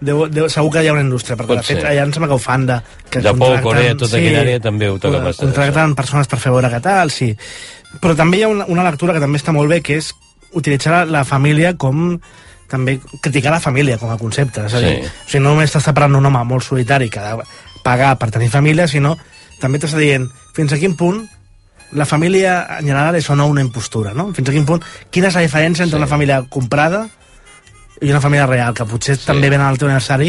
deu, 0.00 0.26
deu, 0.28 0.48
segur 0.52 0.70
que 0.74 0.82
hi 0.84 0.88
ha 0.88 0.92
una 0.92 1.02
indústria, 1.04 1.36
perquè 1.36 1.54
Pot 1.54 1.62
de 1.62 1.66
fet 1.68 1.80
ser. 1.80 1.86
allà 1.90 2.04
em 2.04 2.12
sembla 2.12 2.28
que 2.28 2.34
ho 2.36 2.42
fan 2.42 2.66
de... 2.68 2.76
Que 3.10 3.22
Japó, 3.24 3.48
Corea, 3.64 3.94
tota 3.96 4.16
aquella 4.18 4.42
àrea 4.44 4.60
també 4.60 4.88
ho 4.90 4.98
toca 4.98 5.18
bastant, 5.24 5.48
Contracten 5.52 5.94
persones 5.98 6.28
per 6.28 6.38
fer 6.42 6.52
veure 6.52 6.70
que 6.70 6.80
tal, 6.84 7.10
sí. 7.10 7.30
Però 8.02 8.16
també 8.16 8.38
hi 8.38 8.42
ha 8.44 8.48
una, 8.52 8.66
una 8.68 8.84
lectura 8.84 9.14
que 9.16 9.20
també 9.22 9.38
està 9.40 9.52
molt 9.56 9.70
bé, 9.72 9.80
que 9.82 9.96
és 10.02 10.10
utilitzar 10.56 10.92
la, 10.92 11.04
la 11.20 11.24
família 11.24 11.74
com 11.76 12.18
també 12.68 12.98
criticar 13.22 13.52
la 13.54 13.60
família 13.62 13.96
com 13.98 14.10
a 14.10 14.18
concepte, 14.18 14.64
és 14.66 14.74
a 14.74 14.80
dir, 14.82 14.96
Sí. 14.96 15.06
o 15.06 15.30
sigui, 15.30 15.42
no 15.44 15.52
només 15.54 15.70
t'està 15.70 15.92
separant 15.92 16.16
un 16.18 16.26
home 16.26 16.42
molt 16.44 16.64
solitari 16.66 17.08
que 17.08 17.20
ha 17.22 17.36
de 17.36 17.44
pagar 17.84 18.16
per 18.18 18.30
tenir 18.34 18.48
família, 18.50 18.88
sinó 18.90 19.14
també 19.60 19.78
t'està 19.78 19.96
dient 20.02 20.26
fins 20.56 20.72
a 20.74 20.78
quin 20.82 20.96
punt 20.98 21.22
la 21.94 22.04
família 22.04 22.56
en 22.80 22.88
general 22.88 23.14
és 23.14 23.28
o 23.30 23.36
no 23.38 23.46
una 23.46 23.62
impostura, 23.62 24.10
no? 24.12 24.32
Fins 24.34 24.48
a 24.50 24.52
quin 24.52 24.66
punt, 24.66 24.82
quina 25.14 25.28
és 25.30 25.36
la 25.38 25.44
diferència 25.46 25.84
entre 25.86 25.96
Sí. 25.96 26.02
una 26.02 26.08
família 26.10 26.42
comprada 26.50 27.06
i 28.02 28.10
una 28.10 28.20
família 28.20 28.46
real, 28.46 28.74
que 28.74 28.84
potser 28.84 29.16
sí. 29.16 29.26
també 29.26 29.48
venen 29.50 29.66
al 29.66 29.78
teu 29.78 29.88
aniversari 29.88 30.28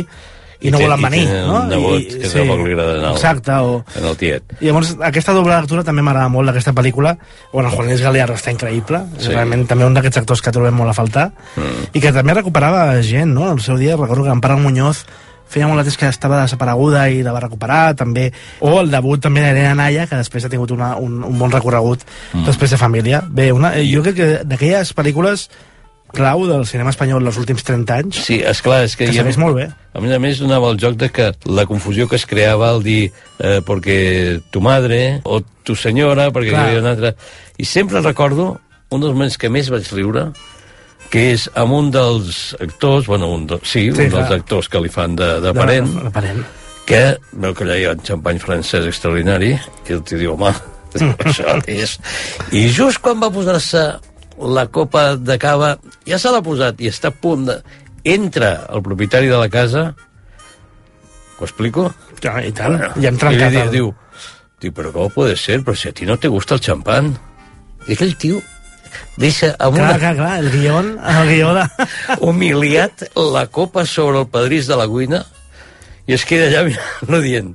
i, 0.60 0.70
I 0.70 0.72
no 0.74 0.80
té- 0.80 0.86
volen 0.88 1.00
i 1.00 1.04
venir, 1.04 1.26
tenen 1.28 1.48
no? 1.48 1.58
un 1.62 1.68
nebot 1.70 2.00
I- 2.02 2.06
que 2.24 2.30
tampoc 2.34 2.64
li 2.66 2.72
agrada 2.74 2.94
anar 2.98 3.12
Exacte, 3.14 3.52
o... 3.62 3.84
En 4.00 4.06
el 4.10 4.16
tiet. 4.18 4.56
I 4.60 4.66
llavors, 4.72 4.96
aquesta 5.06 5.34
doble 5.38 5.54
lectura 5.54 5.84
també 5.86 6.02
m'agrada 6.02 6.32
molt 6.34 6.50
d'aquesta 6.50 6.74
pel·lícula. 6.74 7.12
Bueno, 7.54 7.70
el 7.70 7.76
Juan 7.76 7.88
Luis 7.92 8.02
Galeano 8.02 8.34
està 8.34 8.50
increïble. 8.56 9.04
Sí. 9.20 9.28
Sí. 9.28 9.36
Realment 9.36 9.68
també 9.70 9.86
un 9.86 9.94
d'aquests 9.94 10.18
actors 10.24 10.42
que 10.42 10.52
trobem 10.56 10.74
molt 10.74 10.90
a 10.90 10.98
faltar. 10.98 11.28
Mm. 11.56 11.92
I 11.94 12.02
que 12.02 12.12
també 12.16 12.34
recuperava 12.34 12.88
gent, 13.06 13.30
no? 13.38 13.52
El 13.52 13.62
seu 13.62 13.78
dia, 13.78 13.96
recordo 13.96 14.24
que 14.26 14.34
Amparo 14.34 14.58
Muñoz 14.58 15.06
feia 15.48 15.68
molt 15.70 15.80
de 15.80 15.86
temps 15.88 15.96
que 16.02 16.10
estava 16.10 16.42
desapareguda 16.42 17.06
i 17.14 17.22
la 17.24 17.32
va 17.32 17.40
recuperar, 17.46 17.94
també. 17.96 18.32
O 18.60 18.80
el 18.82 18.90
debut 18.92 19.22
també 19.24 19.46
d'Elena 19.46 19.76
Naya, 19.80 20.08
que 20.10 20.18
després 20.20 20.44
ha 20.44 20.50
tingut 20.52 20.74
una, 20.76 20.96
un, 20.98 21.22
un 21.24 21.38
bon 21.40 21.54
recorregut 21.54 22.02
Mm. 22.34 22.44
després 22.50 22.74
de 22.74 22.78
Família. 22.82 23.22
Bé, 23.30 23.52
una, 23.54 23.76
jo 23.86 24.02
crec 24.04 24.16
que 24.18 24.28
d'aquelles 24.44 24.92
pel·lícules 24.98 25.48
clau 26.16 26.46
del 26.48 26.64
cinema 26.66 26.90
espanyol 26.94 27.26
els 27.28 27.38
últims 27.38 27.64
30 27.68 27.96
anys, 28.02 28.20
Sí, 28.26 28.40
esclar, 28.46 28.84
és 28.86 28.96
que... 28.96 29.06
que 29.06 29.12
hi 29.14 29.18
ha- 29.20 29.24
segueix 29.26 29.38
molt 29.42 29.56
bé. 29.58 29.68
A 29.94 30.00
més 30.04 30.14
a 30.16 30.20
més, 30.24 30.40
donava 30.40 30.70
el 30.72 30.78
joc 30.80 30.96
de 31.02 31.10
que 31.12 31.32
la 31.46 31.66
confusió 31.66 32.08
que 32.08 32.16
es 32.16 32.26
creava 32.30 32.70
al 32.70 32.84
dir 32.86 33.12
eh, 33.40 33.60
perquè 33.66 34.40
tu 34.52 34.62
madre 34.62 35.22
o 35.26 35.42
tu 35.68 35.76
senyora, 35.76 36.30
perquè 36.32 36.52
hi 36.52 36.56
Clar. 36.56 36.68
havia 36.70 36.80
una 36.86 36.94
altra... 36.96 37.14
I 37.58 37.66
sempre 37.66 38.02
recordo 38.06 38.60
un 38.90 39.02
dels 39.02 39.14
moments 39.14 39.38
que 39.42 39.50
més 39.52 39.68
vaig 39.74 39.90
riure, 39.92 40.28
que 41.12 41.26
és 41.34 41.48
amb 41.56 41.74
un 41.74 41.90
dels 41.92 42.54
actors, 42.62 43.08
bueno, 43.08 43.30
un 43.34 43.46
de, 43.48 43.58
sí, 43.64 43.88
Sí, 43.88 43.90
un 43.90 43.98
dels 43.98 44.14
clar. 44.28 44.40
actors 44.42 44.70
que 44.70 44.80
li 44.84 44.90
fan 44.94 45.16
de, 45.16 45.28
de 45.44 45.54
parent, 45.56 45.88
De, 45.98 46.04
de 46.08 46.12
parent. 46.12 46.42
que 46.88 47.02
veu 47.34 47.54
que 47.56 47.64
allà 47.66 47.78
hi 47.80 47.86
ha 47.88 47.94
un 47.98 48.04
xampany 48.04 48.40
francès 48.40 48.86
extraordinari, 48.88 49.54
i 49.90 49.94
el 49.96 50.04
tio 50.08 50.20
diu, 50.20 50.34
home, 50.38 50.54
això 51.28 51.58
és... 51.68 51.98
I 52.56 52.68
just 52.72 53.00
quan 53.04 53.20
va 53.24 53.30
posar-se 53.34 53.84
la 54.38 54.68
copa 54.70 55.16
de 55.18 55.38
cava, 55.42 55.78
ja 56.08 56.20
se 56.22 56.32
l'ha 56.34 56.42
posat 56.46 56.82
i 56.82 56.90
està 56.92 57.10
a 57.14 57.16
punt 57.16 57.46
de... 57.50 57.60
Entra 58.08 58.68
el 58.72 58.80
propietari 58.86 59.28
de 59.28 59.36
la 59.36 59.50
casa, 59.52 59.90
¿ho 61.40 61.44
explico? 61.44 61.90
Ja, 62.24 62.38
I 62.42 62.52
tant, 62.56 62.78
ja 62.96 63.10
hem 63.10 63.18
trencat 63.20 63.52
I 63.52 63.56
li 63.56 63.62
el- 63.66 63.72
diu, 63.74 63.90
diu, 64.64 64.72
però 64.74 64.94
com 64.96 65.10
puede 65.14 65.36
ser? 65.36 65.60
Però 65.66 65.76
si 65.76 65.90
a 65.90 65.94
ti 65.94 66.06
no 66.08 66.16
te 66.18 66.30
gusta 66.32 66.56
el 66.56 66.62
champán. 66.64 67.12
I 67.88 67.94
aquell 67.98 68.16
tio 68.18 68.40
deixa 69.18 69.52
amb 69.60 69.76
Clar, 69.76 69.90
una 69.90 69.98
clar, 70.00 70.14
clar, 70.16 70.38
el 70.40 70.50
guion, 70.54 70.94
el 70.98 71.28
guió 71.34 71.52
de... 71.58 71.66
humiliat 72.30 73.04
la 73.36 73.46
copa 73.52 73.84
sobre 73.86 74.22
el 74.24 74.28
pedrís 74.32 74.68
de 74.72 74.78
la 74.80 74.88
cuina 74.88 75.26
i 76.08 76.16
es 76.16 76.24
queda 76.26 76.48
allà 76.48 76.64
mirant-lo 76.70 77.20
dient 77.22 77.52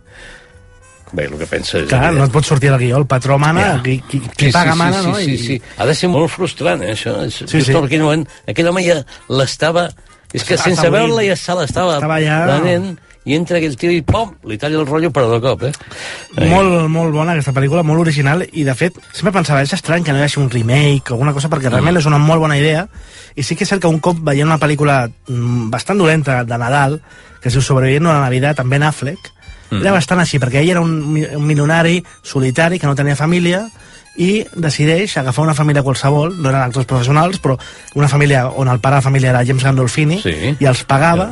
bé, 1.13 1.27
el 1.29 1.37
que 1.39 1.47
pensa 1.47 1.79
és 1.79 1.89
Clar, 1.91 2.13
no 2.17 2.25
et 2.25 2.33
pot 2.33 2.45
sortir 2.45 2.71
del 2.71 2.79
guió, 2.81 2.97
el 2.99 3.07
patró 3.07 3.39
mana, 3.39 3.61
Ja. 3.61 3.83
qui, 3.83 3.99
qui, 4.09 4.21
qui 4.21 4.47
Sí, 4.47 4.53
paga 4.53 4.73
sí, 4.73 4.79
mana, 4.79 5.01
sí, 5.03 5.07
no? 5.09 5.15
Sí, 5.17 5.31
I- 5.35 5.39
sí. 5.39 5.63
Ha 5.77 5.87
de 5.87 5.95
ser 5.95 6.09
molt 6.09 6.31
frustrant, 6.31 6.83
eh, 6.83 6.93
això. 6.95 7.15
Sí, 7.31 7.45
Sí, 7.47 7.61
sí. 7.63 7.73
En 7.73 7.85
aquell 7.85 8.03
moment, 8.03 8.29
aquell 8.49 8.69
home 8.69 8.83
ja 8.85 9.05
l'estava... 9.29 9.91
És 10.33 10.45
que 10.49 10.57
sense 10.57 10.89
veure-la 10.89 11.23
ja 11.27 11.37
se 11.37 11.53
l'estava 11.55 11.99
ja- 12.23 12.47
prenent 12.49 12.95
i 13.25 13.35
entra 13.37 13.59
aquell 13.59 13.77
tio 13.77 13.91
i 13.93 14.01
pom, 14.03 14.33
li 14.49 14.57
talla 14.59 14.81
el 14.81 14.87
rotllo 14.87 15.13
per 15.13 15.27
de 15.29 15.37
cop, 15.45 15.63
eh? 15.69 15.73
Molt, 16.49 16.89
molt 16.91 17.13
bona 17.15 17.33
aquesta 17.37 17.53
pel·lícula, 17.53 17.85
molt 17.87 18.01
original 18.01 18.43
i 18.51 18.65
de 18.65 18.75
fet, 18.75 18.97
sempre 19.13 19.31
pensava, 19.37 19.61
és 19.63 19.73
estrany 19.77 20.03
que 20.03 20.11
no 20.11 20.19
hi 20.19 20.25
hagi 20.25 20.41
un 20.41 20.49
remake 20.51 21.13
o 21.13 21.15
alguna 21.15 21.35
cosa 21.37 21.51
perquè 21.53 21.69
realment 21.71 22.01
és 22.01 22.07
una 22.09 22.19
molt 22.19 22.41
bona 22.41 22.57
idea 22.59 22.87
i 23.37 23.45
sí 23.45 23.55
que 23.55 23.63
és 23.63 23.71
cert 23.71 23.83
que 23.85 23.93
un 23.93 24.01
cop 24.01 24.19
veient 24.25 24.49
una 24.49 24.59
pel·lícula 24.59 25.05
mm, 25.29 25.69
bastant 25.71 25.99
dolenta 26.03 26.43
de 26.45 26.59
Nadal 26.59 27.01
que 27.43 27.49
es 27.49 27.55
diu 27.55 27.63
Sobreviviendo 27.63 28.11
a 28.11 28.15
la 28.15 28.25
Navidad 28.27 28.59
amb 28.59 28.71
Ben 28.73 28.83
Affleck 28.83 29.31
Mm. 29.73 29.81
era 29.81 29.93
bastant 29.97 30.21
així, 30.21 30.39
perquè 30.39 30.61
ell 30.61 30.71
era 30.77 30.81
un, 30.85 30.93
un 31.17 31.47
milionari 31.47 32.03
solitari 32.23 32.79
que 32.79 32.87
no 32.87 32.95
tenia 32.95 33.17
família 33.17 33.65
i 34.21 34.45
decideix 34.53 35.17
agafar 35.17 35.47
una 35.47 35.55
família 35.57 35.83
qualsevol, 35.83 36.35
no 36.37 36.51
eren 36.51 36.61
actors 36.61 36.85
professionals, 36.87 37.39
però 37.41 37.57
una 37.97 38.09
família 38.13 38.47
on 38.51 38.69
el 38.69 38.79
pare 38.79 38.99
de 38.99 39.01
la 39.01 39.07
família 39.09 39.31
era 39.31 39.45
James 39.45 39.65
Gandolfini, 39.65 40.21
Sí. 40.21 40.57
i 40.61 40.69
els 40.69 40.85
pagava 40.85 41.31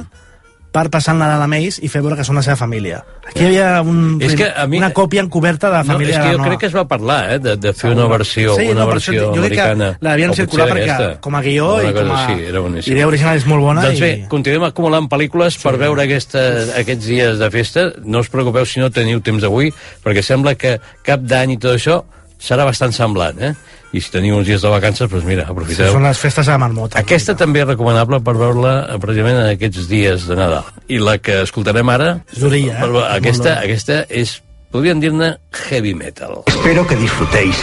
per 0.70 0.88
passar 0.88 1.14
el 1.16 1.18
Nadal 1.18 1.42
amb 1.42 1.54
ells 1.56 1.80
i 1.82 1.88
fer 1.90 2.00
veure 2.00 2.14
que 2.16 2.22
són 2.24 2.36
la 2.38 2.42
seva 2.46 2.54
família. 2.56 3.00
Aquí 3.26 3.40
hi 3.42 3.46
havia 3.48 3.82
un, 3.82 4.18
És 4.22 4.36
que 4.38 4.46
a 4.54 4.66
mi- 4.70 4.78
una 4.78 4.92
còpia 4.94 5.20
encoberta 5.20 5.66
de 5.66 5.72
la 5.74 5.82
No, 5.82 5.92
família 5.94 6.14
és 6.14 6.20
que 6.22 6.30
jo 6.32 6.38
Nova. 6.38 6.48
crec 6.48 6.60
que 6.60 6.66
es 6.66 6.74
va 6.76 6.84
parlar, 6.86 7.32
eh, 7.34 7.38
de, 7.40 7.56
de 7.56 7.72
fer 7.74 7.90
una 7.90 8.06
versió, 8.06 8.54
Sí, 8.54 8.66
una 8.70 8.80
no, 8.84 8.86
per 8.88 8.96
això 8.98 9.10
versió 9.10 9.24
jo 9.24 9.32
crec 9.42 9.52
que 9.54 9.60
americana. 9.60 9.98
la 10.00 10.10
devien 10.12 10.30
o 10.30 10.34
circular 10.34 10.68
potser 10.68 10.82
perquè 10.84 10.92
aquesta. 10.94 11.20
com 11.20 11.34
a 11.34 11.42
guió 11.42 11.66
i 11.82 11.92
com 11.92 12.10
a 12.10 12.24
així, 12.26 12.44
era 12.46 12.60
boníssim. 12.60 12.92
idea 12.92 13.06
original 13.08 13.36
és 13.36 13.46
molt 13.46 13.62
bona 13.62 13.82
Doncs 13.82 13.98
i- 13.98 14.00
bé, 14.00 14.26
continuem 14.28 14.64
acumulant 14.64 15.08
pel·lícules 15.08 15.58
per 15.62 15.76
veure 15.76 16.02
aquesta, 16.04 16.38
aquests 16.78 17.04
dies 17.06 17.38
de 17.38 17.50
festa. 17.50 17.92
No 18.04 18.20
us 18.20 18.28
preocupeu 18.28 18.64
si 18.64 18.78
no 18.80 18.90
teniu 18.90 19.20
temps 19.20 19.42
avui, 19.42 19.72
perquè 20.04 20.22
sembla 20.22 20.54
que 20.54 20.78
cap 21.02 21.20
d'any 21.20 21.52
i 21.52 21.56
tot 21.58 21.74
això 21.74 22.04
serà 22.40 22.64
bastant 22.64 22.92
semblant, 22.92 23.38
eh? 23.42 23.54
I 23.92 24.00
si 24.00 24.10
teniu 24.14 24.36
uns 24.38 24.46
dies 24.46 24.62
de 24.62 24.68
vacances, 24.70 25.08
doncs 25.10 25.24
mira, 25.26 25.42
Sí, 25.44 25.50
aprofiteu. 25.50 25.92
són 25.92 26.04
les 26.06 26.18
festes 26.18 26.46
de 26.46 26.52
la 26.52 26.58
marmota. 26.62 26.98
Aquesta 27.00 27.34
també 27.34 27.60
és 27.64 27.66
recomanable 27.66 28.20
per 28.22 28.34
veure-la 28.38 28.74
eh, 28.94 28.98
precisament 29.02 29.36
en 29.40 29.48
aquests 29.56 29.88
dies 29.90 30.28
de 30.28 30.36
Nadal. 30.38 30.64
I 30.88 30.98
la 31.02 31.18
que 31.18 31.40
escoltarem 31.42 31.88
ara... 31.90 32.20
És 32.32 32.38
durilla, 32.38 32.76
eh? 32.78 32.80
per- 32.86 33.02
Aquesta, 33.16 33.56
aquesta 33.64 34.04
és, 34.08 34.36
podríem 34.70 35.00
dir-ne, 35.02 35.32
heavy 35.68 35.94
metal. 35.94 36.44
Espero 36.46 36.86
que 36.86 36.94
disfrutéis 36.96 37.56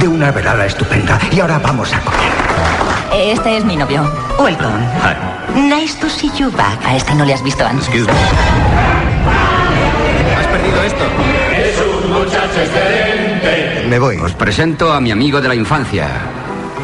de 0.00 0.08
una 0.08 0.30
velada 0.32 0.64
estupenda. 0.64 1.20
Y 1.30 1.40
ahora 1.40 1.58
vamos 1.58 1.92
a 1.92 2.00
comer. 2.00 2.32
Este 3.36 3.56
es 3.58 3.64
mi 3.64 3.76
novio. 3.76 4.00
Welcome. 4.38 4.80
Nice 5.68 5.94
to 6.00 6.08
see 6.08 6.30
you 6.38 6.50
back. 6.52 6.80
A 6.84 6.96
este 6.96 7.14
no 7.14 7.24
le 7.24 7.34
has 7.34 7.42
visto 7.42 7.64
antes. 7.66 7.86
¿Has 10.38 10.46
perdido 10.46 10.82
esto? 10.84 11.04
Me 13.88 14.00
voy. 14.00 14.16
Os 14.16 14.34
presento 14.34 14.92
a 14.92 15.00
mi 15.00 15.12
amigo 15.12 15.40
de 15.40 15.46
la 15.46 15.54
infancia. 15.54 16.08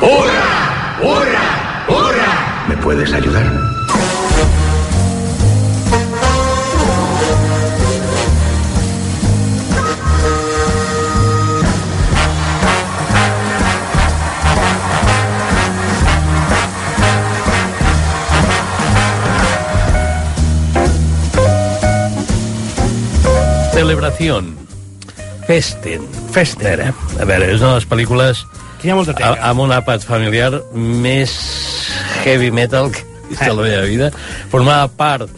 ¡Hurra! 0.00 0.98
¡Hurra! 1.02 1.84
¡Hurra! 1.88 2.64
¿Me 2.68 2.76
puedes 2.76 3.12
ayudar? 3.12 3.52
Celebración. 23.72 24.56
Festen. 25.48 26.21
Festen. 26.32 26.64
A 26.64 26.70
veure, 26.70 26.92
a 27.20 27.28
veure, 27.28 27.52
és 27.52 27.60
una 27.60 27.74
de 27.74 27.80
les 27.80 27.88
pel·lícules 27.88 28.44
Aquí 28.78 28.88
hi 28.88 28.90
ha 28.90 28.96
molta 28.98 29.12
a, 29.12 29.18
tela. 29.20 29.36
amb 29.50 29.62
un 29.62 29.70
àpat 29.70 30.02
familiar 30.02 30.50
més 30.74 31.36
heavy 32.24 32.50
metal 32.50 32.90
que 32.90 33.04
he 33.04 33.28
vist 33.30 33.44
a 33.46 33.52
la 33.52 33.62
meva 33.62 33.84
vida. 33.86 34.08
Formava 34.50 34.88
part 34.88 35.30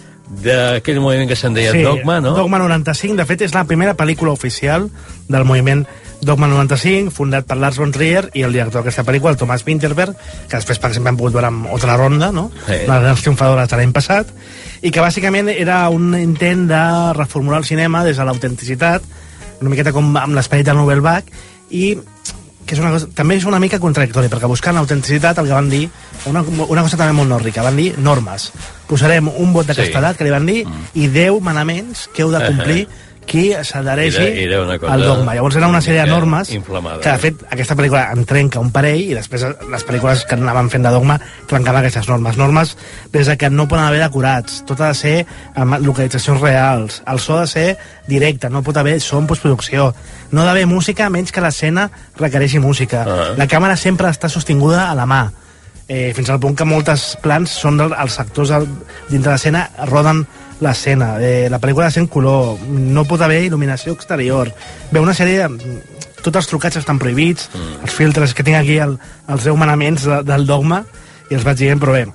d'aquell 0.45 1.01
moviment 1.05 1.29
que 1.29 1.37
se'n 1.37 1.55
deia 1.55 1.75
Dogma, 1.77 2.21
no? 2.25 2.33
Dogma 2.39 2.59
95, 2.63 3.19
de 3.19 3.27
fet, 3.29 3.45
és 3.45 3.53
la 3.55 3.67
primera 3.69 3.93
pel·lícula 3.99 4.33
oficial 4.33 4.89
del 5.29 5.45
moviment 5.45 5.85
Dogma 6.25 6.49
95, 6.49 7.13
fundat 7.13 7.45
per 7.45 7.59
Lars 7.61 7.77
von 7.77 7.93
Trier 7.93 8.31
i 8.33 8.47
el 8.47 8.55
director 8.57 8.81
d'aquesta 8.81 9.05
pel·lícula, 9.05 9.35
el 9.35 9.41
Thomas 9.43 9.65
Winterberg, 9.67 10.17
que 10.49 10.57
després, 10.57 10.81
per 10.81 10.89
exemple, 10.95 11.13
hem 11.13 11.19
pogut 11.21 11.37
veure 11.37 11.51
amb 11.51 11.69
Otra 11.75 11.99
Ronda, 12.01 12.31
no? 12.33 12.47
Sí. 12.65 12.81
una 12.87 13.01
de 13.03 13.11
les 13.11 13.27
triomfadores 13.27 13.69
de 13.69 13.77
l'any 13.77 13.93
passat, 13.93 14.31
i 14.81 14.91
que 14.91 15.05
bàsicament 15.05 15.53
era 15.53 15.83
un 15.93 16.15
intent 16.17 16.65
de 16.71 16.83
reformular 17.19 17.61
el 17.61 17.69
cinema 17.69 18.03
des 18.09 18.17
de 18.17 18.25
l'autenticitat, 18.25 19.05
una 19.61 19.71
miqueta 19.71 19.93
com 19.93 20.17
amb 20.17 20.35
l'esperit 20.35 20.67
del 20.67 20.77
Novel 20.77 21.01
Bach, 21.05 21.25
i 21.71 21.95
que 22.65 22.73
és 22.75 22.81
una 22.81 22.91
cosa, 22.95 23.09
també 23.13 23.37
és 23.37 23.45
una 23.45 23.59
mica 23.61 23.79
contradictori, 23.79 24.31
perquè 24.33 24.49
buscant 24.49 24.79
autenticitat 24.81 25.37
el 25.39 25.47
que 25.51 25.53
van 25.53 25.69
dir, 25.69 25.83
una, 26.31 26.41
una 26.41 26.83
cosa 26.87 26.97
també 26.97 27.13
molt 27.13 27.29
nòrdica, 27.29 27.63
van 27.63 27.77
dir 27.77 27.91
normes. 28.01 28.51
Posarem 28.89 29.29
un 29.29 29.53
vot 29.53 29.67
de 29.69 29.75
Sí. 29.75 29.83
castedat, 29.83 30.17
que 30.17 30.25
li 30.25 30.31
van 30.33 30.47
dir, 30.47 30.65
i 30.95 31.09
10 31.09 31.43
manaments 31.45 32.09
que 32.15 32.23
heu 32.23 32.31
de 32.33 32.41
complir 32.47 32.87
qui 33.27 33.45
s'adhereixi 33.67 34.47
al 34.55 35.05
dogma. 35.05 35.35
Llavors 35.37 35.57
era 35.59 35.69
una 35.69 35.81
sèrie 35.85 36.05
de 36.05 36.11
normes 36.11 36.51
inflamada. 36.55 37.01
que, 37.01 37.11
de 37.11 37.19
fet, 37.23 37.45
aquesta 37.51 37.77
pel·lícula 37.79 38.07
en 38.15 38.25
trenca 38.29 38.63
un 38.63 38.71
parell 38.75 39.01
i 39.01 39.15
després 39.17 39.47
les 39.71 39.87
pel·lícules 39.87 40.25
que 40.29 40.39
anaven 40.39 40.71
fent 40.73 40.87
de 40.87 40.93
dogma 40.95 41.19
trencaven 41.51 41.83
aquestes 41.83 42.09
normes. 42.09 42.39
Normes 42.41 42.77
des 43.13 43.27
de 43.27 43.37
que 43.39 43.51
no 43.51 43.69
poden 43.69 43.85
haver 43.85 44.03
decorats, 44.03 44.63
tot 44.69 44.81
ha 44.81 44.93
de 44.93 44.99
ser 44.99 45.15
amb 45.55 45.79
localitzacions 45.85 46.41
reals, 46.41 47.03
el 47.07 47.21
so 47.21 47.39
ha 47.39 47.45
de 47.45 47.53
ser 47.53 47.69
directe, 48.09 48.51
no 48.51 48.63
pot 48.63 48.77
haver 48.77 49.01
so 49.01 49.19
en 49.19 49.27
postproducció, 49.31 49.93
no 50.31 50.43
ha 50.43 50.51
d'haver 50.51 50.67
música 50.67 51.09
menys 51.11 51.33
que 51.33 51.45
l'escena 51.45 51.89
requereixi 52.21 52.61
música. 52.61 53.05
Ah. 53.07 53.33
La 53.39 53.49
càmera 53.49 53.77
sempre 53.77 54.11
està 54.13 54.29
sostinguda 54.29 54.91
a 54.91 54.95
la 54.95 55.07
mà, 55.07 55.25
eh, 55.89 56.13
fins 56.15 56.31
al 56.31 56.41
punt 56.41 56.57
que 56.57 56.67
moltes 56.69 57.15
plans 57.23 57.51
són 57.51 57.79
del, 57.81 57.95
els 57.99 58.19
actors 58.21 58.53
al, 58.55 58.67
dintre 59.11 59.35
l'escena 59.35 59.69
roden 59.91 60.25
l'escena. 60.61 61.17
Eh, 61.21 61.49
la 61.51 61.59
pel·lícula 61.61 61.91
en 61.97 62.07
color, 62.07 62.59
no 62.69 63.05
pot 63.05 63.21
haver 63.23 63.43
il·luminació 63.49 63.93
exterior. 63.95 64.53
Bé, 64.91 65.01
una 65.01 65.15
sèrie... 65.15 65.49
de- 65.49 65.83
Tots 66.25 66.39
els 66.41 66.47
trucats 66.49 66.79
estan 66.81 66.97
prohibits, 66.99 67.51
mm. 67.53 67.83
els 67.85 67.93
filtres 67.93 68.33
que 68.33 68.43
tinc 68.43 68.57
aquí, 68.57 68.79
el, 68.81 68.95
els 69.29 69.45
10 69.45 69.59
manaments 69.61 70.07
de, 70.09 70.23
del 70.25 70.47
dogma, 70.49 70.79
i 71.29 71.35
els 71.37 71.45
vaig 71.45 71.59
dient, 71.59 71.77
però 71.83 71.93
bé, 71.93 72.07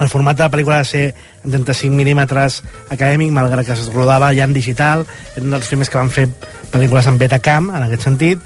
el 0.00 0.08
format 0.08 0.38
de 0.38 0.46
la 0.46 0.48
pel·lícula 0.50 0.78
ha 0.78 0.84
de 0.86 0.88
ser 0.88 1.02
en 1.44 1.50
35 1.52 1.92
mil·límetres 1.92 2.62
acadèmic, 2.88 3.28
malgrat 3.36 3.66
que 3.68 3.76
es 3.76 3.90
rodava 3.92 4.30
ja 4.32 4.46
en 4.48 4.54
digital, 4.56 5.04
eren 5.36 5.52
dels 5.52 5.68
primers 5.68 5.92
que 5.92 6.00
van 6.00 6.08
fer 6.14 6.24
pel·lícules 6.72 7.10
en 7.12 7.18
Betacam, 7.20 7.68
en 7.76 7.84
aquest 7.84 8.06
sentit, 8.08 8.40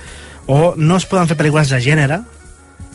o 0.51 0.75
no 0.77 0.99
es 0.99 1.07
poden 1.07 1.31
fer 1.31 1.39
pel·lícules 1.39 1.71
de 1.71 1.79
gènere, 1.87 2.19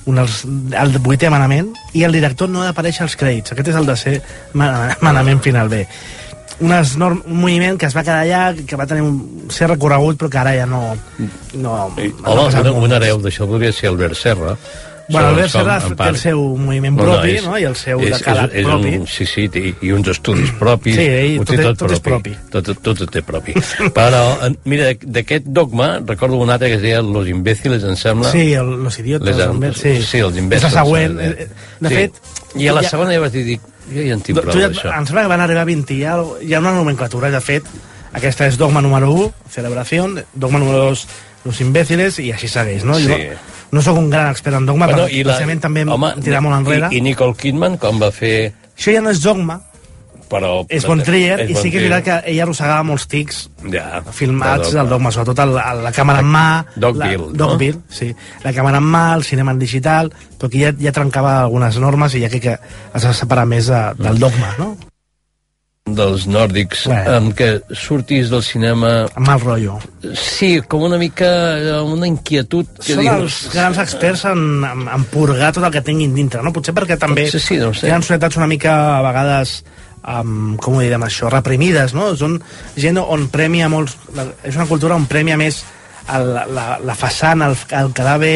un 0.03 0.19
dels, 0.19 0.41
el 0.75 0.91
vuitè 0.99 1.31
manament, 1.31 1.71
i 1.95 2.03
el 2.03 2.11
director 2.19 2.51
no 2.51 2.65
ha 2.65 2.67
d'aparèixer 2.67 3.07
als 3.07 3.15
crèdits. 3.15 3.55
Aquest 3.55 3.71
és 3.71 3.79
el 3.79 3.88
de 3.88 3.95
ser 3.95 4.17
mana- 4.59 4.97
manament 4.99 5.39
final 5.39 5.71
bé. 5.71 5.86
Unes 6.62 6.95
norm, 7.01 7.22
un 7.26 7.39
moviment 7.41 7.78
que 7.82 7.88
es 7.89 7.95
va 7.97 8.04
quedar 8.06 8.22
allà, 8.24 8.43
que 8.68 8.78
va 8.80 8.86
tenir 8.88 9.01
un 9.04 9.49
ser 9.51 9.68
recorregut, 9.72 10.20
però 10.22 10.30
que 10.30 10.38
ara 10.38 10.54
ja 10.56 10.66
no... 10.70 10.93
no, 11.58 11.91
I, 11.97 12.12
no 12.22 12.32
home, 12.38 12.47
passa 12.51 12.62
un, 12.62 12.84
un 12.86 12.91
hereu 12.99 13.20
d'això 13.24 13.47
podria 13.49 13.74
ser 13.74 13.89
Albert 13.89 14.16
Serra. 14.20 14.58
Bueno, 15.10 15.34
Albert 15.34 15.49
Serra 15.51 15.74
té 15.84 16.06
el 16.08 16.16
seu 16.22 16.39
moviment 16.56 16.95
propi, 16.95 17.34
és- 17.36 17.43
no? 17.43 17.58
I 17.60 17.66
el 17.68 17.74
seu 17.76 17.99
és, 18.06 18.14
decàleg 18.16 18.54
és, 18.54 18.62
és 18.62 18.68
propi. 18.70 18.93
Un, 19.01 19.08
sí, 19.12 19.26
sí, 19.28 19.43
i, 19.60 19.74
i 19.84 19.91
uns 19.91 20.08
estudis 20.14 20.54
propis. 20.62 20.95
Sí, 20.95 21.08
ell 21.10 21.41
tot 21.43 21.51
és- 21.58 21.74
tot 21.82 21.91
és 21.97 21.99
propi. 22.06 22.36
Tot, 22.54 22.70
tot 22.86 23.01
ho 23.04 23.10
té 23.12 23.22
propi. 23.28 23.58
Però, 23.97 24.22
mira, 24.64 24.93
d'aquest 25.04 25.49
dogma, 25.51 25.89
recordo 26.08 26.38
un 26.39 26.54
altre 26.56 26.70
que 26.72 26.80
es 26.80 26.86
deia 26.86 27.01
Los 27.04 27.28
imbéciles, 27.28 27.84
em 27.84 27.97
sembla. 27.99 28.32
Sí, 28.32 28.54
el, 28.54 28.72
los 28.86 28.97
idiotes, 29.04 29.36
Les, 29.36 29.43
també, 29.51 29.74
sí. 29.76 29.97
sí, 30.06 30.24
els 30.24 30.38
imbècils. 30.39 30.70
És 30.70 30.72
la 30.72 30.86
següent. 30.86 31.20
eh, 31.20 31.36
eh, 31.49 31.49
De 31.82 31.89
sí. 31.89 31.95
fet... 31.99 32.24
I 32.56 32.68
a 32.70 32.74
la 32.80 32.84
ja- 32.86 32.93
segona 32.95 33.12
ja 33.18 33.20
vaig 33.28 33.34
dir, 33.36 33.43
dic, 33.56 33.62
jo 33.89 34.01
ja 34.07 34.13
en 34.13 34.21
tinc 34.21 34.39
prou 34.39 34.53
ja, 34.55 34.69
d'això. 34.69 34.93
em 34.97 35.05
sembla 35.09 35.25
que 35.25 35.34
van 35.34 35.41
arribar 35.41 35.61
a 35.65 35.69
20 35.69 35.93
hi 35.97 36.03
ha, 36.05 36.15
hi 36.41 36.53
ha 36.53 36.59
una 36.63 36.73
nomenclatura, 36.73 37.31
de 37.34 37.41
fet, 37.41 37.67
aquesta 38.13 38.47
és 38.47 38.57
dogma 38.57 38.81
número 38.81 39.11
1, 39.11 39.31
celebració, 39.49 40.07
dogma 40.34 40.59
número 40.59 40.86
2, 40.93 41.07
los 41.45 41.59
imbéciles, 41.61 42.19
i 42.19 42.31
així 42.31 42.47
segueix, 42.47 42.86
no? 42.88 42.95
Sí. 43.01 43.09
Jo 43.09 43.17
no 43.73 43.81
sóc 43.81 43.97
un 43.97 44.09
gran 44.11 44.29
expert 44.29 44.55
en 44.55 44.67
dogma, 44.67 44.86
Bueno, 44.86 45.07
però 45.07 45.25
la- 45.25 45.59
també 45.59 45.81
em 45.81 45.89
home, 45.89 46.11
tirar 46.21 46.41
molt 46.45 46.55
enrere. 46.59 46.89
I, 46.91 46.97
I 46.97 47.01
Nicole 47.01 47.34
Kidman, 47.34 47.77
com 47.81 47.99
va 47.99 48.11
fer... 48.13 48.53
Això 48.77 48.93
ja 48.93 49.01
no 49.01 49.09
és 49.09 49.21
dogma, 49.23 49.59
Però, 50.34 50.51
és 50.73 50.86
bon 50.89 51.01
trier, 51.05 51.36
és 51.43 51.51
i 51.51 51.53
bon 51.57 51.61
sí 51.61 51.69
que 51.73 51.77
és 51.77 51.84
veritat 51.88 52.05
que 52.07 52.31
ella 52.34 52.45
arrossegava 52.47 52.84
molts 52.88 53.05
tics 53.11 53.43
ja, 53.71 54.01
filmats 54.17 54.71
de 54.71 54.79
del 54.79 54.89
dogma, 54.95 55.11
sobretot 55.13 55.43
el, 55.45 55.53
el, 55.61 55.84
la 55.86 55.91
càmera 55.93 56.23
en 56.25 56.31
mà... 56.34 56.45
Dogville, 56.75 57.19
la, 57.19 57.27
no? 57.27 57.38
Dogville, 57.43 57.84
sí. 57.93 58.09
La 58.45 58.53
càmera 58.55 58.81
en 58.81 58.88
mà, 58.95 59.03
el 59.19 59.27
cinema 59.27 59.53
en 59.53 59.61
digital, 59.61 60.09
però 60.39 60.49
aquí 60.49 60.63
ja, 60.65 60.73
ja 60.81 60.95
trencava 60.95 61.36
algunes 61.43 61.77
normes 61.84 62.17
i 62.17 62.23
ja 62.25 62.31
crec 62.34 62.47
que 62.49 62.57
es 62.57 63.05
va 63.05 63.13
separar 63.13 63.45
més 63.49 63.69
de, 63.69 63.84
del 64.01 64.19
dogma, 64.25 64.55
no? 64.59 64.73
dels 65.84 66.23
nòrdics, 66.31 66.86
Bueno. 66.88 67.11
amb 67.17 67.34
que 67.36 67.47
surtis 67.75 68.29
del 68.31 68.39
cinema... 68.41 68.91
Amb 69.19 69.27
mal 69.27 69.41
rotllo. 69.43 69.73
Sí, 70.15 70.61
com 70.71 70.86
una 70.88 70.95
mica 70.97 71.27
amb 71.81 71.97
una 71.97 72.07
inquietud 72.07 72.69
que 72.79 72.93
Són 72.95 73.03
dius... 73.03 73.17
els 73.17 73.39
grans 73.51 73.81
experts 73.84 74.23
en, 74.31 74.45
en, 74.63 74.86
en 74.95 75.03
purgar 75.11 75.51
tot 75.51 75.67
el 75.67 75.73
que 75.75 75.81
tinguin 75.84 76.15
dintre, 76.15 76.39
no? 76.41 76.53
Potser 76.55 76.71
perquè 76.77 76.95
també 76.97 77.27
Sí, 77.27 77.41
sí, 77.43 77.59
no 77.59 77.73
sé. 77.75 77.89
hi 77.89 77.91
ha 77.91 77.99
societats 77.99 78.39
una 78.39 78.47
mica 78.47 78.77
a 78.95 79.01
vegades 79.03 79.57
um, 80.08 80.56
com 80.62 80.76
ho 80.78 80.82
direm 80.84 81.04
això, 81.08 81.30
reprimides, 81.32 81.93
no? 81.97 82.12
Són 82.20 82.39
gent 82.76 82.99
on 83.01 83.28
premia 83.34 83.70
molts... 83.72 83.97
la- 84.16 84.30
És 84.43 84.56
una 84.60 84.66
cultura 84.70 84.95
on 84.99 85.06
premia 85.10 85.38
més 85.39 85.64
el, 86.14 86.34
la, 86.54 86.68
la 86.84 86.95
façana, 86.99 87.47
el, 87.51 87.58
el 87.80 87.93
quedar 87.95 88.18
bé, 88.20 88.36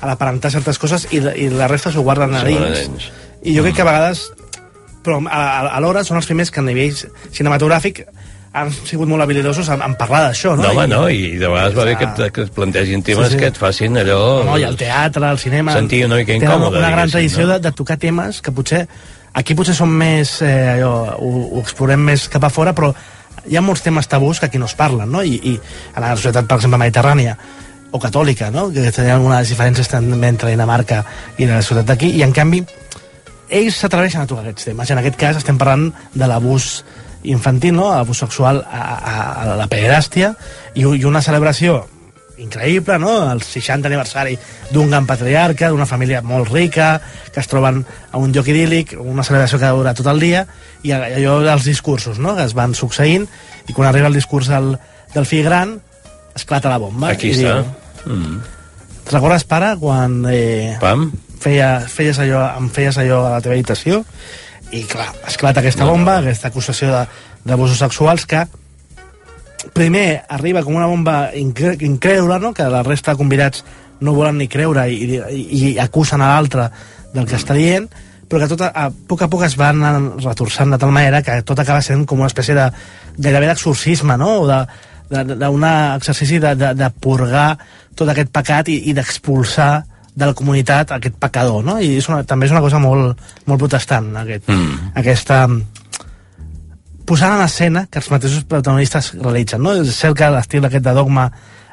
a 0.00 0.06
l'aparentar 0.06 0.52
certes 0.54 0.78
coses 0.78 1.08
i, 1.10 1.18
i 1.18 1.48
la 1.50 1.66
resta 1.66 1.90
s'ho 1.90 2.04
guarden 2.06 2.34
a 2.38 2.44
dins. 2.46 3.08
I 3.42 3.56
jo 3.56 3.64
crec 3.66 3.74
que 3.80 3.82
a 3.82 3.88
vegades 3.88 4.28
però 5.02 5.18
alhora 5.30 6.02
són 6.04 6.18
els 6.20 6.26
primers 6.28 6.50
que 6.54 6.60
a 6.60 6.66
nivell 6.66 6.94
cinematogràfic 7.34 8.02
han 8.58 8.70
sigut 8.72 9.06
molt 9.10 9.22
habilidosos 9.22 9.68
en, 9.70 9.82
en 9.84 9.94
parlar 9.98 10.22
d'això, 10.26 10.54
no? 10.56 10.62
No, 10.64 10.70
home, 10.72 10.86
no, 10.90 11.00
i 11.12 11.34
de 11.38 11.46
vegades 11.50 11.76
va 11.76 11.84
bé 11.84 11.94
que, 12.00 12.06
et, 12.08 12.22
que 12.34 12.46
et 12.46 12.52
plantegin 12.54 13.02
temes 13.06 13.28
Sí, 13.28 13.34
sí. 13.36 13.40
que 13.42 13.50
et 13.52 13.58
facin 13.60 13.98
allò... 14.00 14.18
No, 14.48 14.56
i 14.58 14.64
el 14.66 14.76
teatre, 14.80 15.28
el 15.34 15.38
cinema... 15.38 15.74
Sentir 15.76 16.00
una 16.06 16.16
mica 16.18 16.32
tenen 16.32 16.46
incòmode, 16.48 16.80
una 16.80 16.90
gran 16.94 17.10
tradició 17.12 17.44
no? 17.46 17.52
de, 17.52 17.58
de 17.68 17.72
tocar 17.76 17.98
temes 18.00 18.40
que 18.42 18.54
potser... 18.56 18.86
Aquí 19.36 19.54
potser 19.54 19.76
som 19.76 19.90
més... 19.92 20.38
Eh, 20.42 20.78
allò, 20.78 21.18
ho, 21.18 21.30
ho 21.52 21.62
explorem 21.62 22.00
més 22.10 22.28
cap 22.32 22.44
a 22.44 22.52
fora, 22.52 22.74
però 22.74 22.92
hi 23.48 23.56
ha 23.56 23.64
molts 23.64 23.84
temes 23.84 24.08
tabús 24.08 24.40
que 24.40 24.48
aquí 24.48 24.58
no 24.58 24.68
es 24.68 24.76
parlen, 24.78 25.10
no? 25.12 25.22
I, 25.22 25.36
i 25.36 25.56
a 25.94 26.04
la 26.04 26.14
societat, 26.16 26.48
per 26.48 26.58
exemple, 26.58 26.80
mediterrània 26.80 27.36
o 27.90 27.98
catòlica, 27.98 28.50
no? 28.52 28.68
que 28.72 28.90
tenen 28.92 29.14
algunes 29.14 29.48
diferències 29.48 29.88
també 29.88 30.28
entre 30.28 30.50
Dinamarca 30.52 31.02
i 31.38 31.46
la 31.48 31.62
societat 31.62 31.94
d'aquí, 31.94 32.10
i 32.18 32.24
en 32.26 32.34
canvi 32.36 32.60
ells 33.48 33.78
s'atreveixen 33.80 34.22
a 34.22 34.28
tocar 34.28 34.44
aquests 34.44 34.68
temes. 34.68 34.90
En 34.92 35.00
aquest 35.00 35.16
cas 35.16 35.38
estem 35.40 35.56
parlant 35.60 35.88
de 36.12 36.28
l'abús 36.28 36.82
infantil, 37.24 37.74
no? 37.78 37.88
l'abús 37.90 38.20
sexual 38.20 38.60
a, 38.60 38.82
a, 38.82 39.14
a 39.42 39.54
la 39.56 39.68
pederàstia 39.70 40.34
i, 40.74 40.84
i 40.84 41.04
una 41.08 41.24
celebració 41.24 41.80
increïble, 42.38 42.98
no? 43.02 43.30
el 43.32 43.42
60 43.42 43.88
aniversari 43.88 44.36
d'un 44.70 44.88
gran 44.90 45.06
patriarca, 45.06 45.68
d'una 45.70 45.86
família 45.86 46.20
molt 46.22 46.48
rica, 46.52 47.00
que 47.32 47.40
es 47.40 47.48
troben 47.50 47.84
a 48.12 48.18
un 48.18 48.32
lloc 48.32 48.46
idíl·lic, 48.46 48.94
una 49.00 49.24
celebració 49.26 49.58
que 49.58 49.72
dura 49.74 49.94
tot 49.94 50.06
el 50.12 50.20
dia, 50.22 50.44
i 50.82 50.92
allò 50.94 51.40
dels 51.44 51.64
discursos, 51.66 52.18
no?, 52.22 52.36
que 52.36 52.44
es 52.46 52.54
van 52.54 52.74
succeint, 52.78 53.26
i 53.68 53.72
quan 53.74 53.88
arriba 53.90 54.06
el 54.08 54.14
discurs 54.14 54.48
del, 54.48 54.76
del 55.14 55.26
fill 55.26 55.44
gran, 55.44 55.80
esclata 56.38 56.70
la 56.70 56.78
bomba. 56.78 57.10
Aquí 57.14 57.34
està. 57.34 57.58
Diu, 57.62 57.74
Mm. 58.08 58.38
Te'n 59.04 59.16
recordes, 59.18 59.42
pare, 59.44 59.72
quan 59.80 60.20
eh, 60.30 60.76
Pam? 60.80 61.08
feia, 61.42 61.80
feies 61.90 62.16
allò, 62.22 62.44
em 62.56 62.68
feies 62.72 62.96
allò 63.02 63.18
a 63.26 63.32
la 63.34 63.40
teva 63.44 63.56
habitació 63.56 63.98
i 64.70 64.84
clar, 64.88 65.08
esclata 65.26 65.60
aquesta 65.60 65.84
bomba, 65.84 66.18
aquesta 66.22 66.48
acusació 66.48 66.88
de- 66.94 67.02
d'abusos 67.44 67.78
sexuals 67.82 68.24
que 68.30 68.46
primer 69.74 70.22
arriba 70.28 70.62
com 70.62 70.76
una 70.76 70.86
bomba 70.86 71.30
incre 71.34 71.76
incrèdula, 71.80 72.38
no? 72.38 72.52
que 72.54 72.66
la 72.70 72.82
resta 72.86 73.12
de 73.12 73.20
convidats 73.20 73.64
no 74.00 74.14
volen 74.14 74.38
ni 74.38 74.46
creure 74.48 74.86
i, 74.90 75.18
i, 75.18 75.46
i 75.58 75.78
acusen 75.82 76.22
a 76.22 76.34
l'altre 76.34 76.68
del 77.14 77.26
que 77.26 77.38
està 77.38 77.56
dient, 77.56 77.88
però 78.28 78.42
que 78.42 78.50
tot 78.50 78.62
a, 78.66 78.70
a 78.70 78.90
poc 78.90 79.24
a 79.24 79.30
poc 79.32 79.42
es 79.46 79.56
van 79.58 79.82
retorçant 80.20 80.70
de 80.70 80.78
tal 80.78 80.92
manera 80.94 81.22
que 81.26 81.40
tot 81.42 81.58
acaba 81.58 81.82
sent 81.82 82.04
com 82.06 82.20
una 82.20 82.30
espècie 82.30 82.54
de 82.54 82.68
gairebé 83.18 83.48
d'exorcisme, 83.50 84.16
no? 84.20 84.42
o 84.44 84.46
de, 84.46 84.60
d'un 85.08 85.64
exercici 85.64 86.38
de, 86.38 86.54
de, 86.54 86.74
de 86.76 86.90
purgar 87.00 87.56
tot 87.96 88.08
aquest 88.12 88.30
pecat 88.30 88.68
i, 88.68 88.82
i 88.90 88.94
d'expulsar 88.94 89.72
de 90.18 90.26
la 90.26 90.34
comunitat 90.34 90.92
aquest 90.96 91.14
pecador, 91.18 91.62
no? 91.64 91.76
I 91.78 91.96
és 92.00 92.08
una, 92.10 92.24
també 92.26 92.48
és 92.48 92.52
una 92.54 92.62
cosa 92.62 92.80
molt, 92.82 93.20
molt 93.46 93.60
protestant, 93.62 94.10
aquest, 94.18 94.48
Mm. 94.50 94.92
aquesta 94.98 95.44
posant 97.08 97.38
en 97.38 97.44
escena 97.46 97.86
que 97.90 97.98
els 98.02 98.10
mateixos 98.12 98.44
protagonistes 98.44 99.14
realitzen, 99.16 99.62
no? 99.64 99.72
És 99.80 99.96
cert 99.96 100.16
que 100.18 100.28
l'estil 100.30 100.64
aquest 100.68 100.84
de 100.84 100.92
dogma 100.96 101.30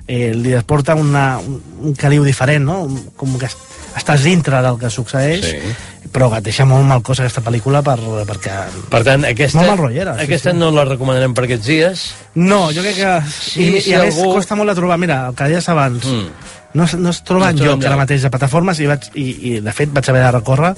eh, 0.08 0.32
li 0.38 0.54
porta 0.66 0.96
una, 0.96 1.36
un, 1.44 1.60
un 1.90 1.96
caliu 2.00 2.24
diferent, 2.24 2.64
no? 2.64 2.86
Com 3.20 3.36
que 3.42 3.50
est- 3.52 3.74
estàs 4.00 4.24
dintre 4.28 4.62
del 4.64 4.80
que 4.80 4.90
succeeix, 4.92 5.46
Sí. 5.46 5.76
però 6.12 6.30
que 6.32 6.38
et 6.42 6.44
deixa 6.48 6.66
molt 6.68 6.84
mal 6.88 7.02
cos 7.04 7.20
aquesta 7.20 7.42
pel·lícula 7.44 7.82
per, 7.84 7.96
perquè... 8.28 8.56
Per 8.92 9.02
tant, 9.08 9.24
aquesta, 9.28 9.58
Molt 9.60 9.70
mal 9.72 9.78
rotllera, 9.80 10.18
sí, 10.18 10.26
aquesta 10.28 10.52
sí. 10.52 10.58
no 10.58 10.70
la 10.72 10.84
recomanarem 10.88 11.34
per 11.36 11.46
aquests 11.48 11.66
dies. 11.68 12.04
No, 12.36 12.70
jo 12.76 12.84
crec 12.84 12.96
que... 13.00 13.14
Sí, 13.32 13.70
I, 13.78 13.82
si 13.82 13.90
i 13.92 13.96
a 13.96 14.04
més 14.04 14.16
algú- 14.20 14.34
costa 14.36 14.56
molt 14.60 14.72
de 14.72 14.76
trobar, 14.80 14.98
mira, 15.02 15.22
el 15.32 15.36
que 15.36 15.48
deies 15.52 15.70
abans, 15.72 16.06
Mm. 16.06 16.28
no, 16.76 16.86
no 17.00 17.10
es 17.16 17.24
troba 17.24 17.52
No 17.54 17.58
enlloc 17.64 17.86
ara 17.88 17.96
mateix 17.98 18.22
de 18.28 18.30
plataformes 18.32 18.80
i, 18.84 18.86
vaig, 18.92 19.10
i, 19.16 19.26
i 19.56 19.56
de 19.64 19.72
fet 19.76 19.92
vaig 19.96 20.10
haver 20.12 20.24
de 20.28 20.32
recórrer 20.38 20.74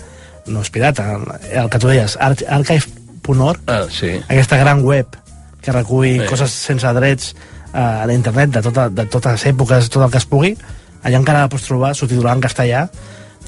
no 0.48 0.62
és 0.62 0.70
pirata, 0.72 1.18
el 1.52 1.70
que 1.74 1.80
tu 1.82 1.90
deies 1.90 2.14
Ar 2.22 2.36
archive.org 3.28 3.60
Ah, 3.68 3.86
sí. 3.90 4.20
aquesta 4.28 4.58
gran 4.58 4.84
web 4.84 5.06
que 5.62 5.72
recull 5.72 6.22
Sí. 6.22 6.26
coses 6.30 6.52
sense 6.52 6.88
drets 6.94 7.36
eh, 7.74 7.78
a 7.78 8.06
l'internet 8.08 8.50
de, 8.52 8.62
tota, 8.62 8.90
de 8.90 9.06
totes 9.06 9.32
les 9.32 9.46
èpoques, 9.54 9.90
tot 9.90 10.04
el 10.04 10.12
que 10.12 10.18
es 10.18 10.26
pugui 10.26 10.56
allà 11.04 11.18
encara 11.18 11.42
la 11.46 11.50
pots 11.50 11.64
trobar 11.68 11.94
subtitulat 11.96 12.36
en 12.36 12.42
castellà 12.42 12.90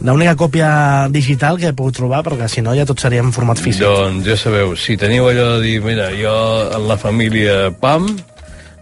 l'única 0.01 0.35
còpia 0.35 1.07
digital 1.11 1.57
que 1.59 1.67
he 1.67 1.73
pogut 1.73 1.95
trobar 1.97 2.23
perquè 2.23 2.47
si 2.47 2.61
no 2.61 2.73
ja 2.75 2.85
tot 2.85 2.99
seria 2.99 3.19
en 3.19 3.33
format 3.35 3.57
físic 3.59 3.81
Doncs 3.83 4.25
ja 4.25 4.37
sabeu, 4.37 4.75
si 4.79 4.95
teniu 4.97 5.27
allò 5.27 5.57
de 5.57 5.61
dir, 5.65 5.81
mira, 5.83 6.09
jo 6.15 6.71
en 6.75 6.87
la 6.87 6.95
família 6.97 7.71
PAM, 7.79 8.07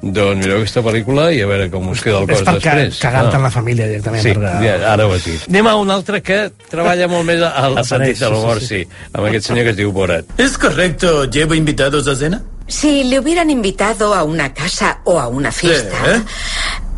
doncs 0.02 0.38
mireu 0.46 0.58
aquesta 0.60 0.82
pel·lícula 0.86 1.32
i 1.34 1.42
a 1.42 1.48
veure 1.50 1.70
com 1.72 1.88
us 1.90 2.02
queda 2.02 2.20
el 2.20 2.30
És 2.30 2.38
cos 2.40 2.46
per 2.46 2.62
ca- 2.62 2.76
després. 2.76 3.00
cagar-te 3.00 3.36
Ah. 3.36 3.38
en 3.40 3.44
la 3.44 3.52
família 3.52 3.88
directament. 3.88 4.24
Sí, 4.24 4.30
perquè- 4.30 4.80
ja, 4.80 4.94
ara 4.94 5.08
ho 5.08 5.14
has 5.14 5.26
dit. 5.26 5.42
Anem 5.50 5.68
a 5.68 5.76
un 5.76 5.90
altre 5.92 6.22
que 6.22 6.52
treballa 6.70 7.08
molt 7.08 7.26
més 7.26 7.42
al 7.42 7.84
sentit 7.86 8.20
de 8.20 8.30
l'humor, 8.30 8.60
sí, 8.60 8.68
sí, 8.68 8.84
sí, 8.84 8.88
amb 9.14 9.26
aquest 9.28 9.48
senyor 9.48 9.64
que 9.66 9.70
es 9.72 9.78
diu 9.78 9.92
Borat. 9.92 10.26
¿Es 10.40 10.58
correcto? 10.58 11.26
¿Llevo 11.26 11.54
invitados 11.56 12.08
a 12.08 12.16
cena? 12.16 12.44
Si 12.68 13.04
le 13.06 13.20
hubieran 13.20 13.50
invitado 13.50 14.14
a 14.14 14.24
una 14.24 14.54
casa 14.54 15.00
o 15.06 15.20
a 15.20 15.28
una 15.30 15.52
fiesta, 15.54 15.96
¿Eh? 16.06 16.22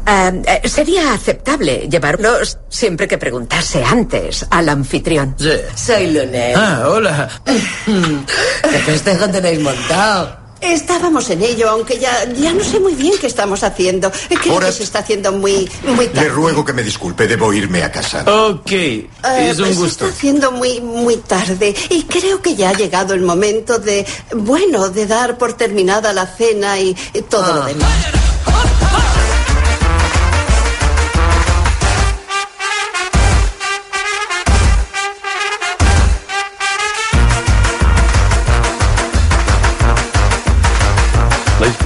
eh, 0.08 0.60
eh, 0.64 0.68
sería 0.68 1.14
aceptable 1.14 1.88
llevarlos 1.88 2.58
siempre 2.68 3.08
que 3.08 3.20
preguntase 3.20 3.84
antes 3.84 4.46
al 4.50 4.68
anfitrión. 4.70 5.36
Sí. 5.38 5.52
Soy 5.76 6.12
Lunet. 6.12 6.56
Ah, 6.58 6.84
hola. 6.88 7.30
¿Qué 7.86 8.80
festejo 8.80 9.30
tenéis 9.30 9.60
montado? 9.62 10.39
Estábamos 10.62 11.30
en 11.30 11.42
ello, 11.42 11.70
aunque 11.70 11.98
ya, 12.00 12.26
ya 12.34 12.52
no 12.54 12.64
sé 12.64 12.80
muy 12.80 12.94
bien 12.94 13.14
qué 13.20 13.28
estamos 13.28 13.64
haciendo. 13.64 14.12
Creo 14.42 14.60
que 14.60 14.72
se 14.72 14.84
está 14.84 15.00
haciendo 15.00 15.32
muy, 15.32 15.70
muy 15.86 16.06
Le 16.08 16.12
tarde. 16.12 16.30
ruego 16.30 16.66
que 16.66 16.74
me 16.74 16.84
disculpe, 16.84 17.28
debo 17.28 17.54
irme 17.54 17.82
a 17.84 17.92
casa. 17.92 18.24
Ok, 18.30 18.72
Eh, 18.72 19.08
es 19.52 19.60
un 19.60 19.68
Se 19.68 19.74
gusto. 19.76 20.06
está 20.08 20.18
haciendo 20.18 20.52
muy, 20.52 20.82
muy 20.82 21.18
tarde 21.18 21.74
y 21.90 22.04
creo 22.04 22.42
que 22.42 22.56
ya 22.56 22.70
ha 22.70 22.74
llegado 22.74 23.14
el 23.14 23.22
momento 23.22 23.80
de, 23.80 24.06
bueno, 24.36 24.90
de 24.90 25.06
dar 25.08 25.38
por 25.38 25.54
terminada 25.54 26.12
la 26.14 26.28
cena 26.28 26.80
y, 26.80 26.96
y 27.14 27.22
todo 27.22 27.54
lo 27.54 27.66
demás. 27.66 27.90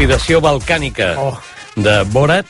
La 0.04 0.08
inspiració 0.18 0.41
balcànica 0.43 1.14
Oh. 1.18 1.38
de 1.80 2.04
Borat. 2.12 2.45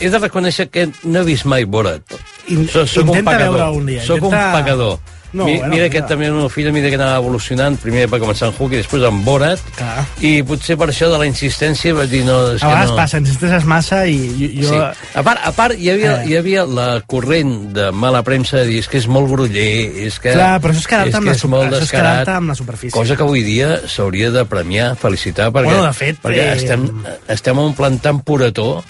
He 0.00 0.10
de 0.10 0.18
reconèixer 0.18 0.66
que 0.68 0.88
no 1.04 1.20
he 1.20 1.24
vist 1.24 1.44
mai 1.46 1.64
Borat. 1.64 2.02
In- 2.48 2.66
So- 2.68 2.84
soc 2.86 3.08
un 3.08 3.22
pecador. 3.24 3.60
un 3.70 3.86
dia, 3.86 4.02
Soc 4.04 4.16
intenta- 4.18 4.48
un 4.56 4.64
pecador. 4.64 4.98
No, 5.32 5.44
Mi, 5.44 5.56
bueno, 5.58 5.74
mira 5.74 5.88
que 5.90 5.98
mira. 5.98 6.06
també 6.08 6.26
el 6.30 6.34
meu 6.38 6.48
fill 6.48 6.68
a 6.68 6.72
mesura 6.72 6.90
que 6.92 6.96
anava 6.96 7.16
evolucionant, 7.18 7.76
primer 7.82 8.06
va 8.08 8.20
començar 8.22 8.46
en 8.48 8.54
Hook 8.56 8.72
i 8.72 8.78
després 8.78 9.02
en 9.04 9.18
Borat, 9.26 9.60
Clar. 9.76 10.04
i 10.24 10.30
potser 10.46 10.76
per 10.78 10.86
això 10.92 11.08
de 11.12 11.18
la 11.18 11.26
insistència 11.26 11.92
vaig 11.96 12.08
dir 12.12 12.22
no, 12.24 12.36
és 12.54 12.62
A 12.62 12.66
que 12.66 12.72
vegades 12.72 12.90
no. 12.92 12.96
passa, 12.96 13.18
insisteixes 13.18 13.64
massa 13.68 14.06
i 14.06 14.16
jo... 14.62 14.70
Sí. 14.70 14.78
A 15.18 15.24
part, 15.26 15.42
a 15.44 15.52
part 15.52 15.74
hi, 15.76 15.90
havia, 15.90 16.12
Eh. 16.22 16.28
hi 16.30 16.36
havia 16.38 16.64
la 16.64 17.00
corrent 17.06 17.72
de 17.76 17.90
mala 17.92 18.22
premsa 18.22 18.58
de 18.62 18.66
dir 18.70 18.78
és 18.84 18.88
que 18.88 18.98
és 19.02 19.08
molt 19.08 19.28
groller, 19.28 19.66
és 20.06 20.18
que... 20.22 20.32
Clar, 20.32 20.60
però 20.62 20.72
això 20.72 20.84
és 20.84 20.86
quedar-te 20.94 21.16
amb 21.18 21.26
que 21.26 21.34
la 21.72 21.82
és 21.82 21.90
quedar-te 21.90 22.30
amb 22.38 22.48
la 22.54 22.54
superfície. 22.54 22.94
Cosa 22.96 23.16
que 23.16 23.22
avui 23.26 23.42
dia 23.42 23.80
s'hauria 23.88 24.30
de 24.30 24.44
premiar, 24.46 24.94
felicitar, 24.96 25.50
perquè, 25.50 25.72
Bueno, 25.74 25.84
de 25.84 25.92
fet, 25.92 26.22
perquè 26.22 26.46
eh, 26.52 26.56
estem, 26.56 26.86
estem 27.28 27.58
en 27.58 27.64
un 27.72 27.74
plan 27.74 27.98
tan 27.98 28.20
puretó 28.22 28.84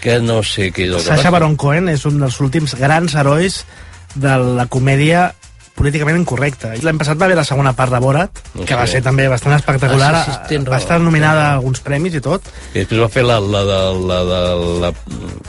que 0.00 0.18
no 0.18 0.40
sé 0.42 0.72
què 0.72 0.88
és 0.88 0.90
el 0.90 0.96
que 1.04 1.12
Sacha. 1.14 1.30
Baron 1.30 1.54
Cohen 1.56 1.88
és 1.92 2.02
un 2.08 2.18
dels 2.18 2.40
últims 2.42 2.74
grans 2.80 3.14
herois 3.14 3.60
de 4.16 4.34
la 4.58 4.66
comèdia 4.66 5.28
políticament 5.74 6.18
incorrecta. 6.20 6.74
L'any 6.84 6.98
passat 7.00 7.18
va 7.18 7.24
haver 7.26 7.36
la 7.38 7.44
segona 7.48 7.72
part 7.72 7.90
de 7.94 7.98
Borat, 8.02 8.38
que 8.66 8.76
va 8.76 8.84
ser 8.86 9.00
també 9.02 9.24
bastant 9.28 9.54
espectacular. 9.56 10.10
Ah, 10.14 10.24
sí, 10.26 10.56
sí, 10.56 10.58
va 10.68 10.76
estar 10.78 10.98
nominada 11.00 11.46
a 11.48 11.54
alguns 11.56 11.80
premis 11.80 12.14
i 12.14 12.20
tot. 12.20 12.44
I 12.74 12.82
després 12.82 13.00
va 13.00 13.08
fer 13.08 13.24
la, 13.24 13.38
la, 13.40 13.62
de, 13.66 13.78
la, 14.10 14.18
de, 14.28 14.40
la, 14.84 14.92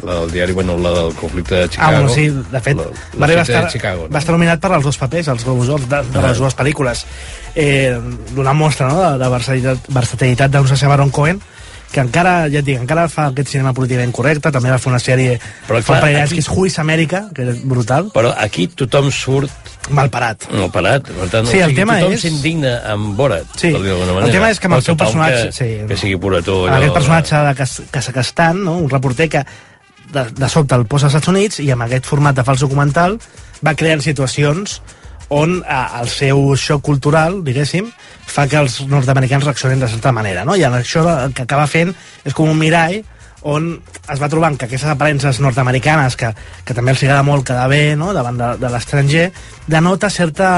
la 0.08 0.18
del 0.22 0.32
diari, 0.32 0.54
bueno, 0.58 0.78
la 0.78 0.94
del 0.96 1.14
conflicte 1.20 1.56
de 1.56 1.64
Ah, 1.64 1.70
Chicago. 1.70 1.92
bueno, 1.92 2.10
sí, 2.10 2.30
de 2.30 2.62
fet, 2.62 2.78
la, 2.78 2.84
va, 2.88 2.92
la 3.20 3.26
arribar 3.28 3.42
a 3.42 3.46
fita 3.46 3.60
de 3.60 3.66
estar, 3.68 3.72
Chicago, 3.72 4.08
va 4.14 4.20
estar 4.24 4.34
nominat 4.38 4.60
per 4.64 4.72
als 4.72 4.84
dos 4.88 4.98
papers, 4.98 5.28
els 5.28 5.44
Globus 5.46 5.68
d'Or 5.68 5.82
de, 5.88 6.02
de 6.02 6.20
Ah. 6.20 6.28
les 6.30 6.38
dues 6.40 6.56
pel·lícules. 6.56 7.06
Eh, 7.56 7.94
donant 8.34 8.58
mostra 8.58 8.88
no, 8.90 9.02
de, 9.04 9.18
de 9.24 9.30
versatilitat, 9.30 9.90
versatilitat 9.94 10.52
d'un 10.56 10.68
Sacha 10.68 10.88
Baron 10.90 11.12
Cohen, 11.12 11.42
que 11.94 12.02
encara, 12.02 12.48
ja 12.50 12.60
et 12.64 12.66
dic, 12.66 12.80
encara 12.82 13.06
fa 13.08 13.28
aquest 13.30 13.52
cinema 13.54 13.72
políticament 13.78 14.12
correcte, 14.12 14.50
també 14.52 14.72
va 14.74 14.80
fer 14.82 14.90
una 14.90 15.00
sèrie 15.00 15.36
Però, 15.68 15.78
clar, 15.86 16.00
parell 16.02 16.18
aquí- 16.24 16.34
que 16.36 16.42
és 16.42 16.50
Who 16.50 16.66
is 16.66 16.80
America, 16.82 17.28
que 17.36 17.46
és 17.52 17.62
brutal. 17.64 18.10
Però 18.16 18.34
aquí 18.36 18.66
tothom 18.68 19.12
surt 19.14 19.52
Malparat. 19.92 20.46
Malparat. 20.52 21.10
Per 21.12 21.28
tant, 21.30 21.46
Sí, 21.48 21.58
o 21.60 21.66
el 21.66 21.70
sigui, 21.72 21.76
tema 21.76 21.98
tothom 22.00 22.14
és- 22.14 22.22
s'indigna 22.22 22.74
amb 22.94 23.16
Borat, 23.18 23.46
Sí, 23.56 23.70
per 23.72 23.82
dir 23.82 23.90
d'alguna 23.92 24.10
el 24.10 24.16
manera. 24.16 24.32
tema 24.34 24.50
és 24.50 24.60
que 24.60 24.68
amb 24.68 24.74
el 24.76 24.80
O 24.80 24.82
seu 24.82 24.96
personatge- 24.98 25.46
Que, 25.46 25.52
sí. 25.52 25.88
que 25.88 25.98
sigui 25.98 26.16
puretó. 26.18 26.68
amb 26.68 26.78
aquest 26.78 26.94
personatge 26.94 27.36
de 27.36 27.88
Kazakhstan, 27.92 28.64
no? 28.64 28.78
un 28.78 28.90
reporter 28.90 29.30
que 29.30 29.44
de, 30.14 30.26
de 30.32 30.50
sobte 30.50 30.76
el 30.76 30.86
posa 30.86 31.08
als 31.08 31.16
Estats 31.16 31.28
Units 31.28 31.60
i 31.60 31.70
amb 31.72 31.82
aquest 31.84 32.06
format 32.06 32.36
de 32.36 32.44
fals 32.44 32.60
documental 32.62 33.20
va 33.66 33.76
creant 33.76 34.02
situacions 34.02 34.82
on 35.34 35.62
a, 35.66 36.02
el 36.02 36.12
seu 36.12 36.54
xoc 36.60 36.84
cultural, 36.86 37.42
diguéssim, 37.46 37.90
fa 38.34 38.46
que 38.50 38.60
els 38.62 38.82
nord-americans 38.90 39.48
reaccionin 39.48 39.82
de 39.82 39.90
certa 39.90 40.14
manera, 40.16 40.46
no? 40.46 40.56
I 40.56 40.66
això 40.68 41.04
el 41.26 41.34
que 41.34 41.48
acaba 41.48 41.66
fent 41.68 41.94
és 42.24 42.38
com 42.38 42.52
un 42.52 42.60
mirall 42.60 43.02
on 43.44 43.66
es 44.12 44.20
va 44.22 44.30
trobant 44.32 44.56
que 44.58 44.68
aquestes 44.68 44.90
aparences 44.90 45.40
nord-americanes, 45.44 46.16
que, 46.20 46.30
que 46.64 46.76
també 46.76 46.94
els 46.94 47.04
agrada 47.04 47.26
molt 47.28 47.46
quedar 47.48 47.68
bé 47.72 47.96
no? 48.00 48.14
davant 48.16 48.40
de, 48.40 48.50
de 48.60 48.72
l'estranger, 48.72 49.26
denota 49.68 50.10
certa 50.10 50.50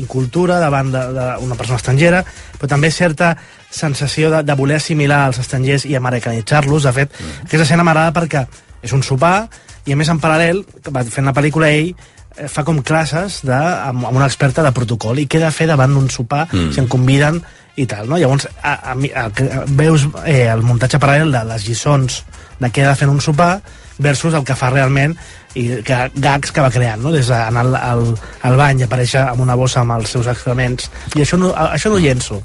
incultura 0.00 0.60
davant 0.60 0.92
d'una 0.92 1.56
persona 1.56 1.80
estrangera, 1.80 2.22
però 2.58 2.70
també 2.74 2.92
certa 2.92 3.34
sensació 3.70 4.30
de, 4.30 4.42
de 4.46 4.56
voler 4.56 4.78
assimilar 4.78 5.24
els 5.30 5.40
estrangers 5.42 5.88
i 5.88 5.96
americanitzar-los. 5.96 6.84
De 6.84 6.92
fet, 6.96 7.16
mm. 7.16 7.46
aquesta 7.48 7.66
escena 7.66 7.86
m'agrada 7.86 8.14
perquè 8.16 8.44
és 8.84 8.92
un 8.92 9.02
sopar 9.02 9.48
i, 9.84 9.92
a 9.92 9.96
més, 9.96 10.08
en 10.12 10.20
paral·lel, 10.20 10.62
fent 11.12 11.28
la 11.28 11.34
pel·lícula 11.36 11.72
ell, 11.72 11.90
eh, 11.92 12.23
fa 12.50 12.64
com 12.66 12.80
classes 12.82 13.42
de, 13.46 13.54
amb, 13.56 14.06
amb 14.08 14.16
una 14.16 14.26
experta 14.26 14.64
de 14.64 14.72
protocol 14.74 15.20
i 15.22 15.28
què 15.30 15.38
he 15.38 15.44
de 15.44 15.52
fer 15.54 15.68
davant 15.70 15.92
d'un 15.94 16.10
sopar 16.10 16.46
Mm. 16.50 16.58
mm. 16.58 16.72
si 16.74 16.80
em 16.82 16.88
conviden 16.90 17.40
i 17.76 17.86
tal, 17.90 18.08
no? 18.08 18.18
Llavors, 18.18 18.46
a, 18.62 18.74
a, 18.92 18.94
a, 18.94 19.24
a, 19.26 19.62
veus 19.66 20.06
eh, 20.26 20.46
el 20.46 20.62
muntatge 20.62 21.00
paral·lel 21.02 21.32
de 21.34 21.42
les 21.48 21.64
lliçons 21.66 22.20
de 22.60 22.70
què 22.70 22.84
he 22.84 22.86
de 22.86 22.94
fer 22.94 23.08
en 23.08 23.14
un 23.16 23.20
sopar 23.20 23.60
versus 23.98 24.34
el 24.34 24.44
que 24.46 24.54
fa 24.58 24.70
realment 24.70 25.16
i 25.54 25.82
que, 25.86 25.98
gags 26.14 26.50
que 26.54 26.62
va 26.62 26.70
creant, 26.74 27.02
no? 27.02 27.12
des 27.14 27.30
d'anar 27.30 27.64
al, 27.66 27.74
al, 27.78 28.04
al 28.42 28.56
bany 28.58 28.82
i 28.82 28.86
aparèixer 28.86 29.22
amb 29.22 29.42
una 29.42 29.54
bossa 29.58 29.82
amb 29.82 29.94
els 29.98 30.10
seus 30.10 30.26
excrements 30.30 30.90
i 31.14 31.22
això 31.22 31.38
no, 31.38 31.52
això 31.54 31.90
no 31.90 31.98
ho 31.98 32.02
llenço 32.02 32.40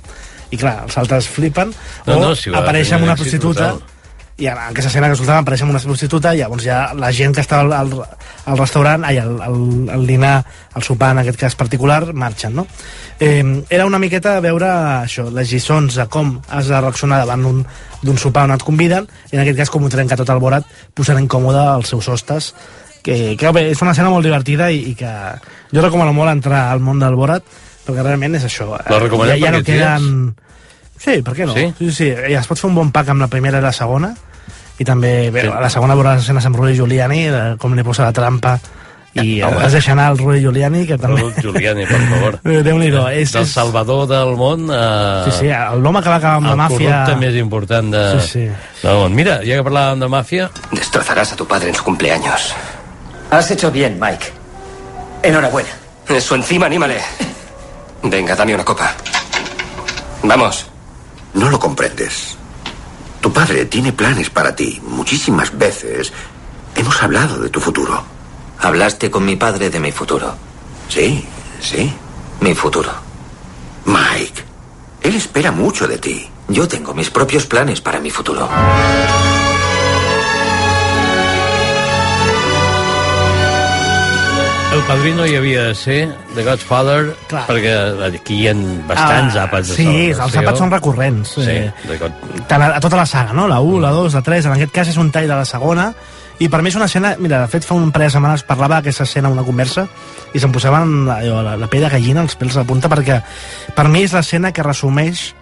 i 0.49 0.57
clar, 0.57 0.83
els 0.87 0.97
altres 0.97 1.29
flipen 1.29 1.73
No, 2.05 2.17
o 2.17 2.19
no, 2.21 2.35
si 2.35 2.49
tenir 2.49 2.85
amb 2.93 3.03
un 3.03 3.09
una 3.09 3.15
prostituta 3.17 3.71
brutal. 3.73 3.98
I 4.39 4.47
en 4.47 4.57
aquesta 4.57 4.87
escena 4.89 5.09
que 5.09 5.17
escoltàvem 5.17 5.43
apareix 5.43 5.61
amb 5.65 5.73
una 5.73 5.81
prostituta 5.83 6.31
i 6.33 6.39
llavors 6.39 6.63
ja 6.63 6.79
la 6.95 7.11
gent 7.15 7.33
que 7.35 7.43
estava 7.43 7.65
al, 7.65 7.73
al, 7.75 8.17
al 8.47 8.57
restaurant, 8.57 9.03
ai, 9.05 9.17
al, 9.19 9.33
al, 9.43 9.57
al 9.97 10.05
dinar, 10.07 10.33
al 10.73 10.85
sopar 10.85 11.11
en 11.13 11.21
aquest 11.23 11.39
cas 11.41 11.57
particular, 11.59 12.13
marxen, 12.13 12.55
no? 12.55 12.65
Eh, 13.19 13.43
era 13.69 13.85
una 13.85 13.99
miqueta 13.99 14.37
veure 14.39 14.69
això, 15.03 15.27
les 15.35 15.51
lliçons 15.51 15.99
de 15.99 16.07
com 16.07 16.37
has 16.47 16.71
de 16.71 16.79
reaccionar 16.79 17.19
davant 17.25 17.65
d'un 18.01 18.17
sopar 18.17 18.45
on 18.47 18.55
et 18.55 18.63
conviden, 18.63 19.09
i 19.31 19.35
en 19.35 19.43
aquest 19.43 19.59
cas 19.59 19.73
com 19.73 19.83
ho 19.83 19.91
trenca 19.91 20.17
tot 20.19 20.31
el 20.31 20.39
Borat, 20.39 20.67
posant 20.95 21.19
incòmode 21.19 21.65
els 21.75 21.91
seus 21.91 22.07
hostes, 22.07 22.53
que, 23.03 23.35
que 23.39 23.51
bé, 23.55 23.65
és 23.73 23.81
una 23.83 23.91
escena 23.91 24.11
molt 24.13 24.23
divertida 24.27 24.71
i, 24.71 24.85
i 24.91 24.95
que 24.95 25.11
jo 25.73 25.83
recomano 25.83 26.15
molt 26.15 26.31
entrar 26.31 26.69
al 26.71 26.79
món 26.79 26.99
del 27.03 27.19
Borat, 27.19 27.43
perquè 27.85 28.05
realment 28.05 28.39
és 28.39 28.47
això. 28.47 28.71
eh, 28.77 28.87
La 28.87 29.03
recomanem 29.03 29.35
ja, 29.35 29.49
ja 29.49 29.57
no 29.57 29.65
queden... 29.67 30.13
Sí, 30.99 31.21
per 31.23 31.31
què 31.31 31.45
no? 31.47 31.53
Sí? 31.55 31.69
sí, 31.77 31.91
sí. 31.95 32.07
Es 32.35 32.47
pot 32.47 32.59
fer 32.59 32.67
un 32.67 32.75
bon 32.75 32.89
pack 32.91 33.11
amb 33.13 33.23
la 33.23 33.29
primera 33.31 33.61
i 33.61 33.63
la 33.63 33.71
segona, 33.75 34.09
i 34.79 34.85
també, 34.87 35.29
bé, 35.31 35.41
Sí. 35.43 35.47
a 35.53 35.59
la 35.61 35.69
segona 35.69 35.95
veuràs 35.95 36.21
escenes 36.23 36.45
amb 36.47 36.55
Rudy 36.55 36.75
Giuliani, 36.77 37.25
de 37.29 37.41
com 37.59 37.73
li 37.75 37.83
posa 37.83 38.05
la 38.07 38.13
trampa, 38.15 38.57
i 39.19 39.41
Home. 39.41 39.57
has 39.65 39.73
deixat 39.73 39.93
anar 39.97 40.11
el 40.13 40.17
Rudy 40.19 40.39
Giuliani, 40.39 40.85
que 40.87 40.97
també... 40.97 41.19
Raúl 41.21 41.33
Giuliani, 41.41 41.85
per 41.89 41.99
favor. 42.07 42.39
Eh, 42.45 42.61
Déu-n'hi-do. 42.63 43.07
És, 43.09 43.33
Del 43.33 43.43
és... 43.43 43.51
salvador 43.51 44.07
del 44.07 44.35
món 44.39 44.69
a... 44.71 45.25
Sí, 45.25 45.31
sí, 45.39 45.49
l'home 45.81 46.01
que 46.01 46.09
va 46.09 46.15
acabar 46.21 46.37
amb 46.39 46.47
la 46.47 46.53
el 46.55 46.61
màfia... 46.61 46.77
corrupte 47.03 47.19
més 47.25 47.35
important 47.41 47.91
de... 47.91 48.03
Sí, 48.21 48.29
sí. 48.31 48.45
del 48.85 49.01
món. 49.01 49.15
Mira, 49.17 49.39
ja 49.43 49.57
que 49.59 49.65
parlàvem 49.67 49.99
de 50.05 50.09
màfia... 50.13 50.49
Destrozarás 50.71 51.33
a 51.33 51.35
tu 51.35 51.47
padre 51.47 51.69
en 51.69 51.75
su 51.75 51.83
cumpleaños. 51.83 52.53
Has 53.31 53.51
hecho 53.51 53.69
bien, 53.71 53.99
Mike. 53.99 54.31
Enhorabuena. 55.23 55.69
Eso 56.07 56.35
encima, 56.35 56.65
anímale. 56.67 56.97
Venga, 58.03 58.35
dame 58.35 58.55
una 58.55 58.63
copa. 58.63 58.93
Vamos. 60.23 60.65
No 61.33 61.49
lo 61.49 61.59
comprendes. 61.59 62.37
Tu 63.21 63.33
padre 63.33 63.65
tiene 63.65 63.91
planes 63.91 64.29
para 64.29 64.55
ti. 64.55 64.81
Muchísimas 64.83 65.57
veces 65.57 66.13
hemos 66.75 67.01
hablado 67.03 67.39
de 67.39 67.49
tu 67.49 67.59
futuro. 67.59 68.03
Hablaste 68.59 69.11
con 69.11 69.25
mi 69.25 69.35
padre 69.35 69.69
de 69.69 69.79
mi 69.79 69.91
futuro. 69.91 70.35
Sí, 70.87 71.25
sí. 71.61 71.93
Mi 72.39 72.55
futuro. 72.55 72.91
Mike, 73.85 74.43
él 75.01 75.15
espera 75.15 75.51
mucho 75.51 75.87
de 75.87 75.97
ti. 75.97 76.29
Yo 76.47 76.67
tengo 76.67 76.93
mis 76.93 77.09
propios 77.09 77.45
planes 77.45 77.81
para 77.81 77.99
mi 77.99 78.09
futuro. 78.09 78.49
El 84.79 84.85
padrino 84.87 85.25
hi 85.27 85.35
havia 85.35 85.63
de 85.67 85.75
ser, 85.75 85.97
The 86.33 86.43
Godfather, 86.45 87.11
Clar. 87.27 87.43
perquè 87.49 87.73
aquí 88.07 88.37
hi 88.39 88.47
ha 88.49 88.53
bastants 88.87 89.35
Ah, 89.35 89.43
àpats 89.45 89.67
de 89.73 89.75
Sí, 89.75 89.87
els 90.13 90.37
àpats 90.39 90.57
són 90.63 90.71
recurrents. 90.71 91.33
Sí, 91.35 91.43
Eh, 91.45 91.71
de 91.89 91.97
God... 91.99 92.15
tant 92.47 92.63
a, 92.63 92.69
a 92.77 92.79
tota 92.79 92.95
la 92.97 93.05
saga, 93.05 93.33
no? 93.35 93.45
La 93.51 93.59
1, 93.59 93.81
la 93.83 93.91
2, 93.91 94.15
la 94.15 94.21
3, 94.25 94.45
en 94.47 94.55
aquest 94.55 94.71
cas 94.73 94.87
és 94.89 94.97
un 94.97 95.11
tall 95.11 95.27
de 95.27 95.35
la 95.35 95.45
segona, 95.45 95.89
i 96.39 96.47
per 96.49 96.61
mi 96.63 96.71
és 96.71 96.75
una 96.79 96.85
escena... 96.87 97.15
Mira, 97.19 97.41
de 97.43 97.51
fet, 97.51 97.67
fa 97.67 97.75
un 97.75 97.91
parell 97.91 98.07
de 98.09 98.15
setmanes 98.15 98.43
parlava 98.47 98.79
d'aquesta 98.79 99.03
escena 99.03 99.27
en 99.27 99.35
una 99.35 99.43
conversa 99.45 99.85
i 100.33 100.39
se'm 100.39 100.51
posaven 100.55 101.09
allò, 101.11 101.43
la, 101.43 101.57
la 101.59 101.67
pell 101.67 101.83
de 101.83 101.89
gallina, 101.91 102.23
els 102.23 102.37
pèls 102.39 102.55
a 102.57 102.63
punta, 102.63 102.87
perquè 102.89 103.19
per 103.75 103.87
mi 103.91 104.05
és 104.07 104.15
l'escena 104.15 104.53
que 104.55 104.63
resumeix 104.63 105.33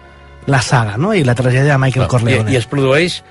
la 0.50 0.60
saga, 0.60 0.96
no? 0.98 1.14
I 1.14 1.22
la 1.24 1.36
tragèdia 1.38 1.76
de 1.76 1.78
Michael 1.78 2.06
I, 2.06 2.10
Corleone. 2.10 2.50
I 2.52 2.56
es 2.58 2.66
produeix 2.66 3.22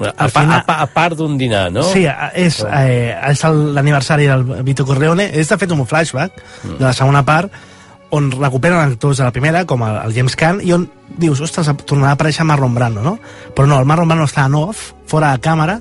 A, 0.00 0.08
Al 0.24 0.30
pa, 0.30 0.40
final- 0.40 0.60
a, 0.60 0.64
pa, 0.66 0.76
a 0.82 0.86
part 0.86 1.16
d'un 1.18 1.36
dinar, 1.38 1.70
no? 1.70 1.82
Sí, 1.84 2.06
és, 2.34 2.62
eh, 2.64 3.12
és 3.28 3.42
l'aniversari 3.44 4.24
del 4.26 4.44
Vito 4.64 4.86
Corleone. 4.86 5.28
És, 5.34 5.48
de 5.50 5.58
fet, 5.58 5.70
un 5.70 5.86
flashback 5.86 6.32
Mm. 6.64 6.78
de 6.78 6.84
la 6.84 6.92
segona 6.92 7.22
part 7.24 7.52
on 8.10 8.30
recuperen 8.30 8.78
actors 8.78 9.18
de 9.18 9.24
la 9.24 9.32
primera, 9.32 9.64
com 9.64 9.82
el, 9.82 9.96
el 10.04 10.12
James 10.14 10.36
Caan, 10.36 10.60
i 10.62 10.72
on 10.72 10.90
dius, 11.16 11.40
ostres, 11.40 11.68
tornarà 11.86 12.10
a 12.12 12.16
aparèixer 12.16 12.44
Marlon 12.44 12.74
Brando, 12.74 13.00
no? 13.02 13.18
Però 13.54 13.66
no, 13.66 13.78
el 13.78 13.86
Marlon 13.86 14.08
Brando 14.08 14.24
està 14.24 14.44
en 14.46 14.54
off, 14.54 14.92
fora 15.06 15.30
de 15.32 15.40
càmera, 15.40 15.78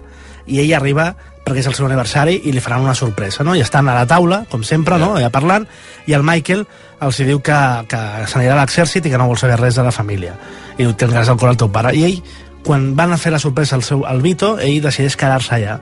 i 0.48 0.60
ell 0.62 0.74
arriba 0.74 1.16
perquè 1.44 1.60
és 1.60 1.68
el 1.68 1.74
seu 1.74 1.88
aniversari 1.88 2.36
i 2.46 2.52
li 2.54 2.60
faran 2.62 2.82
una 2.86 2.94
sorpresa, 2.96 3.44
no? 3.44 3.56
I 3.56 3.62
estan 3.62 3.88
a 3.90 3.96
la 3.96 4.06
taula, 4.08 4.46
com 4.50 4.64
sempre, 4.64 4.98
no? 5.02 5.16
Ja 5.20 5.30
parlant, 5.34 5.66
i 6.08 6.14
el 6.14 6.24
Michael 6.24 6.68
els 7.02 7.18
diu 7.18 7.42
que, 7.42 7.58
que 7.90 7.98
s'anirà 8.28 8.54
a 8.54 8.62
l'exèrcit 8.62 9.06
i 9.06 9.10
que 9.10 9.18
no 9.18 9.28
vol 9.28 9.38
saber 9.42 9.58
res 9.60 9.76
de 9.76 9.84
la 9.84 9.92
família. 9.92 10.36
I 10.78 10.84
diu, 10.86 10.94
tindràs 10.94 11.28
el 11.34 11.38
cor 11.42 11.50
al 11.50 11.58
teu 11.58 11.68
pare. 11.74 11.92
I 11.98 12.04
ell, 12.06 12.22
quan 12.66 12.96
van 12.96 13.14
a 13.14 13.18
fer 13.18 13.32
la 13.32 13.40
sorpresa 13.40 13.76
al, 13.76 13.84
seu, 13.84 14.06
al 14.06 14.22
Vito, 14.22 14.58
ell 14.60 14.82
decideix 14.84 15.16
quedar-se 15.18 15.56
allà 15.56 15.80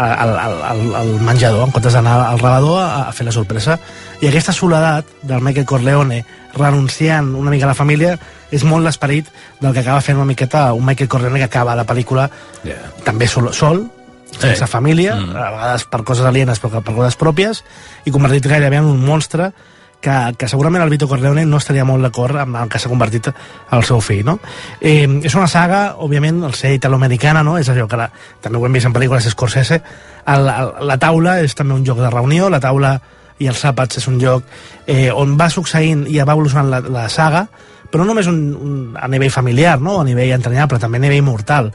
al, 0.00 0.12
al, 0.38 0.62
al, 0.62 0.94
al 0.96 1.08
menjador, 1.20 1.64
en 1.66 1.72
comptes 1.74 1.92
d'anar 1.92 2.14
al 2.30 2.38
rebedor 2.38 2.78
a, 2.80 3.08
a 3.08 3.12
fer 3.12 3.26
la 3.26 3.32
sorpresa. 3.34 3.78
I 4.22 4.28
aquesta 4.30 4.52
soledat 4.56 5.04
del 5.22 5.42
Michael 5.44 5.66
Corleone 5.66 6.22
renunciant 6.54 7.34
una 7.36 7.50
mica 7.50 7.66
a 7.66 7.72
la 7.72 7.78
família 7.78 8.14
és 8.50 8.64
molt 8.64 8.82
l'esperit 8.86 9.28
del 9.60 9.72
que 9.74 9.82
acaba 9.84 10.00
fent 10.00 10.16
una 10.18 10.26
miqueta 10.26 10.72
un 10.74 10.86
Michael 10.86 11.08
Corleone 11.10 11.38
que 11.38 11.48
acaba 11.50 11.76
la 11.76 11.86
pel·lícula 11.86 12.30
Yeah. 12.64 12.78
també 13.04 13.26
sol, 13.26 13.52
sol 13.54 13.86
sense 14.38 14.64
Eh. 14.64 14.66
família, 14.66 15.14
Mm. 15.16 15.36
a 15.36 15.50
vegades 15.50 15.84
per 15.84 16.02
coses 16.04 16.24
alienes 16.26 16.60
però 16.62 16.82
per 16.82 16.94
coses 16.94 17.16
pròpies, 17.18 17.64
i 18.04 18.10
convertit 18.10 18.46
gairebé 18.46 18.76
en 18.76 18.84
un 18.84 19.04
monstre 19.04 19.52
que, 20.00 20.16
que 20.38 20.48
segurament 20.48 20.82
el 20.82 20.90
Vito 20.90 21.08
Corleone 21.08 21.44
no 21.46 21.60
estaria 21.60 21.84
molt 21.84 22.02
d'acord 22.04 22.40
amb 22.40 22.56
el 22.56 22.72
que 22.72 22.80
s'ha 22.80 22.90
convertit 22.90 23.30
el 23.30 23.84
seu 23.86 24.00
fill, 24.04 24.24
no? 24.26 24.38
Eh, 24.80 25.06
és 25.22 25.36
una 25.36 25.48
saga, 25.48 25.82
òbviament, 26.00 26.42
el 26.48 26.56
ser 26.58 26.72
italoamericana, 26.78 27.44
no? 27.46 27.58
És 27.60 27.68
allò 27.68 27.86
que 27.88 28.00
la, 28.00 28.10
també 28.40 28.58
ho 28.58 28.66
hem 28.66 28.78
vist 28.78 28.88
en 28.88 28.96
pel·lícules 28.96 29.28
Scorsese. 29.30 29.80
El, 30.26 30.48
el, 30.48 30.74
la 30.88 30.98
taula 31.00 31.38
és 31.44 31.54
també 31.56 31.76
un 31.76 31.84
joc 31.86 32.00
de 32.00 32.10
reunió, 32.10 32.48
la 32.50 32.62
taula 32.62 32.96
i 33.40 33.48
els 33.48 33.64
àpats 33.64 34.00
és 34.00 34.06
un 34.08 34.18
lloc 34.20 34.44
eh, 34.86 35.08
on 35.12 35.36
va 35.40 35.48
succeint 35.52 36.04
i 36.08 36.18
va 36.20 36.36
evolucionant 36.36 36.68
la, 36.70 36.80
la 36.84 37.08
saga, 37.08 37.46
però 37.90 38.04
no 38.04 38.12
només 38.12 38.28
un, 38.30 38.40
un, 38.54 38.76
a 39.00 39.08
nivell 39.08 39.32
familiar, 39.32 39.80
no? 39.80 39.98
a 40.00 40.06
nivell 40.06 40.36
entranyable, 40.36 40.78
també 40.78 41.00
a 41.00 41.06
nivell 41.06 41.24
mortal. 41.26 41.72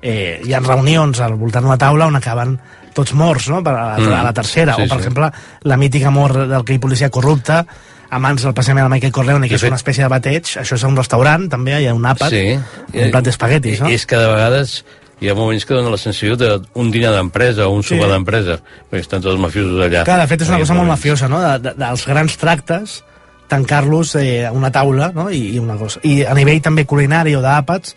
Eh, 0.00 0.40
hi 0.46 0.54
ha 0.54 0.62
reunions 0.62 1.18
al 1.20 1.34
voltant 1.34 1.66
d'una 1.66 1.78
taula 1.78 2.06
on 2.06 2.16
acaben 2.16 2.54
tots 2.98 3.14
morts, 3.14 3.46
no? 3.52 3.62
Per 3.62 3.72
a, 3.72 3.84
la, 3.94 3.98
Mm. 4.02 4.12
a 4.18 4.22
la 4.26 4.32
tercera, 4.34 4.74
Sí, 4.74 4.82
o 4.82 4.88
per 4.90 4.98
sí. 4.98 5.04
exemple 5.06 5.30
la 5.62 5.76
mítica 5.78 6.10
mort 6.10 6.36
del 6.50 6.64
que 6.66 6.78
policia 6.82 7.10
corrupte 7.10 7.62
a 8.10 8.18
mans 8.18 8.42
del 8.42 8.54
precisament 8.54 8.86
de 8.88 8.94
Michael 8.94 9.12
Corleone, 9.12 9.46
que 9.46 9.54
De 9.54 9.56
és 9.56 9.60
fet- 9.62 9.70
una 9.70 9.76
espècie 9.76 10.02
de 10.02 10.08
bateig, 10.08 10.42
això 10.58 10.74
és 10.74 10.82
un 10.88 10.96
restaurant, 10.96 11.48
també, 11.50 11.76
hi 11.80 11.86
ha 11.86 11.94
un 11.94 12.02
àpat, 12.08 12.30
Sí. 12.30 12.58
un 12.98 13.10
plat 13.12 13.24
d'espaguetis, 13.24 13.80
no? 13.82 13.88
És 13.88 14.06
que 14.06 14.16
de 14.16 14.26
vegades 14.26 14.84
hi 15.20 15.28
ha 15.28 15.34
moments 15.34 15.64
que 15.66 15.74
dona 15.74 15.90
la 15.90 15.98
sensació 15.98 16.36
d'un 16.36 16.90
dinar 16.90 17.10
d'empresa 17.12 17.66
o 17.66 17.70
un 17.74 17.82
Sí. 17.82 17.94
sopar 17.96 18.08
d'empresa, 18.10 18.60
perquè 18.90 19.00
estan 19.00 19.20
tots 19.20 19.34
els 19.34 19.40
mafiosos 19.42 19.76
allà. 19.84 20.04
Clar, 20.04 20.20
de 20.20 20.26
fet 20.30 20.42
és 20.42 20.48
una 20.48 20.58
cosa 20.58 20.74
molt 20.74 20.88
mafiosa, 20.88 21.28
no? 21.28 21.40
De, 21.42 21.58
de, 21.58 21.74
dels 21.74 22.06
grans 22.06 22.36
tractes, 22.38 23.04
tancar-los 23.48 24.14
eh, 24.16 24.46
a 24.46 24.52
una 24.52 24.70
taula, 24.70 25.10
no? 25.14 25.30
I, 25.30 25.54
I 25.56 25.58
una 25.58 25.76
cosa. 25.76 26.00
I 26.02 26.22
a 26.24 26.34
nivell 26.34 26.60
també 26.62 26.84
culinari 26.86 27.34
o 27.34 27.42
d'àpats, 27.42 27.94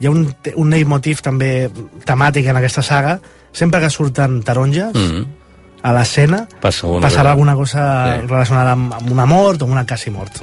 hi 0.00 0.06
ha 0.06 0.10
un, 0.10 0.34
un 0.56 0.70
leitmotiv 0.70 1.20
també 1.24 1.70
temàtic 2.04 2.46
en 2.46 2.56
aquesta 2.56 2.82
saga, 2.82 3.18
sempre 3.52 3.80
que 3.80 3.90
surten 3.90 4.42
taronges 4.42 4.92
Mm. 4.94 5.24
a 5.86 5.92
l'escena, 5.92 6.48
Passa 6.60 6.86
alguna 6.86 7.06
passarà 7.06 7.30
alguna 7.30 7.54
cosa 7.54 8.16
Sí. 8.20 8.26
relacionada 8.26 8.72
amb, 8.72 8.92
amb 8.92 9.10
una 9.12 9.24
mort 9.26 9.62
o 9.62 9.66
amb 9.66 9.72
una 9.74 9.86
quasi 9.86 10.10
mort. 10.10 10.40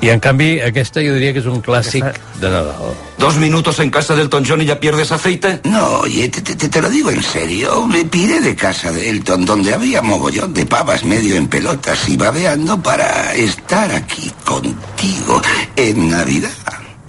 I 0.00 0.08
en 0.08 0.18
canvi, 0.18 0.60
aquesta 0.60 1.00
jo 1.00 1.14
diria 1.14 1.32
que 1.32 1.38
és 1.38 1.46
un 1.46 1.62
clàssic 1.62 2.02
de 2.40 2.50
Nadal. 2.50 2.74
¿Dos 3.16 3.36
minutos 3.36 3.78
en 3.78 3.90
casa 3.90 4.14
del 4.14 4.24
Elton 4.24 4.44
John 4.48 4.62
y 4.62 4.64
ya 4.66 4.80
pierdes 4.80 5.12
aceite? 5.12 5.60
No, 5.64 6.00
oye, 6.00 6.28
te, 6.28 6.40
te- 6.42 6.68
te 6.68 6.82
lo 6.82 6.88
digo 6.90 7.10
en 7.10 7.22
serio. 7.22 7.86
Me 7.86 8.04
piré 8.04 8.40
de 8.40 8.56
casa 8.56 8.90
de 8.90 9.10
Elton, 9.10 9.44
donde 9.44 9.72
había 9.72 10.02
mogollón 10.02 10.52
de 10.54 10.66
pavas 10.66 11.04
medio 11.04 11.36
en 11.36 11.46
pelotas 11.46 12.08
y 12.08 12.16
babeando 12.16 12.82
para 12.82 13.32
estar 13.34 13.92
aquí 13.94 14.32
contigo 14.44 15.40
en 15.76 16.10
Navidad. 16.10 16.50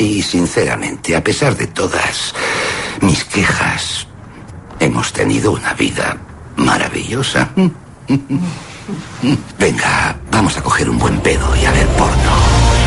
Y 0.01 0.23
sinceramente, 0.23 1.15
a 1.15 1.23
pesar 1.23 1.55
de 1.55 1.67
todas 1.67 2.33
mis 3.01 3.23
quejas, 3.23 4.07
hemos 4.79 5.13
tenido 5.13 5.51
una 5.51 5.75
vida 5.75 6.17
maravillosa. 6.55 7.51
Venga, 9.59 10.15
vamos 10.31 10.57
a 10.57 10.63
coger 10.63 10.89
un 10.89 10.97
buen 10.97 11.19
pedo 11.19 11.55
y 11.55 11.65
a 11.65 11.71
ver 11.71 11.85
porno. 11.89 12.80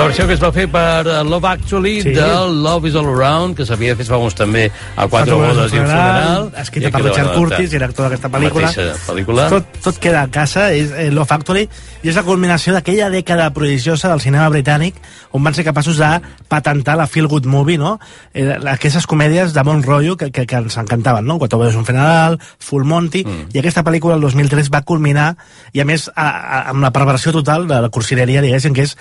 La 0.00 0.06
versió 0.06 0.24
que 0.24 0.32
es 0.32 0.40
va 0.40 0.48
fer 0.48 0.64
per 0.72 1.04
eh, 1.04 1.18
Love 1.28 1.48
Actually 1.50 1.98
Sí. 2.00 2.12
del 2.16 2.62
Love 2.64 2.88
is 2.88 2.94
All 2.96 3.08
Around, 3.10 3.54
que 3.58 3.66
s'havia 3.68 3.92
fet 3.98 4.08
famós 4.08 4.32
també 4.34 4.62
a 4.96 5.04
Quatre 5.12 5.34
bodes 5.36 5.74
i 5.74 5.78
un 5.78 5.84
funeral. 5.84 6.46
escrita 6.62 6.90
per 6.94 7.02
Richard. 7.04 7.34
Curtis, 7.34 7.70
director 7.70 8.08
d'aquesta 8.08 8.30
pel·lícula. 8.32 8.70
Pel·lícula. 9.06 9.48
Tot, 9.52 9.76
tot 9.84 9.98
queda 10.00 10.22
a 10.22 10.30
casa, 10.32 10.70
és 10.72 10.90
eh, 10.96 11.10
Love 11.12 11.28
Factory, 11.28 11.68
i 12.00 12.08
és 12.08 12.16
la 12.16 12.24
culminació 12.24 12.72
d'aquella 12.72 13.10
dècada 13.12 13.50
prodigiosa 13.52 14.08
del 14.08 14.24
cinema 14.24 14.48
britànic, 14.48 14.96
on 15.36 15.44
van 15.44 15.54
ser 15.54 15.66
capaços 15.68 16.00
de 16.00 16.10
patentar 16.48 16.96
la 16.96 17.06
feel 17.06 17.28
good 17.28 17.44
movie, 17.44 17.76
no? 17.76 17.98
Eh, 18.32 18.56
aquestes 18.72 19.04
comèdies 19.06 19.52
de 19.52 19.62
bon 19.68 19.82
rotllo 19.84 20.16
que, 20.16 20.30
que, 20.32 20.46
que 20.46 20.56
ens 20.64 20.80
encantaven, 20.80 21.28
no? 21.28 21.36
Quatre 21.38 21.60
bodes 21.60 21.76
i 21.76 21.76
un 21.76 21.84
funeral, 21.84 22.40
Full 22.58 22.88
Monty, 22.88 23.26
mm. 23.26 23.50
i 23.52 23.60
aquesta 23.60 23.84
pel·lícula 23.84 24.16
el 24.16 24.24
2003 24.24 24.72
va 24.72 24.80
culminar, 24.80 25.34
i 25.76 25.84
a 25.84 25.84
més 25.84 26.08
a, 26.16 26.24
a, 26.24 26.62
amb 26.72 26.80
la 26.80 26.90
perversió 26.90 27.36
total 27.36 27.68
de 27.68 27.84
la 27.84 27.92
cursileria, 27.92 28.40
diguéssim, 28.40 28.72
que 28.72 28.88
és 28.88 28.96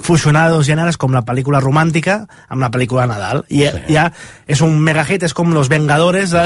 fusionar 0.00 0.48
dos 0.50 0.66
gèneres 0.66 0.96
com 0.98 1.12
la 1.14 1.22
pel·lícula 1.26 1.60
romàntica 1.62 2.24
amb 2.48 2.62
la 2.62 2.70
pel·lícula 2.72 3.04
de 3.04 3.12
Nadal. 3.12 3.42
I 3.52 3.62
sí. 3.62 3.82
ja 3.94 4.06
és 4.50 4.60
un 4.64 4.78
mega 4.82 5.04
hit, 5.06 5.22
és 5.26 5.34
com 5.36 5.52
los 5.54 5.68
Vengadores 5.70 6.32
de, 6.34 6.44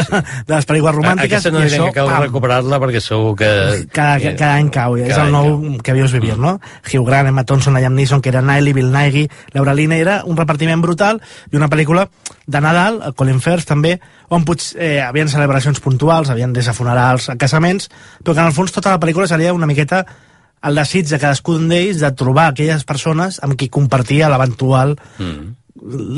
de 0.48 0.52
les 0.54 0.68
pel·lícules 0.68 0.96
romàntiques 0.96 1.38
Aquesta 1.38 1.52
no 1.54 1.62
diré 1.62 1.78
això, 1.78 1.88
que 1.94 2.04
cal 2.04 2.26
recuperar-la 2.26 2.80
perquè 2.82 3.02
segur 3.02 3.34
que... 3.38 3.50
cada, 3.94 4.18
cada 4.34 4.52
any 4.58 4.70
cau, 4.74 4.98
és 4.98 5.14
Cada 5.14 5.28
el 5.28 5.30
any 5.30 5.36
nou 5.36 5.80
que 5.82 5.94
havies 5.94 6.14
vivir, 6.18 6.36
no? 6.38 6.58
Hugh 6.84 7.06
Grant, 7.06 7.30
Emma 7.30 7.46
Thompson, 7.48 7.78
Liam 7.78 7.96
Neeson, 7.96 8.22
que 8.22 8.32
era 8.34 8.42
Niley, 8.44 8.74
Bill 8.76 8.92
Nighy, 8.92 9.26
Laura 9.56 9.74
Linney, 9.74 10.02
era 10.04 10.20
un 10.26 10.36
repartiment 10.36 10.82
brutal 10.84 11.22
i 11.50 11.56
una 11.56 11.70
pel·lícula 11.72 12.08
de 12.46 12.62
Nadal, 12.64 13.02
el 13.06 13.16
Colin 13.16 13.42
Firth 13.44 13.68
també, 13.68 13.98
on 14.34 14.44
potser 14.48 14.76
eh, 14.76 14.94
havien 15.04 15.30
celebracions 15.30 15.80
puntuals, 15.84 16.30
havien 16.32 16.52
des 16.52 16.68
de 16.68 16.74
funerals 16.76 17.30
a 17.32 17.36
casaments, 17.40 17.88
però 18.22 18.34
que 18.34 18.42
en 18.42 18.50
el 18.50 18.56
fons 18.56 18.74
tota 18.74 18.92
la 18.92 19.00
pel·lícula 19.00 19.28
seria 19.30 19.54
una 19.56 19.68
miqueta 19.68 20.04
el 20.62 20.74
desig 20.74 21.06
de 21.08 21.18
cadascun 21.18 21.68
d'ells 21.68 22.00
de 22.02 22.10
trobar 22.18 22.48
aquelles 22.50 22.84
persones 22.84 23.38
amb 23.42 23.54
qui 23.56 23.68
compartia 23.68 24.28
l'eventual 24.32 24.96
Mm. 25.18 25.54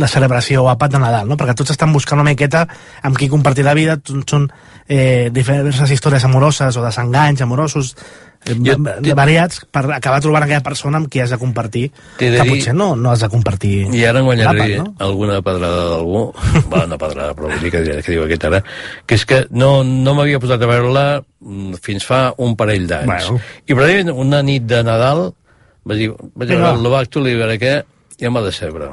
la 0.01 0.09
celebració 0.09 0.63
o 0.65 0.69
àpat 0.73 0.95
de 0.95 0.99
Nadal, 0.99 1.27
no? 1.29 1.37
perquè 1.37 1.53
tots 1.55 1.71
estan 1.75 1.93
buscant 1.93 2.17
una 2.19 2.31
miqueta 2.31 2.63
amb 3.03 3.19
qui 3.19 3.29
compartir 3.29 3.63
la 3.67 3.75
vida, 3.77 3.99
t- 4.01 4.15
són 4.27 4.47
eh, 4.89 5.29
diverses 5.31 5.91
històries 5.93 6.25
amoroses 6.25 6.77
o 6.81 6.83
desenganys 6.83 7.43
amorosos 7.45 7.95
Jo 8.41 8.75
de 9.05 9.13
variats 9.15 9.61
per 9.71 9.83
acabar 9.93 10.19
trobant 10.25 10.43
aquella 10.47 10.63
persona 10.65 10.97
amb 10.97 11.11
qui 11.13 11.21
has 11.21 11.29
de 11.31 11.37
compartir 11.39 11.83
de 12.19 12.31
que 12.31 12.31
dir- 12.43 12.49
potser 12.55 12.73
no, 12.75 12.97
no 12.97 13.11
has 13.13 13.21
de 13.21 13.29
compartir 13.29 13.83
I 13.93 14.05
ara 14.09 14.23
en 14.23 14.25
guanyaré 14.25 14.79
no? 14.79 14.95
alguna 14.99 15.43
pedrada 15.45 15.83
d'algú, 15.91 16.23
va, 16.73 16.85
una 16.89 16.97
pedrada, 16.99 17.35
però 17.37 17.51
vull 17.53 17.61
dir 17.61 17.71
que, 17.75 17.83
que 18.01 18.15
diu 18.15 18.25
aquest 18.25 18.47
ara, 18.49 18.63
que 19.07 19.15
és 19.21 19.27
que 19.29 19.43
no, 19.51 19.85
no 19.85 20.15
m'havia 20.17 20.41
posat 20.41 20.63
a 20.65 20.71
veure-la 20.73 21.05
mm, 21.21 21.75
fins 21.85 22.07
fa 22.09 22.23
un 22.39 22.57
parell 22.57 22.89
d'anys. 22.89 23.29
Bueno. 23.29 23.41
I 23.69 23.77
precisament 23.77 24.15
una 24.25 24.41
nit 24.43 24.65
de 24.73 24.81
Nadal 24.89 25.27
vaig 25.85 25.99
dir, 26.07 26.09
vaig 26.35 26.49
veure 26.55 26.63
va. 26.65 26.73
el 26.79 26.83
Love 26.83 26.99
Actually, 27.05 27.37
a 27.37 27.43
veure 27.45 27.59
què, 27.61 27.75
ja 28.25 28.31
m'ha 28.33 28.41
de 28.49 28.53
cebre. 28.57 28.89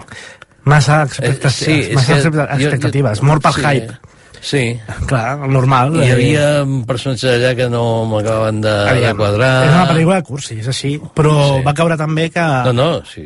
massa 0.67 1.03
expectatives, 1.07 1.61
Eh, 1.67 1.87
sí, 1.87 1.95
massa 1.95 2.13
que 2.13 2.19
expecta- 2.19 2.47
jo- 2.51 2.67
expectatives 2.67 3.19
jo- 3.23 3.25
molt 3.31 3.41
pel 3.47 3.53
sí, 3.53 3.61
hype 3.63 3.97
Sí. 4.41 4.79
clar, 5.07 5.37
normal 5.49 5.95
I 5.97 6.05
hi 6.05 6.07
eh, 6.07 6.13
havia 6.13 6.47
personatges 6.87 7.29
allà 7.37 7.55
que 7.55 7.69
no 7.69 8.05
m'acabaven 8.05 8.61
de, 8.61 8.69
de 8.71 8.89
aviam, 8.95 9.17
quadrar. 9.17 9.53
és 9.65 9.73
una 9.73 9.87
pel·lícula 9.89 10.15
de 10.21 10.23
cursi, 10.23 10.59
és 10.59 10.67
així 10.67 10.97
però 11.15 11.57
Sí. 11.57 11.63
va 11.65 11.73
caure 11.73 11.97
també 11.97 12.29
que 12.29 12.39
No, 12.41 12.73
no, 12.73 12.89
sí. 13.05 13.23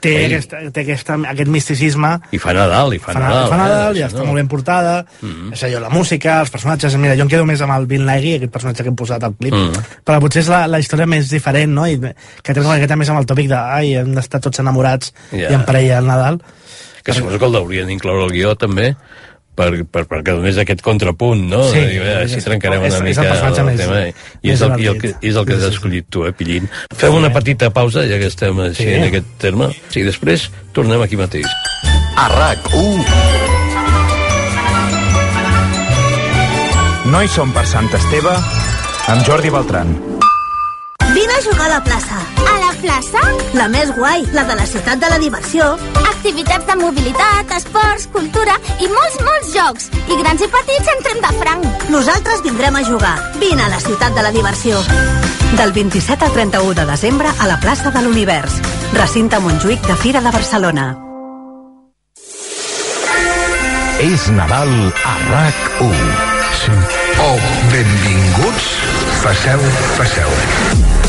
té, 0.00 0.10
Ei. 0.20 0.24
aquesta, 0.30 0.58
té 0.72 0.80
aquesta, 0.84 1.16
aquest 1.32 1.48
misticisme 1.50 2.12
I 2.30 2.38
fa 2.38 2.52
Nadal, 2.54 2.94
i 2.94 2.98
fa, 2.98 3.12
fa, 3.12 3.18
Nadal. 3.18 3.48
fa 3.50 3.56
Nadal, 3.56 3.96
eh? 3.96 3.98
ja 4.00 4.06
Això 4.06 4.14
està 4.14 4.18
no. 4.20 4.26
molt 4.26 4.36
ben 4.36 4.48
portada, 4.48 5.04
Mm. 5.20 5.52
és 5.52 5.62
allò, 5.64 5.80
la 5.80 5.88
música, 5.90 6.40
els 6.40 6.50
personatges, 6.50 6.96
mira, 6.96 7.16
jo 7.16 7.22
em 7.22 7.28
quedo 7.28 7.44
més 7.44 7.60
amb 7.60 7.72
el 7.74 7.86
Bill 7.86 8.06
Nighy, 8.06 8.36
aquest 8.36 8.52
personatge 8.52 8.82
que 8.84 8.88
hem 8.88 8.96
posat 8.96 9.24
al 9.24 9.34
clip, 9.34 9.52
Mm. 9.52 9.72
però 10.06 10.20
potser 10.20 10.42
és 10.42 10.48
la, 10.48 10.66
la 10.68 10.78
història 10.78 11.06
més 11.06 11.28
diferent, 11.28 11.72
no? 11.74 11.86
I 11.88 11.98
que 11.98 12.54
té 12.54 12.60
una 12.60 12.74
miqueta 12.76 12.96
més 12.96 13.10
amb 13.10 13.18
el 13.18 13.26
tòpic 13.26 13.48
de, 13.48 13.56
ai, 13.56 13.94
hem 13.96 14.14
d'estar 14.14 14.40
tots 14.40 14.58
enamorats 14.60 15.12
Ja. 15.32 15.50
i 15.50 15.54
en 15.54 15.64
parella 15.64 15.98
al 15.98 16.06
Nadal. 16.06 16.40
Que 17.02 17.12
suposo 17.14 17.38
que 17.38 17.46
el 17.46 17.52
deurien 17.52 17.90
incloure 17.90 18.22
al 18.24 18.30
guió, 18.30 18.54
també, 18.56 18.94
per, 19.60 19.68
per, 19.92 20.04
perquè 20.08 20.32
donés 20.38 20.56
aquest 20.62 20.80
contrapunt, 20.86 21.42
no? 21.52 21.60
Sí, 21.68 21.82
Diu, 21.92 22.02
eh, 22.02 22.16
així 22.24 22.38
és- 22.40 22.46
trencarem 22.48 22.82
és- 22.88 22.96
una 22.96 23.10
és 23.10 23.18
el 23.18 23.24
mica 23.26 23.34
personatge 23.34 23.64
més- 23.68 23.80
tema. 23.84 24.00
I 24.40 24.50
és 24.56 24.60
el, 24.64 24.74
i 24.80 24.86
el, 24.94 24.98
que, 25.02 25.14
és 25.20 25.36
el 25.36 25.44
que 25.46 25.54
has 25.58 25.68
escollit 25.68 26.08
tu, 26.08 26.24
eh, 26.26 26.32
Pillín. 26.32 26.68
Fem 26.96 27.14
una 27.14 27.30
petita 27.32 27.68
pausa, 27.70 28.06
ja 28.08 28.18
que 28.18 28.26
estem 28.32 28.58
així 28.60 28.84
Sí. 28.84 28.92
en 28.94 29.04
aquest 29.10 29.26
terme. 29.38 29.68
Sí, 29.90 30.02
després 30.02 30.50
tornem 30.72 31.02
aquí 31.02 31.16
mateix. 31.20 31.46
A 32.16 32.28
RAC1 32.28 33.04
No 37.10 37.22
hi 37.24 37.28
som 37.28 37.50
per 37.52 37.64
Sant 37.66 37.88
Esteve 37.96 38.30
amb 39.10 39.24
Jordi 39.26 39.50
Beltran. 39.50 39.88
Vine 41.14 41.32
a 41.34 41.42
jugar 41.42 41.66
a 41.66 41.72
la 41.74 41.80
plaça. 41.84 42.20
A 42.46 42.59
plaça? 42.82 43.22
La 43.54 43.68
més 43.72 43.90
guai, 43.96 44.24
la 44.36 44.44
de 44.48 44.56
la 44.58 44.66
ciutat 44.66 45.00
de 45.02 45.10
la 45.12 45.18
diversió. 45.22 45.72
Activitats 46.02 46.66
de 46.68 46.76
mobilitat, 46.80 47.52
esports, 47.56 48.06
cultura 48.12 48.56
i 48.78 48.88
molts, 48.92 49.18
molts 49.26 49.52
jocs. 49.54 49.90
I 50.08 50.20
grans 50.22 50.44
i 50.44 50.48
petits 50.52 50.94
entrem 50.96 51.20
de 51.24 51.34
franc. 51.40 51.84
Nosaltres 51.92 52.42
vindrem 52.46 52.76
a 52.76 52.84
jugar. 52.86 53.16
Vine 53.42 53.66
a 53.66 53.70
la 53.72 53.80
ciutat 53.80 54.16
de 54.16 54.24
la 54.26 54.32
diversió. 54.32 54.80
Del 55.58 55.72
27 55.72 56.24
al 56.24 56.32
31 56.32 56.74
de 56.74 56.88
desembre 56.92 57.28
a 57.38 57.46
la 57.46 57.60
plaça 57.60 57.90
de 57.90 58.02
l'Univers. 58.02 58.60
Recinte 58.94 59.38
Montjuïc 59.38 59.86
de 59.86 59.96
Fira 59.96 60.20
de 60.20 60.30
Barcelona. 60.30 60.90
és 64.00 64.30
Nadal 64.32 64.70
a 65.04 65.14
RAC1. 65.28 65.98
Sí. 66.60 66.72
Oh, 67.20 67.36
benvinguts. 67.72 68.70
Passeu, 69.22 69.60
passeu. 69.98 70.99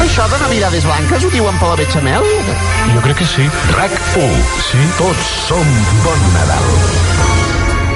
Això 0.00 0.24
de 0.32 0.38
Navidades 0.40 0.84
Blanques 0.88 1.24
ho 1.24 1.30
diuen 1.32 1.56
per 1.60 1.68
la 1.70 1.76
Betxamel? 1.80 2.22
Jo 2.94 3.00
crec 3.04 3.16
que 3.20 3.26
sí. 3.28 3.44
RAC1. 3.76 4.34
Sí? 4.66 4.80
Tots 4.98 5.24
som 5.46 5.66
Bon 6.04 6.20
Nadal. 6.34 6.66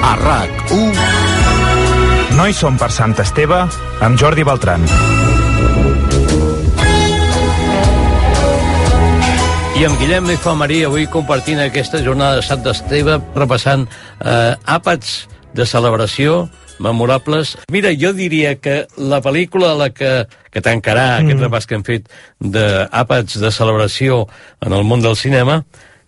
A 0.05 0.13
RAC1 0.21 0.95
No 2.37 2.43
hi 2.45 2.53
som 2.53 2.77
per 2.77 2.91
Sant 2.93 3.15
Esteve 3.23 3.59
amb 4.05 4.13
Jordi 4.21 4.43
Beltran. 4.45 4.81
I 9.75 9.83
amb 9.83 9.99
Guillem 9.99 10.29
i 10.31 10.37
Famarí 10.39 10.83
avui 10.87 11.03
compartint 11.11 11.59
aquesta 11.59 11.99
jornada 12.03 12.39
de 12.39 12.43
Sant 12.47 12.63
Esteve, 12.71 13.17
repassant 13.35 13.83
eh, 13.87 14.53
àpats 14.71 15.25
de 15.55 15.65
celebració 15.67 16.45
memorables. 16.79 17.55
Mira, 17.71 17.91
jo 17.97 18.13
diria 18.13 18.55
que 18.59 18.85
la 18.97 19.21
pel·lícula 19.23 19.73
a 19.73 19.79
la 19.79 19.89
que, 19.95 20.27
que 20.51 20.63
tancarà 20.63 21.19
mm. 21.19 21.25
aquest 21.25 21.43
repàs 21.45 21.67
que 21.69 21.77
hem 21.77 21.85
fet 21.87 22.09
d'àpats 22.39 23.39
de 23.41 23.51
celebració 23.51 24.25
en 24.65 24.75
el 24.75 24.83
món 24.87 25.03
del 25.03 25.17
cinema, 25.19 25.61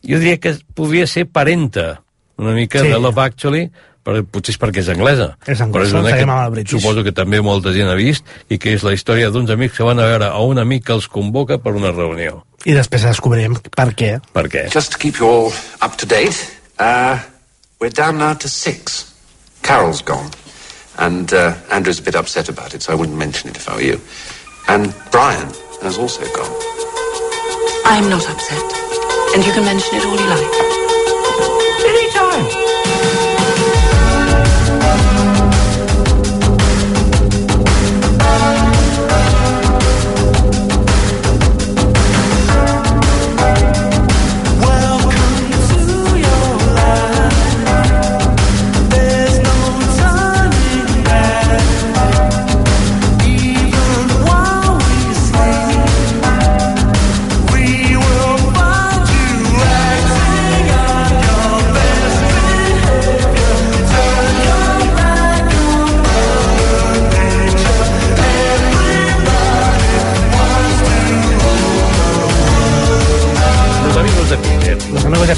jo 0.03 0.19
diria 0.21 0.39
que 0.41 0.57
podria 0.75 1.07
ser 1.07 1.27
Parenta, 1.27 2.01
una 2.37 2.51
mica 2.51 2.81
Sí. 2.83 2.89
de 2.89 2.99
Love 2.99 3.21
Actually, 3.23 3.69
però 4.07 4.21
potser 4.23 4.53
és 4.55 4.59
perquè 4.61 4.79
és 4.79 4.89
anglesa. 4.93 5.33
És 5.43 5.59
anglesa, 5.59 5.99
però 5.99 6.07
és 6.07 6.23
una 6.23 6.63
que 6.63 6.69
suposo 6.71 7.03
que 7.03 7.11
també 7.11 7.41
molta 7.43 7.73
gent 7.75 7.89
ha 7.91 7.97
vist, 7.99 8.23
i 8.47 8.57
que 8.57 8.71
és 8.77 8.85
la 8.87 8.93
història 8.95 9.31
d'uns 9.33 9.51
amics 9.51 9.75
que 9.75 9.83
van 9.83 9.99
a 9.99 10.07
veure 10.07 10.29
a 10.31 10.39
un 10.47 10.61
amic 10.63 10.85
que 10.87 10.95
els 10.95 11.09
convoca 11.11 11.57
per 11.59 11.75
una 11.75 11.91
reunió. 11.91 12.45
I 12.63 12.73
després 12.77 13.03
descobrirem 13.03 13.57
per 13.75 13.91
què. 13.99 14.13
Per 14.33 14.47
què? 14.47 14.67
Just 14.71 14.95
to 14.95 15.01
keep 15.01 15.19
you 15.19 15.27
all 15.27 15.51
up 15.83 15.99
to 15.99 16.07
date, 16.07 16.39
uh, 16.79 17.19
we're 17.81 17.91
down 17.91 18.17
now 18.17 18.33
to 18.33 18.47
six. 18.47 19.03
Carol's 19.61 20.01
gone. 20.01 20.31
And 20.99 21.31
uh, 21.33 21.55
Andrew's 21.71 21.99
a 21.99 22.03
bit 22.03 22.15
upset 22.15 22.49
about 22.49 22.73
it, 22.73 22.81
so 22.81 22.91
I 22.91 22.95
wouldn't 22.95 23.17
mention 23.17 23.49
it 23.49 23.55
if 23.55 23.69
I 23.69 23.75
were 23.75 23.81
you. 23.81 24.01
And 24.67 24.93
Brian 25.11 25.47
has 25.81 25.97
also 25.97 26.21
gone. 26.33 26.51
I'm 27.85 28.09
not 28.09 28.27
upset. 28.29 28.63
And 29.35 29.45
you 29.45 29.53
can 29.53 29.63
mention 29.63 29.95
it 29.95 30.05
all 30.05 30.17
you 30.19 30.27
like. 30.27 30.53
Anytime. 31.85 32.66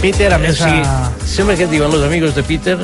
Peter, 0.02 0.32
a 0.34 0.38
Eh, 0.38 0.40
més... 0.48 0.58
sí, 0.58 0.64
a... 0.84 1.12
sempre 1.26 1.56
que 1.58 1.64
et 1.68 1.72
diuen 1.72 1.92
los 1.92 2.04
amigos 2.04 2.36
de 2.36 2.44
Peter, 2.44 2.78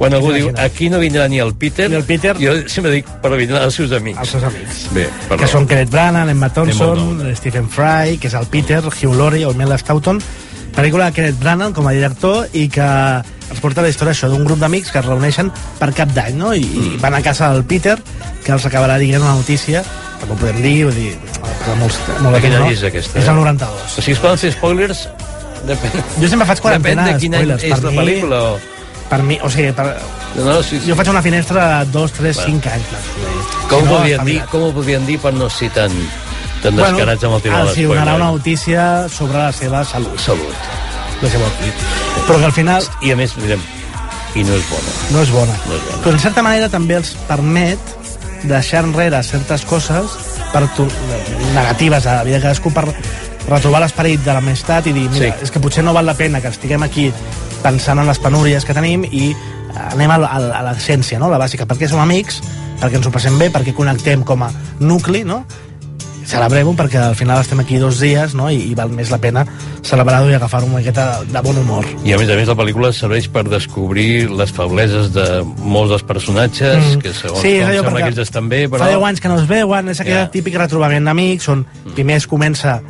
quan 0.00 0.14
algú 0.16 0.32
diu 0.32 0.48
aquí 0.56 0.88
no 0.88 0.98
vindrà 0.98 1.26
ni 1.28 1.38
el 1.38 1.52
Peter, 1.54 1.90
Ni 1.90 1.96
el 1.96 2.04
Peter. 2.08 2.34
jo 2.40 2.54
sempre 2.72 2.90
dic, 2.94 3.06
però 3.22 3.36
vindran 3.36 3.62
els 3.68 3.74
seus 3.76 3.92
amics. 3.92 4.18
Els 4.22 4.30
seus 4.36 4.44
amics. 4.48 4.86
Bé, 4.96 5.08
perdó. 5.28 5.42
que 5.44 5.48
són 5.50 5.66
Kenneth 5.68 5.90
Branagh, 5.92 6.30
Emma 6.32 6.48
Thompson, 6.48 7.20
Stephen 7.36 7.68
Fry, 7.68 8.16
que 8.18 8.28
és 8.28 8.34
el 8.34 8.46
Peter, 8.46 8.80
Hugh 8.86 9.14
Laurie 9.14 9.44
o 9.46 9.52
Mel 9.54 9.76
Stoughton, 9.78 10.22
pel·lícula 10.74 11.10
de 11.10 11.12
Kenneth 11.18 11.38
Branagh 11.42 11.74
com 11.76 11.86
a 11.86 11.92
director 11.92 12.48
i 12.56 12.68
que 12.72 12.86
ens 13.50 13.60
porta 13.60 13.82
la 13.82 13.90
història 13.90 14.14
això 14.14 14.28
d'un 14.30 14.44
grup 14.46 14.58
d'amics 14.62 14.90
que 14.94 15.00
es 15.02 15.04
reuneixen 15.04 15.50
per 15.80 15.90
cap 15.92 16.12
d'any 16.14 16.36
no? 16.38 16.52
I, 16.54 16.62
mm. 16.64 16.92
i 16.94 17.00
van 17.02 17.14
a 17.18 17.20
casa 17.22 17.48
del 17.52 17.64
Peter 17.66 17.96
que 18.44 18.52
els 18.54 18.64
acabarà 18.64 18.96
dient 19.02 19.20
una 19.20 19.34
notícia 19.34 19.82
no 20.26 20.34
ho 20.34 20.36
podem 20.38 20.62
dir, 20.62 20.84
vull 20.86 20.94
dir 20.94 21.16
però 21.64 21.74
molts, 21.80 21.98
molt 22.22 22.36
De 22.36 22.40
temps, 22.46 22.58
no? 22.60 22.70
és 22.70 22.84
aquesta? 22.86 23.18
És 23.18 23.26
el 23.28 23.34
92. 23.42 23.98
O 23.98 24.00
sigui, 24.00 24.14
es 24.14 24.22
poden 24.22 24.38
fer 24.38 24.52
spoilers? 24.54 25.08
Depèn, 25.66 25.92
Jo 26.20 26.28
sempre 26.28 26.46
faig 26.48 26.60
quarantena 26.64 27.04
Depèn 27.04 27.14
de 27.16 27.20
quin 27.20 27.34
any 27.34 27.42
spoilers. 27.44 27.64
és 27.64 27.82
la 27.84 27.90
pel·lícula 28.00 28.40
o... 28.52 28.58
Per 29.10 29.22
mi, 29.26 29.36
o 29.42 29.48
sigui, 29.50 29.72
per... 29.74 29.86
No, 30.36 30.62
sí, 30.62 30.78
sí. 30.78 30.86
jo 30.88 30.94
faig 30.94 31.08
una 31.10 31.20
finestra 31.22 31.64
de 31.84 31.90
2, 31.90 32.12
3, 32.12 32.36
Bueno. 32.36 32.60
5 32.62 32.74
anys. 32.74 32.90
No? 32.92 32.98
Com, 33.68 33.80
Si 33.80 33.84
no, 33.84 33.96
podrien 33.96 34.20
està 34.20 34.24
dir, 34.28 34.36
com 34.52 34.62
ho 34.62 34.72
podrien 34.72 35.06
dir 35.06 35.18
per 35.18 35.32
no 35.34 35.48
ser 35.50 35.70
tan, 35.74 35.90
tan 36.62 36.76
descarats 36.78 37.24
amb 37.26 37.34
el 37.34 37.42
tema 37.42 37.56
de 37.64 37.68
els 37.68 37.78
hi 37.78 37.84
donarà 37.88 38.04
l'espoiler? 38.04 38.22
una 38.22 38.30
notícia 38.38 39.08
sobre 39.08 39.38
la 39.38 39.50
seva 39.52 39.84
salut. 39.84 40.18
Salut. 40.22 40.54
La 41.20 41.28
seva. 41.28 41.50
Però 42.28 42.38
que 42.38 42.44
al 42.46 42.52
final 42.56 42.86
I 43.02 43.10
a 43.12 43.16
més, 43.18 43.34
direm, 43.36 43.60
i 44.38 44.44
no 44.46 44.54
és 44.54 44.64
bona. 44.70 44.94
no 45.10 45.22
és 45.26 45.30
bona. 45.34 45.58
No 45.66 45.74
és 45.74 45.82
bona. 45.90 46.02
Però 46.04 46.12
en 46.14 46.20
certa 46.22 46.42
manera 46.46 46.68
també 46.70 46.94
els 46.96 47.10
permet 47.28 47.78
deixar 48.44 48.84
enrere 48.86 49.20
certes 49.26 49.66
coses 49.68 50.14
per 50.52 50.62
tu, 50.78 50.86
negatives 51.52 52.06
a 52.06 52.20
la 52.20 52.24
vida 52.24 52.36
de 52.38 52.42
cadascú 52.46 52.70
per 52.72 52.86
retrobar 53.48 53.80
l'esperit 53.82 54.20
de 54.24 54.32
l'amistat 54.36 54.86
i 54.86 54.92
dir, 54.92 55.08
mira, 55.10 55.30
Sí. 55.36 55.44
és 55.44 55.50
que 55.50 55.60
potser 55.60 55.84
no 55.84 55.92
val 55.92 56.06
la 56.06 56.14
pena 56.14 56.40
que 56.40 56.48
estiguem 56.48 56.82
aquí 56.82 57.12
pensant 57.62 57.98
en 57.98 58.06
les 58.06 58.18
penúries 58.18 58.64
que 58.64 58.74
tenim 58.74 59.04
i 59.04 59.34
anem 59.92 60.10
a, 60.10 60.16
a, 60.26 60.36
a 60.58 60.62
l'essència, 60.70 61.18
no? 61.18 61.28
la 61.30 61.38
bàsica, 61.38 61.66
perquè 61.66 61.88
som 61.88 62.00
amics, 62.00 62.40
perquè 62.80 62.96
ens 62.96 63.06
ho 63.06 63.10
passem 63.10 63.36
bé, 63.38 63.50
perquè 63.50 63.74
connectem 63.74 64.22
com 64.24 64.42
a 64.42 64.50
nucli, 64.80 65.24
no? 65.24 65.44
celebrem-ho 66.30 66.74
perquè 66.78 67.00
al 67.02 67.16
final 67.18 67.40
estem 67.42 67.58
aquí 67.58 67.78
dos 67.80 67.98
dies 67.98 68.36
no? 68.38 68.50
I, 68.52 68.60
i 68.70 68.74
val 68.78 68.92
més 68.94 69.10
la 69.10 69.18
pena 69.18 69.42
celebrar-ho 69.82 70.28
i 70.30 70.34
agafar-ho 70.36 70.68
una 70.68 70.78
miqueta 70.78 71.24
de 71.26 71.42
bon 71.42 71.56
humor. 71.58 71.86
I 72.06 72.12
a 72.14 72.18
més 72.20 72.30
a 72.30 72.36
més 72.38 72.46
la 72.46 72.54
pel·lícula 72.54 72.92
serveix 72.94 73.26
per 73.32 73.42
descobrir 73.48 74.28
les 74.30 74.52
febleses 74.54 75.10
de 75.16 75.24
molts 75.58 75.90
dels 75.90 76.04
personatges, 76.06 76.76
Mm. 76.96 77.00
que 77.02 77.12
segons 77.16 77.40
Sí, 77.42 77.58
com 77.58 77.84
sembla 77.88 78.02
que 78.04 78.08
ells 78.12 78.18
estan 78.18 78.48
bé, 78.48 78.68
però... 78.68 78.84
Fa 78.84 78.90
10 78.92 79.02
anys 79.08 79.20
que 79.20 79.28
no 79.28 79.40
es 79.40 79.48
veuen, 79.48 79.88
és 79.88 80.00
aquell 80.00 80.20
yeah. 80.20 80.30
típic 80.30 80.54
retrobament 80.54 81.04
d'amics, 81.04 81.48
on 81.48 81.66
primer 81.96 82.16
es 82.20 82.26
comença 82.30 82.80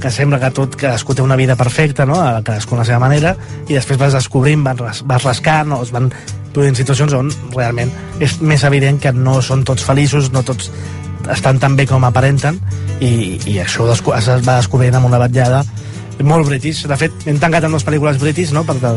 que 0.00 0.10
sembla 0.12 0.40
que 0.42 0.50
tot 0.54 0.76
cadascú 0.76 1.14
té 1.14 1.22
una 1.22 1.36
vida 1.36 1.56
perfecta, 1.56 2.06
no? 2.06 2.18
Cadascú 2.44 2.76
a 2.76 2.82
la 2.82 2.88
seva 2.88 3.00
manera, 3.02 3.34
i 3.68 3.74
després 3.74 4.00
vas 4.00 4.16
descobrint, 4.16 4.64
vas, 4.64 5.02
vas 5.06 5.24
rascant, 5.24 5.72
o 5.72 5.82
es 5.84 5.92
van 5.94 6.10
produint 6.54 6.76
situacions 6.78 7.14
on 7.18 7.30
realment 7.54 7.90
és 8.22 8.36
més 8.40 8.62
evident 8.64 9.00
que 9.02 9.12
no 9.12 9.40
són 9.42 9.64
tots 9.66 9.82
feliços, 9.86 10.30
no 10.32 10.44
tots 10.46 10.70
estan 11.32 11.58
tan 11.58 11.74
bé 11.76 11.86
com 11.88 12.04
aparenten, 12.04 12.60
i, 13.00 13.40
i 13.50 13.58
això 13.62 13.88
es 13.92 14.04
va 14.04 14.58
descobrint 14.60 14.94
amb 14.94 15.08
una 15.08 15.18
batllada 15.22 15.64
molt 16.22 16.46
british. 16.46 16.84
De 16.86 16.96
fet, 16.96 17.26
hem 17.26 17.40
tancat 17.42 17.64
amb 17.66 17.74
dues 17.74 17.86
pel·lícules 17.86 18.20
british, 18.20 18.52
no? 18.54 18.62
Perquè 18.66 18.92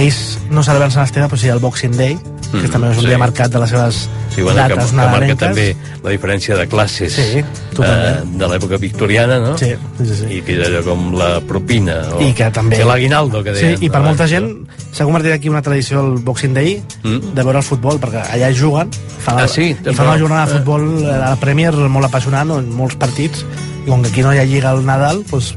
ells 0.00 0.20
no 0.50 0.64
celebren 0.64 0.94
Sant 0.94 1.04
Esteve, 1.06 1.28
però 1.28 1.40
sí 1.40 1.50
el 1.52 1.60
Boxing 1.62 1.96
Day, 1.98 2.16
que 2.60 2.68
Mm, 2.68 2.72
també 2.72 2.90
és 2.90 2.96
un 2.96 3.02
sí. 3.02 3.08
dia 3.08 3.18
marcat 3.18 3.50
de 3.52 3.58
les 3.60 3.70
seves 3.70 4.08
Sí, 4.34 4.42
bueno, 4.42 4.62
que, 4.66 4.74
dates 4.74 4.90
que 4.90 4.96
marca 4.96 5.10
nadalenques. 5.12 5.38
també 5.38 5.76
la 6.02 6.10
diferència 6.10 6.56
de 6.56 6.66
classes 6.68 7.12
Sí, 7.12 7.38
eh, 7.42 8.20
de 8.24 8.46
l'època 8.48 8.78
victoriana, 8.78 9.38
no? 9.38 9.56
Sí, 9.58 9.72
sí, 9.98 10.14
sí. 10.14 10.24
I 10.38 10.42
que 10.42 10.56
allò 10.64 10.82
com 10.84 11.12
la 11.14 11.40
propina 11.40 12.00
o 12.14 12.20
I 12.22 12.32
que 12.34 12.50
també... 12.50 12.76
que 12.78 12.84
l'aguinaldo, 12.84 13.42
que 13.44 13.52
deien. 13.52 13.78
Sí, 13.78 13.86
i 13.86 13.90
per 13.90 14.00
abans, 14.00 14.08
molta 14.18 14.24
no? 14.24 14.28
gent 14.28 14.66
s'ha 14.94 15.04
convertit 15.04 15.32
aquí 15.32 15.48
una 15.48 15.62
tradició 15.62 16.00
el 16.00 16.18
Boxing 16.22 16.54
Day 16.54 16.82
Mm. 17.04 17.34
de 17.34 17.42
veure 17.42 17.58
el 17.58 17.64
futbol, 17.64 17.98
perquè 18.00 18.22
allà 18.32 18.50
juguen, 18.56 18.90
fan, 19.18 19.38
Ah, 19.38 19.48
sí? 19.48 19.70
i 19.74 19.94
fan 19.94 20.06
una 20.08 20.18
jornada 20.18 20.46
de 20.46 20.58
futbol 20.58 21.04
a 21.06 21.18
la 21.30 21.36
Premier 21.36 21.72
molt 21.74 22.06
apassionant, 22.06 22.50
en 22.50 22.70
molts 22.72 22.96
partits, 22.96 23.44
i 23.86 23.88
com 23.90 24.02
que 24.02 24.08
aquí 24.08 24.22
no 24.22 24.32
hi 24.34 24.38
ha 24.38 24.44
lliga 24.44 24.70
al 24.70 24.84
Nadal, 24.84 25.24
doncs, 25.30 25.54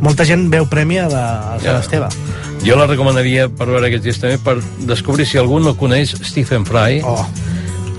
molta 0.00 0.24
gent 0.24 0.48
veu 0.50 0.66
premi 0.66 0.98
a 0.98 1.08
la, 1.08 1.54
a 1.54 1.58
Sant 1.60 1.74
Ja. 1.74 1.80
Esteve. 1.80 2.08
Jo 2.64 2.76
la 2.76 2.86
recomanaria 2.86 3.48
per 3.48 3.66
veure 3.70 3.88
aquests 3.88 4.04
dies 4.04 4.18
també 4.20 4.36
per 4.44 4.58
descobrir 4.88 5.24
si 5.26 5.38
algú 5.40 5.60
no 5.64 5.72
coneix 5.80 6.12
Stephen 6.28 6.66
Fry. 6.68 7.00
Oh. 7.04 7.24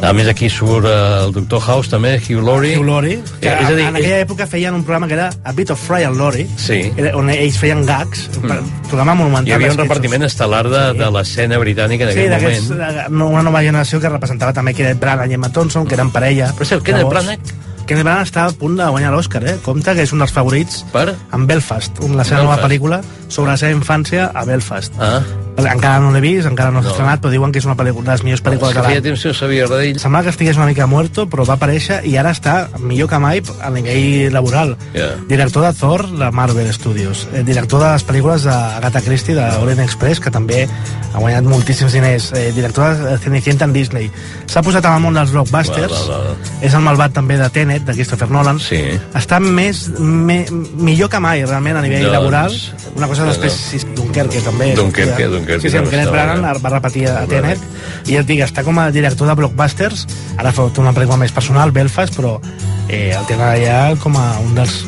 A 0.02 0.14
més, 0.18 0.26
aquí 0.32 0.48
surt 0.50 0.86
eh, 0.88 0.94
el 1.26 1.34
Dr. 1.36 1.60
House 1.62 1.90
també, 1.92 2.16
Hugh 2.18 2.42
Laurie. 2.46 2.78
Hugh 2.80 2.86
Laurie, 2.88 3.18
que 3.42 3.50
Eh, 3.50 3.58
és 3.60 3.68
a 3.70 3.74
dir, 3.76 3.84
en 3.86 3.98
aquella 4.00 4.20
època 4.24 4.48
feien 4.50 4.74
un 4.74 4.82
programa 4.84 5.06
que 5.08 5.14
era 5.14 5.28
A 5.44 5.52
Bit 5.52 5.74
of 5.76 5.82
Fry 5.84 6.04
and 6.08 6.18
Laurie, 6.18 6.48
Sí. 6.58 6.80
on 7.14 7.30
ells 7.30 7.58
feien 7.60 7.84
gags, 7.86 8.24
mm. 8.42 8.88
programa 8.90 9.14
monumental. 9.20 9.50
Hi 9.52 9.58
havia 9.60 9.72
un 9.76 9.78
repartiment 9.84 10.24
estel·lar 10.26 10.64
de, 10.72 10.82
de 10.98 11.10
l'escena 11.12 11.60
britànica 11.62 12.08
en 12.08 12.14
Sí, 12.16 12.20
aquell 12.26 12.64
moment. 12.64 12.96
de- 12.96 13.10
no, 13.10 13.28
una 13.30 13.44
nova 13.44 13.62
generació 13.62 14.00
que 14.00 14.10
representava 14.10 14.54
també 14.54 14.74
Kenneth 14.74 15.00
Branagh 15.00 15.30
i 15.30 15.38
Emma 15.38 15.52
Thompson, 15.52 15.86
que 15.86 15.94
eren 16.00 16.10
parella. 16.10 16.54
Per 16.58 16.66
cert, 16.66 16.82
Kenneth 16.84 17.04
Llavors, 17.04 17.26
Branagh 17.26 17.54
Kenneth 17.86 18.06
Branagh 18.06 18.28
està 18.30 18.46
a 18.48 18.56
punt 18.56 18.78
de 18.80 18.88
guanyar 18.94 19.12
l'Oscar, 19.14 19.44
eh? 19.48 19.58
Compte 19.66 19.96
que 19.98 20.06
és 20.06 20.14
un 20.14 20.24
dels 20.24 20.34
favorits 20.36 20.84
per? 20.94 21.10
en 21.34 21.48
Belfast, 21.48 22.00
la 22.00 22.24
seva 22.24 22.44
nova 22.44 22.58
Belfast. 22.58 22.68
pel·lícula 22.68 23.02
sobre 23.28 23.52
la 23.52 23.58
seva 23.58 23.76
infància 23.78 24.32
a 24.34 24.46
Belfast. 24.46 24.94
Ah. 25.00 25.22
Encara 25.68 26.00
no 26.00 26.12
l'he 26.12 26.22
vist, 26.22 26.48
encara 26.48 26.72
no 26.72 26.82
s'ha 26.82 26.88
No. 26.90 26.92
estrenat, 26.96 27.22
però 27.22 27.30
diuen 27.32 27.52
que 27.52 27.60
és 27.60 27.66
una 27.66 27.76
pel·lícula 27.76 28.06
de 28.06 28.12
les 28.12 28.24
millors 28.24 28.44
pel·lícules 28.44 28.74
de 28.74 28.82
feia 28.82 28.96
l'any. 28.96 29.04
temps 29.04 29.22
que 29.22 29.28
no 29.28 29.34
sabia 29.34 29.66
res 29.68 29.78
d'ell. 29.78 30.00
Semblava 30.00 30.24
que 30.24 30.30
estigués 30.32 30.58
una 30.58 30.66
mica 30.66 30.88
muerto, 30.88 31.28
però 31.30 31.46
va 31.46 31.54
aparèixer 31.56 32.02
i 32.06 32.18
ara 32.18 32.32
està 32.32 32.70
millor 32.80 33.10
que 33.10 33.20
mai 33.20 33.42
a 33.62 33.70
nivell 33.70 34.32
laboral. 34.34 34.78
Yeah. 34.94 35.16
Director 35.28 35.64
de 35.66 35.74
Thor 35.74 36.08
de 36.10 36.32
Marvel 36.32 36.72
Studios. 36.74 37.28
Eh, 37.34 37.44
director 37.44 37.82
de 37.84 37.92
les 37.94 38.06
pel·lícules 38.08 38.44
d'Agatha 38.44 39.02
Christie, 39.02 39.36
de 39.36 39.46
Orient 39.62 39.80
Express, 39.82 40.20
que 40.20 40.32
també 40.32 40.68
ha 41.14 41.18
guanyat 41.20 41.44
moltíssims 41.44 41.92
diners. 41.94 42.32
Eh, 42.34 42.52
director 42.56 42.96
de 42.96 43.18
Cenicienta 43.18 43.66
en 43.66 43.74
Disney. 43.74 44.10
S'ha 44.48 44.62
posat 44.62 44.86
en 44.86 44.94
el 44.94 45.00
món 45.02 45.14
dels 45.14 45.32
blockbusters. 45.32 45.92
Va, 46.10 46.18
va, 46.18 46.24
va. 46.32 46.36
És 46.62 46.74
el 46.74 46.82
malvat 46.82 47.14
també 47.14 47.38
de 47.38 47.50
Tenet, 47.50 47.84
de 47.86 47.94
Christopher 47.94 48.30
Nolan. 48.30 48.60
Sí. 48.60 48.82
Està 49.14 49.40
més, 49.40 49.90
me, 50.00 50.46
millor 50.76 51.10
que 51.10 51.20
mai, 51.20 51.44
realment, 51.46 51.78
a 51.78 51.82
nivell 51.82 52.04
Doncs, 52.04 52.14
laboral. 52.14 52.56
Una 52.96 53.08
cosa 53.08 53.24
no, 53.26 53.28
després, 53.34 53.54
sí, 53.54 53.80
Dunkerque 53.96 54.40
també. 54.42 54.74
Dunkerque, 54.76 55.28
Dunkerque 55.28 55.51
Sí, 55.60 55.70
sí, 55.70 55.78
amb 55.78 55.86
també 55.90 55.98
Kenneth 55.98 56.12
Branagh 56.14 56.62
va 56.64 56.70
repetir 56.70 57.08
a 57.10 57.26
Tenet. 57.28 57.60
I 58.08 58.16
et 58.22 58.26
dic, 58.28 58.40
està 58.46 58.64
com 58.64 58.78
a 58.80 58.90
director 58.92 59.28
de 59.28 59.36
blockbusters. 59.36 60.08
Ara 60.38 60.52
fa 60.56 60.70
una 60.78 60.94
pel·lícula 60.94 61.18
més 61.18 61.32
personal, 61.32 61.72
Belfast, 61.72 62.16
però 62.16 62.40
eh, 62.88 63.12
el 63.18 63.26
tenen 63.26 63.48
allà 63.48 63.96
com 64.00 64.16
a 64.18 64.40
un 64.40 64.56
dels 64.56 64.86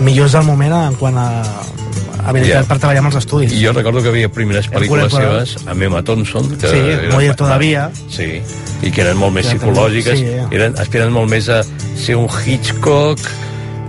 millors 0.00 0.32
del 0.32 0.44
moment 0.44 0.72
en 0.72 0.94
quant 1.00 1.16
a 1.18 1.28
habilitat 2.26 2.62
Ja. 2.62 2.68
per 2.68 2.78
treballar 2.78 3.02
amb 3.02 3.10
els 3.12 3.16
estudis. 3.20 3.52
I 3.52 3.62
jo 3.66 3.72
recordo 3.72 4.00
que 4.02 4.08
havia 4.08 4.28
primeres 4.32 4.70
pel·lícules 4.70 5.12
seves 5.12 5.56
amb 5.66 5.82
Emma 5.82 6.02
Thompson. 6.02 6.48
Que 6.58 6.68
Sí, 6.68 6.76
era- 6.78 7.12
Mujer 7.12 7.34
Todavía. 7.36 7.90
Sí, 8.08 8.40
i 8.82 8.90
que 8.90 9.00
eren 9.02 9.16
molt 9.18 9.34
més 9.34 9.46
Ja, 9.46 9.52
psicològiques, 9.58 10.18
sí. 10.18 10.26
eren, 10.50 10.74
aspiren 10.78 11.12
molt 11.12 11.28
més 11.30 11.48
a 11.48 11.62
ser 11.96 12.16
un 12.16 12.28
Hitchcock 12.46 13.20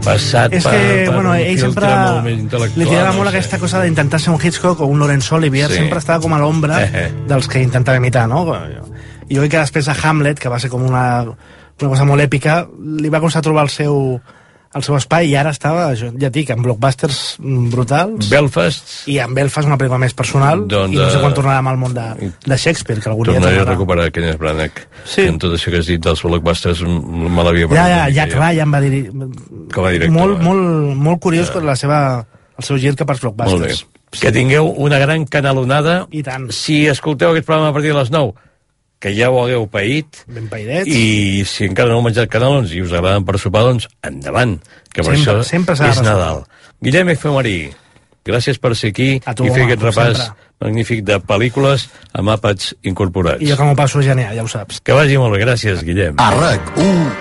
passat 0.05 0.53
És 0.53 0.63
per, 0.63 0.71
que, 0.71 0.83
per 1.07 1.13
bueno, 1.15 1.31
un 1.33 1.41
ell 1.41 1.59
sempre 1.59 1.89
molt 1.89 2.25
li 2.77 2.85
tirava 2.85 3.11
no 3.11 3.17
molt 3.19 3.29
sé. 3.31 3.35
aquesta 3.35 3.59
cosa 3.59 3.81
d'intentar 3.83 4.19
ser 4.21 4.31
un 4.33 4.39
Hitchcock 4.41 4.79
o 4.81 4.85
un 4.85 4.99
Laurence 5.01 5.33
Olivier, 5.35 5.69
Sí. 5.69 5.81
sempre 5.81 5.99
estava 5.99 6.21
com 6.23 6.33
a 6.33 6.39
l'ombra 6.39 6.81
Eh, 6.83 6.89
eh. 6.93 7.11
dels 7.27 7.47
que 7.47 7.61
intentava 7.61 7.97
imitar, 7.97 8.27
no? 8.29 8.45
Jo 8.45 9.41
crec 9.41 9.51
que 9.51 9.57
després 9.65 9.87
a 9.89 9.95
Hamlet, 10.03 10.39
que 10.39 10.49
va 10.49 10.59
ser 10.59 10.69
com 10.69 10.83
una, 10.85 11.23
una 11.25 11.89
cosa 11.89 12.05
molt 12.05 12.21
èpica, 12.21 12.67
li 13.01 13.09
va 13.09 13.19
costar 13.19 13.41
trobar 13.41 13.63
el 13.65 13.69
seu, 13.73 14.21
el 14.75 14.83
seu 14.83 14.97
espai 14.97 15.29
i 15.31 15.35
ara 15.39 15.53
estava, 15.55 15.85
jo 15.95 16.09
ja 16.19 16.27
dic, 16.29 16.49
en 16.51 16.59
blockbusters 16.65 17.37
mm, 17.39 17.69
brutals. 17.71 18.27
Belfast 18.29 19.05
I 19.07 19.19
en 19.23 19.33
Belfast 19.37 19.69
una 19.69 19.77
pel·lícula 19.79 20.01
més 20.03 20.13
personal 20.17 20.65
Doncs, 20.67 20.91
i 20.93 20.99
no 20.99 21.07
sé 21.09 21.15
eh, 21.17 21.21
quan 21.23 21.35
tornarà 21.37 21.61
al 21.71 21.79
món 21.79 21.95
de, 21.95 22.05
de 22.43 22.57
Shakespeare, 22.59 22.99
que 22.99 23.09
algun 23.09 23.29
dia 23.29 23.37
Tornaré 23.39 23.55
a 23.55 23.63
tornarà. 23.63 23.71
recuperar 23.77 24.11
Kenneth 24.11 24.37
Branagh. 24.41 24.81
Sí. 25.07 25.27
En 25.31 25.39
tot 25.39 25.55
això 25.55 25.71
que 25.71 25.79
has 25.79 25.87
dit 25.87 26.03
dels 26.03 26.23
blockbusters 26.27 26.83
me 26.85 27.43
l'havia 27.47 27.69
Ja, 27.71 27.87
ja, 27.87 27.99
perdut. 28.03 28.15
Jack 28.19 28.35
Ryan 28.39 28.75
va 28.75 28.81
dir... 28.83 29.01
Com 29.73 29.85
a 29.87 29.91
director. 29.95 30.15
Molt, 30.19 30.39
eh? 30.39 30.43
molt, 30.43 30.95
molt 31.07 31.21
curiós 31.23 31.51
per 31.55 31.63
la 31.63 31.75
seva, 31.79 31.99
el 32.59 32.67
seu 32.67 32.77
gir 32.81 32.95
cap 32.99 33.15
als 33.15 33.23
Molt 33.23 33.37
bé. 33.39 33.45
blockbusters. 33.45 33.85
Que 34.19 34.31
tingueu 34.31 34.69
una 34.79 34.99
gran 34.99 35.25
canalonada. 35.27 36.05
I 36.11 36.21
tant. 36.23 36.49
Si 36.55 36.85
escolteu 36.87 37.31
aquest 37.31 37.47
programa 37.47 37.71
a 37.71 37.75
partir 37.75 37.91
de 37.91 37.97
les 37.99 38.11
9, 38.11 38.35
que 38.99 39.13
ja 39.15 39.29
ho 39.29 39.41
hagueu 39.43 39.67
paït, 39.69 40.23
Ben 40.27 40.47
païdets. 40.49 40.87
i 40.87 41.43
si 41.45 41.65
encara 41.65 41.89
no 41.89 41.97
heu 41.99 42.05
menjat 42.05 42.29
canelons 42.29 42.71
i 42.73 42.81
us 42.81 42.91
agraden 42.93 43.25
per 43.25 43.37
sopar, 43.39 43.63
doncs 43.63 43.87
endavant, 44.01 44.57
que 44.93 45.03
per 45.03 45.15
Sempre- 45.15 45.33
això 45.41 45.43
sempre 45.43 45.73
és. 45.75 46.01
Nadal. 46.01 46.43
Guillem 46.81 47.09
Efemerí, 47.09 47.71
gràcies 48.25 48.57
per 48.59 48.75
ser 48.75 48.89
aquí 48.89 49.19
tu, 49.35 49.45
i 49.45 49.49
fer 49.49 49.63
home, 49.63 49.73
aquest 49.73 49.81
repàs 49.83 50.17
sempre. 50.17 50.33
magnífic 50.61 51.03
de 51.03 51.19
pel·lícules 51.19 51.89
amb 52.13 52.29
àpats 52.29 52.73
incorporats. 52.83 53.41
I 53.41 53.47
jo 53.51 53.57
que 53.57 53.63
m'ho 53.63 53.75
passo 53.75 54.01
genial, 54.01 54.33
ja 54.35 54.43
ho 54.43 54.47
saps. 54.47 54.79
Que 54.81 54.93
vagi 54.93 55.17
molt 55.17 55.33
bé, 55.35 55.43
gràcies, 55.45 55.83
Guillem. 55.83 56.15
A 56.17 56.31
RAC1 56.31 57.11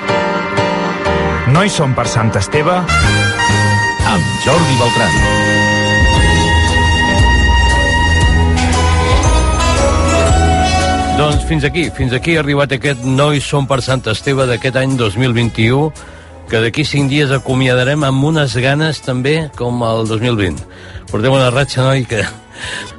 No 1.53 1.63
hi 1.63 1.69
som 1.69 1.95
per 1.95 2.07
Sant 2.09 2.33
Esteve, 2.35 2.73
amb 2.73 4.25
Jordi 4.47 4.79
Beltran. 4.81 5.64
Doncs 11.15 11.45
fins 11.47 11.63
aquí, 11.63 11.85
fins 11.95 12.13
aquí 12.13 12.35
ha 12.35 12.41
arribat 12.43 12.73
aquest 12.75 13.05
No 13.07 13.29
hi 13.31 13.39
som 13.39 13.69
per 13.71 13.79
Sant 13.87 14.03
Esteve 14.11 14.49
d'aquest 14.51 14.75
any 14.81 14.97
2021, 14.99 15.93
que 16.51 16.63
d'aquí 16.65 16.83
cinc 16.83 17.07
dies 17.13 17.31
acomiadarem 17.31 18.03
amb 18.03 18.27
unes 18.27 18.57
ganes 18.59 18.99
també 19.05 19.37
com 19.55 19.79
el 19.87 20.09
2020. 20.11 20.59
Portem 21.13 21.37
una 21.37 21.53
ratxa, 21.55 21.85
noi, 21.87 22.03
que... 22.11 22.25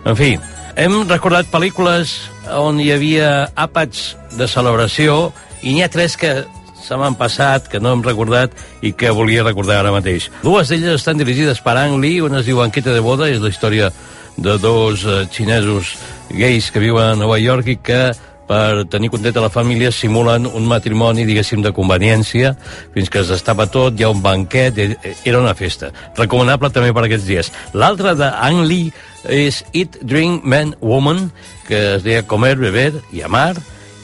En 0.07 0.15
fi, 0.15 0.31
hem 0.79 0.95
recordat 1.09 1.51
pel·lícules 1.51 2.15
on 2.55 2.79
hi 2.79 2.87
havia 2.95 3.49
àpats 3.51 4.13
de 4.39 4.47
celebració 4.47 5.33
i 5.61 5.75
n'hi 5.75 5.83
ha 5.83 5.91
tres 5.91 6.15
que 6.15 6.37
se 6.85 6.95
m'han 6.95 7.19
passat, 7.19 7.67
que 7.67 7.81
no 7.83 7.91
hem 7.91 8.03
recordat 8.05 8.55
i 8.79 8.93
que 8.95 9.11
volia 9.11 9.43
recordar 9.43 9.81
ara 9.81 9.91
mateix. 9.91 10.29
Dues 10.45 10.71
d'elles 10.71 11.01
estan 11.01 11.19
dirigides 11.19 11.59
per 11.65 11.75
Ang 11.81 11.99
Lee, 11.99 12.23
una 12.23 12.39
es 12.39 12.47
diu 12.47 12.63
Enquete 12.63 12.95
de 12.95 13.03
boda, 13.03 13.27
és 13.27 13.43
la 13.43 13.51
història 13.51 13.91
de 14.37 14.57
dos 14.59 15.05
eh, 15.05 15.25
xinesos 15.31 15.95
gais 16.29 16.71
que 16.71 16.79
viuen 16.79 17.13
a 17.13 17.19
Nova 17.19 17.37
York 17.39 17.67
i 17.71 17.77
que 17.77 18.13
per 18.45 18.85
tenir 18.85 19.09
contenta 19.09 19.41
la 19.41 19.49
família 19.49 19.91
simulen 19.91 20.45
un 20.45 20.67
matrimoni, 20.69 21.25
diguéssim, 21.25 21.63
de 21.65 21.73
conveniència, 21.73 22.53
fins 22.93 23.09
que 23.09 23.23
es 23.23 23.31
destapa 23.33 23.65
tot, 23.73 23.97
hi 23.97 24.05
ha 24.05 24.11
un 24.13 24.21
banquet, 24.21 24.77
eh, 24.77 25.15
era 25.25 25.41
una 25.41 25.55
festa. 25.57 25.91
Recomanable 26.17 26.69
també 26.69 26.93
per 26.93 27.07
aquests 27.07 27.25
dies. 27.27 27.51
L'altra 27.73 28.13
de 28.13 28.29
Ang 28.29 28.65
Lee 28.69 28.93
és 29.29 29.63
Eat, 29.73 29.97
Drink, 30.03 30.43
Man, 30.45 30.75
Woman, 30.81 31.31
que 31.67 31.95
es 31.95 32.03
deia 32.05 32.27
Comer, 32.27 32.55
Beber 32.61 32.91
i 33.11 33.25
Amar, 33.25 33.55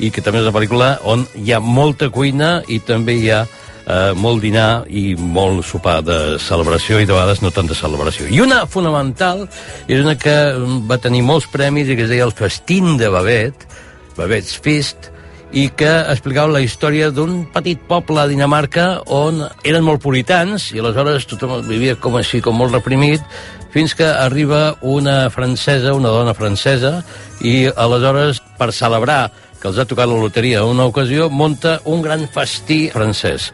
i 0.02 0.10
que 0.10 0.24
també 0.26 0.42
és 0.42 0.48
una 0.48 0.56
pel·lícula 0.56 0.96
on 1.06 1.28
hi 1.38 1.54
ha 1.54 1.60
molta 1.62 2.10
cuina 2.10 2.62
i 2.68 2.80
també 2.82 3.20
hi 3.20 3.30
ha 3.30 3.44
eh, 3.86 4.12
molt 4.18 4.42
dinar 4.44 4.86
i 4.90 5.16
molt 5.16 5.66
sopar 5.68 6.00
de 6.06 6.40
celebració 6.42 7.00
i 7.02 7.08
de 7.08 7.16
vegades 7.16 7.42
no 7.42 7.54
tant 7.54 7.70
de 7.70 7.78
celebració. 7.78 8.28
I 8.30 8.42
una 8.44 8.66
fonamental 8.70 9.48
és 9.88 10.02
una 10.02 10.18
que 10.20 10.36
mm, 10.54 10.84
va 10.92 11.00
tenir 11.02 11.24
molts 11.28 11.50
premis 11.52 11.90
i 11.90 11.98
que 11.98 12.06
es 12.08 12.14
deia 12.14 12.28
el 12.28 12.36
Festín 12.36 12.98
de 13.02 13.10
Babet, 13.14 13.68
Babet's 14.18 14.58
Feast, 14.62 15.12
i 15.52 15.68
que 15.76 15.90
explicava 16.08 16.54
la 16.54 16.62
història 16.64 17.10
d'un 17.12 17.42
petit 17.52 17.80
poble 17.88 18.22
a 18.22 18.28
Dinamarca 18.30 19.02
on 19.12 19.42
eren 19.68 19.84
molt 19.84 20.00
puritans 20.04 20.70
i 20.72 20.80
aleshores 20.80 21.28
tothom 21.28 21.60
vivia 21.68 21.98
com 22.00 22.16
així, 22.16 22.40
com 22.40 22.56
molt 22.56 22.72
reprimit, 22.72 23.24
fins 23.72 23.96
que 23.96 24.08
arriba 24.08 24.78
una 24.82 25.30
francesa, 25.32 25.94
una 25.96 26.12
dona 26.12 26.36
francesa, 26.36 27.02
i 27.44 27.68
aleshores, 27.68 28.42
per 28.60 28.72
celebrar 28.76 29.32
que 29.62 29.70
els 29.70 29.78
ha 29.78 29.86
tocat 29.86 30.10
la 30.10 30.18
loteria 30.18 30.64
en 30.64 30.74
una 30.74 30.88
ocasió, 30.90 31.30
monta 31.30 31.78
un 31.86 32.02
gran 32.02 32.26
festí 32.34 32.88
francès. 32.94 33.52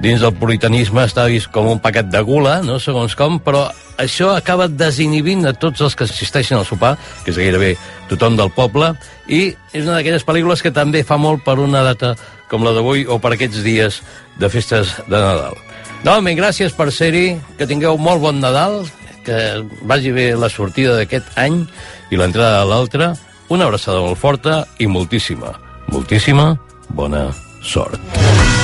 Dins 0.00 0.24
del 0.24 0.32
puritanisme 0.40 1.04
està 1.04 1.26
vist 1.28 1.50
com 1.52 1.68
un 1.68 1.82
paquet 1.84 2.08
de 2.08 2.22
gula, 2.24 2.58
no 2.64 2.78
segons 2.80 3.14
com, 3.18 3.36
però 3.44 3.66
això 4.00 4.32
acaba 4.32 4.70
desinhibint 4.72 5.44
a 5.44 5.52
tots 5.52 5.84
els 5.84 5.96
que 5.96 6.08
assisteixen 6.08 6.56
al 6.58 6.66
sopar, 6.68 6.94
que 7.24 7.34
és 7.34 7.40
gairebé 7.40 7.74
tothom 8.08 8.38
del 8.40 8.52
poble, 8.56 8.94
i 9.28 9.50
és 9.74 9.84
una 9.84 9.98
d'aquelles 9.98 10.24
pel·lícules 10.24 10.64
que 10.64 10.72
també 10.72 11.04
fa 11.04 11.20
molt 11.20 11.44
per 11.44 11.58
una 11.60 11.84
data 11.84 12.14
com 12.50 12.64
la 12.64 12.72
d'avui 12.74 13.04
o 13.06 13.20
per 13.22 13.36
aquests 13.36 13.60
dies 13.62 14.00
de 14.40 14.48
festes 14.50 14.96
de 15.06 15.18
Nadal. 15.18 15.60
Novament, 16.00 16.38
gràcies 16.40 16.72
per 16.72 16.88
ser-hi, 16.88 17.36
que 17.58 17.68
tingueu 17.68 18.00
molt 18.00 18.24
bon 18.24 18.40
Nadal, 18.40 18.80
que 19.26 19.60
vagi 19.84 20.14
bé 20.16 20.30
la 20.32 20.48
sortida 20.48 20.96
d'aquest 20.96 21.36
any 21.38 21.66
i 22.10 22.16
l'entrada 22.16 22.62
de 22.62 22.70
l'altre, 22.70 23.10
una 23.50 23.66
abraçada 23.66 24.00
molt 24.00 24.18
forta 24.18 24.64
i 24.78 24.86
moltíssima, 24.86 25.52
moltíssima 25.90 26.54
bona 26.94 27.28
sort. 27.60 28.59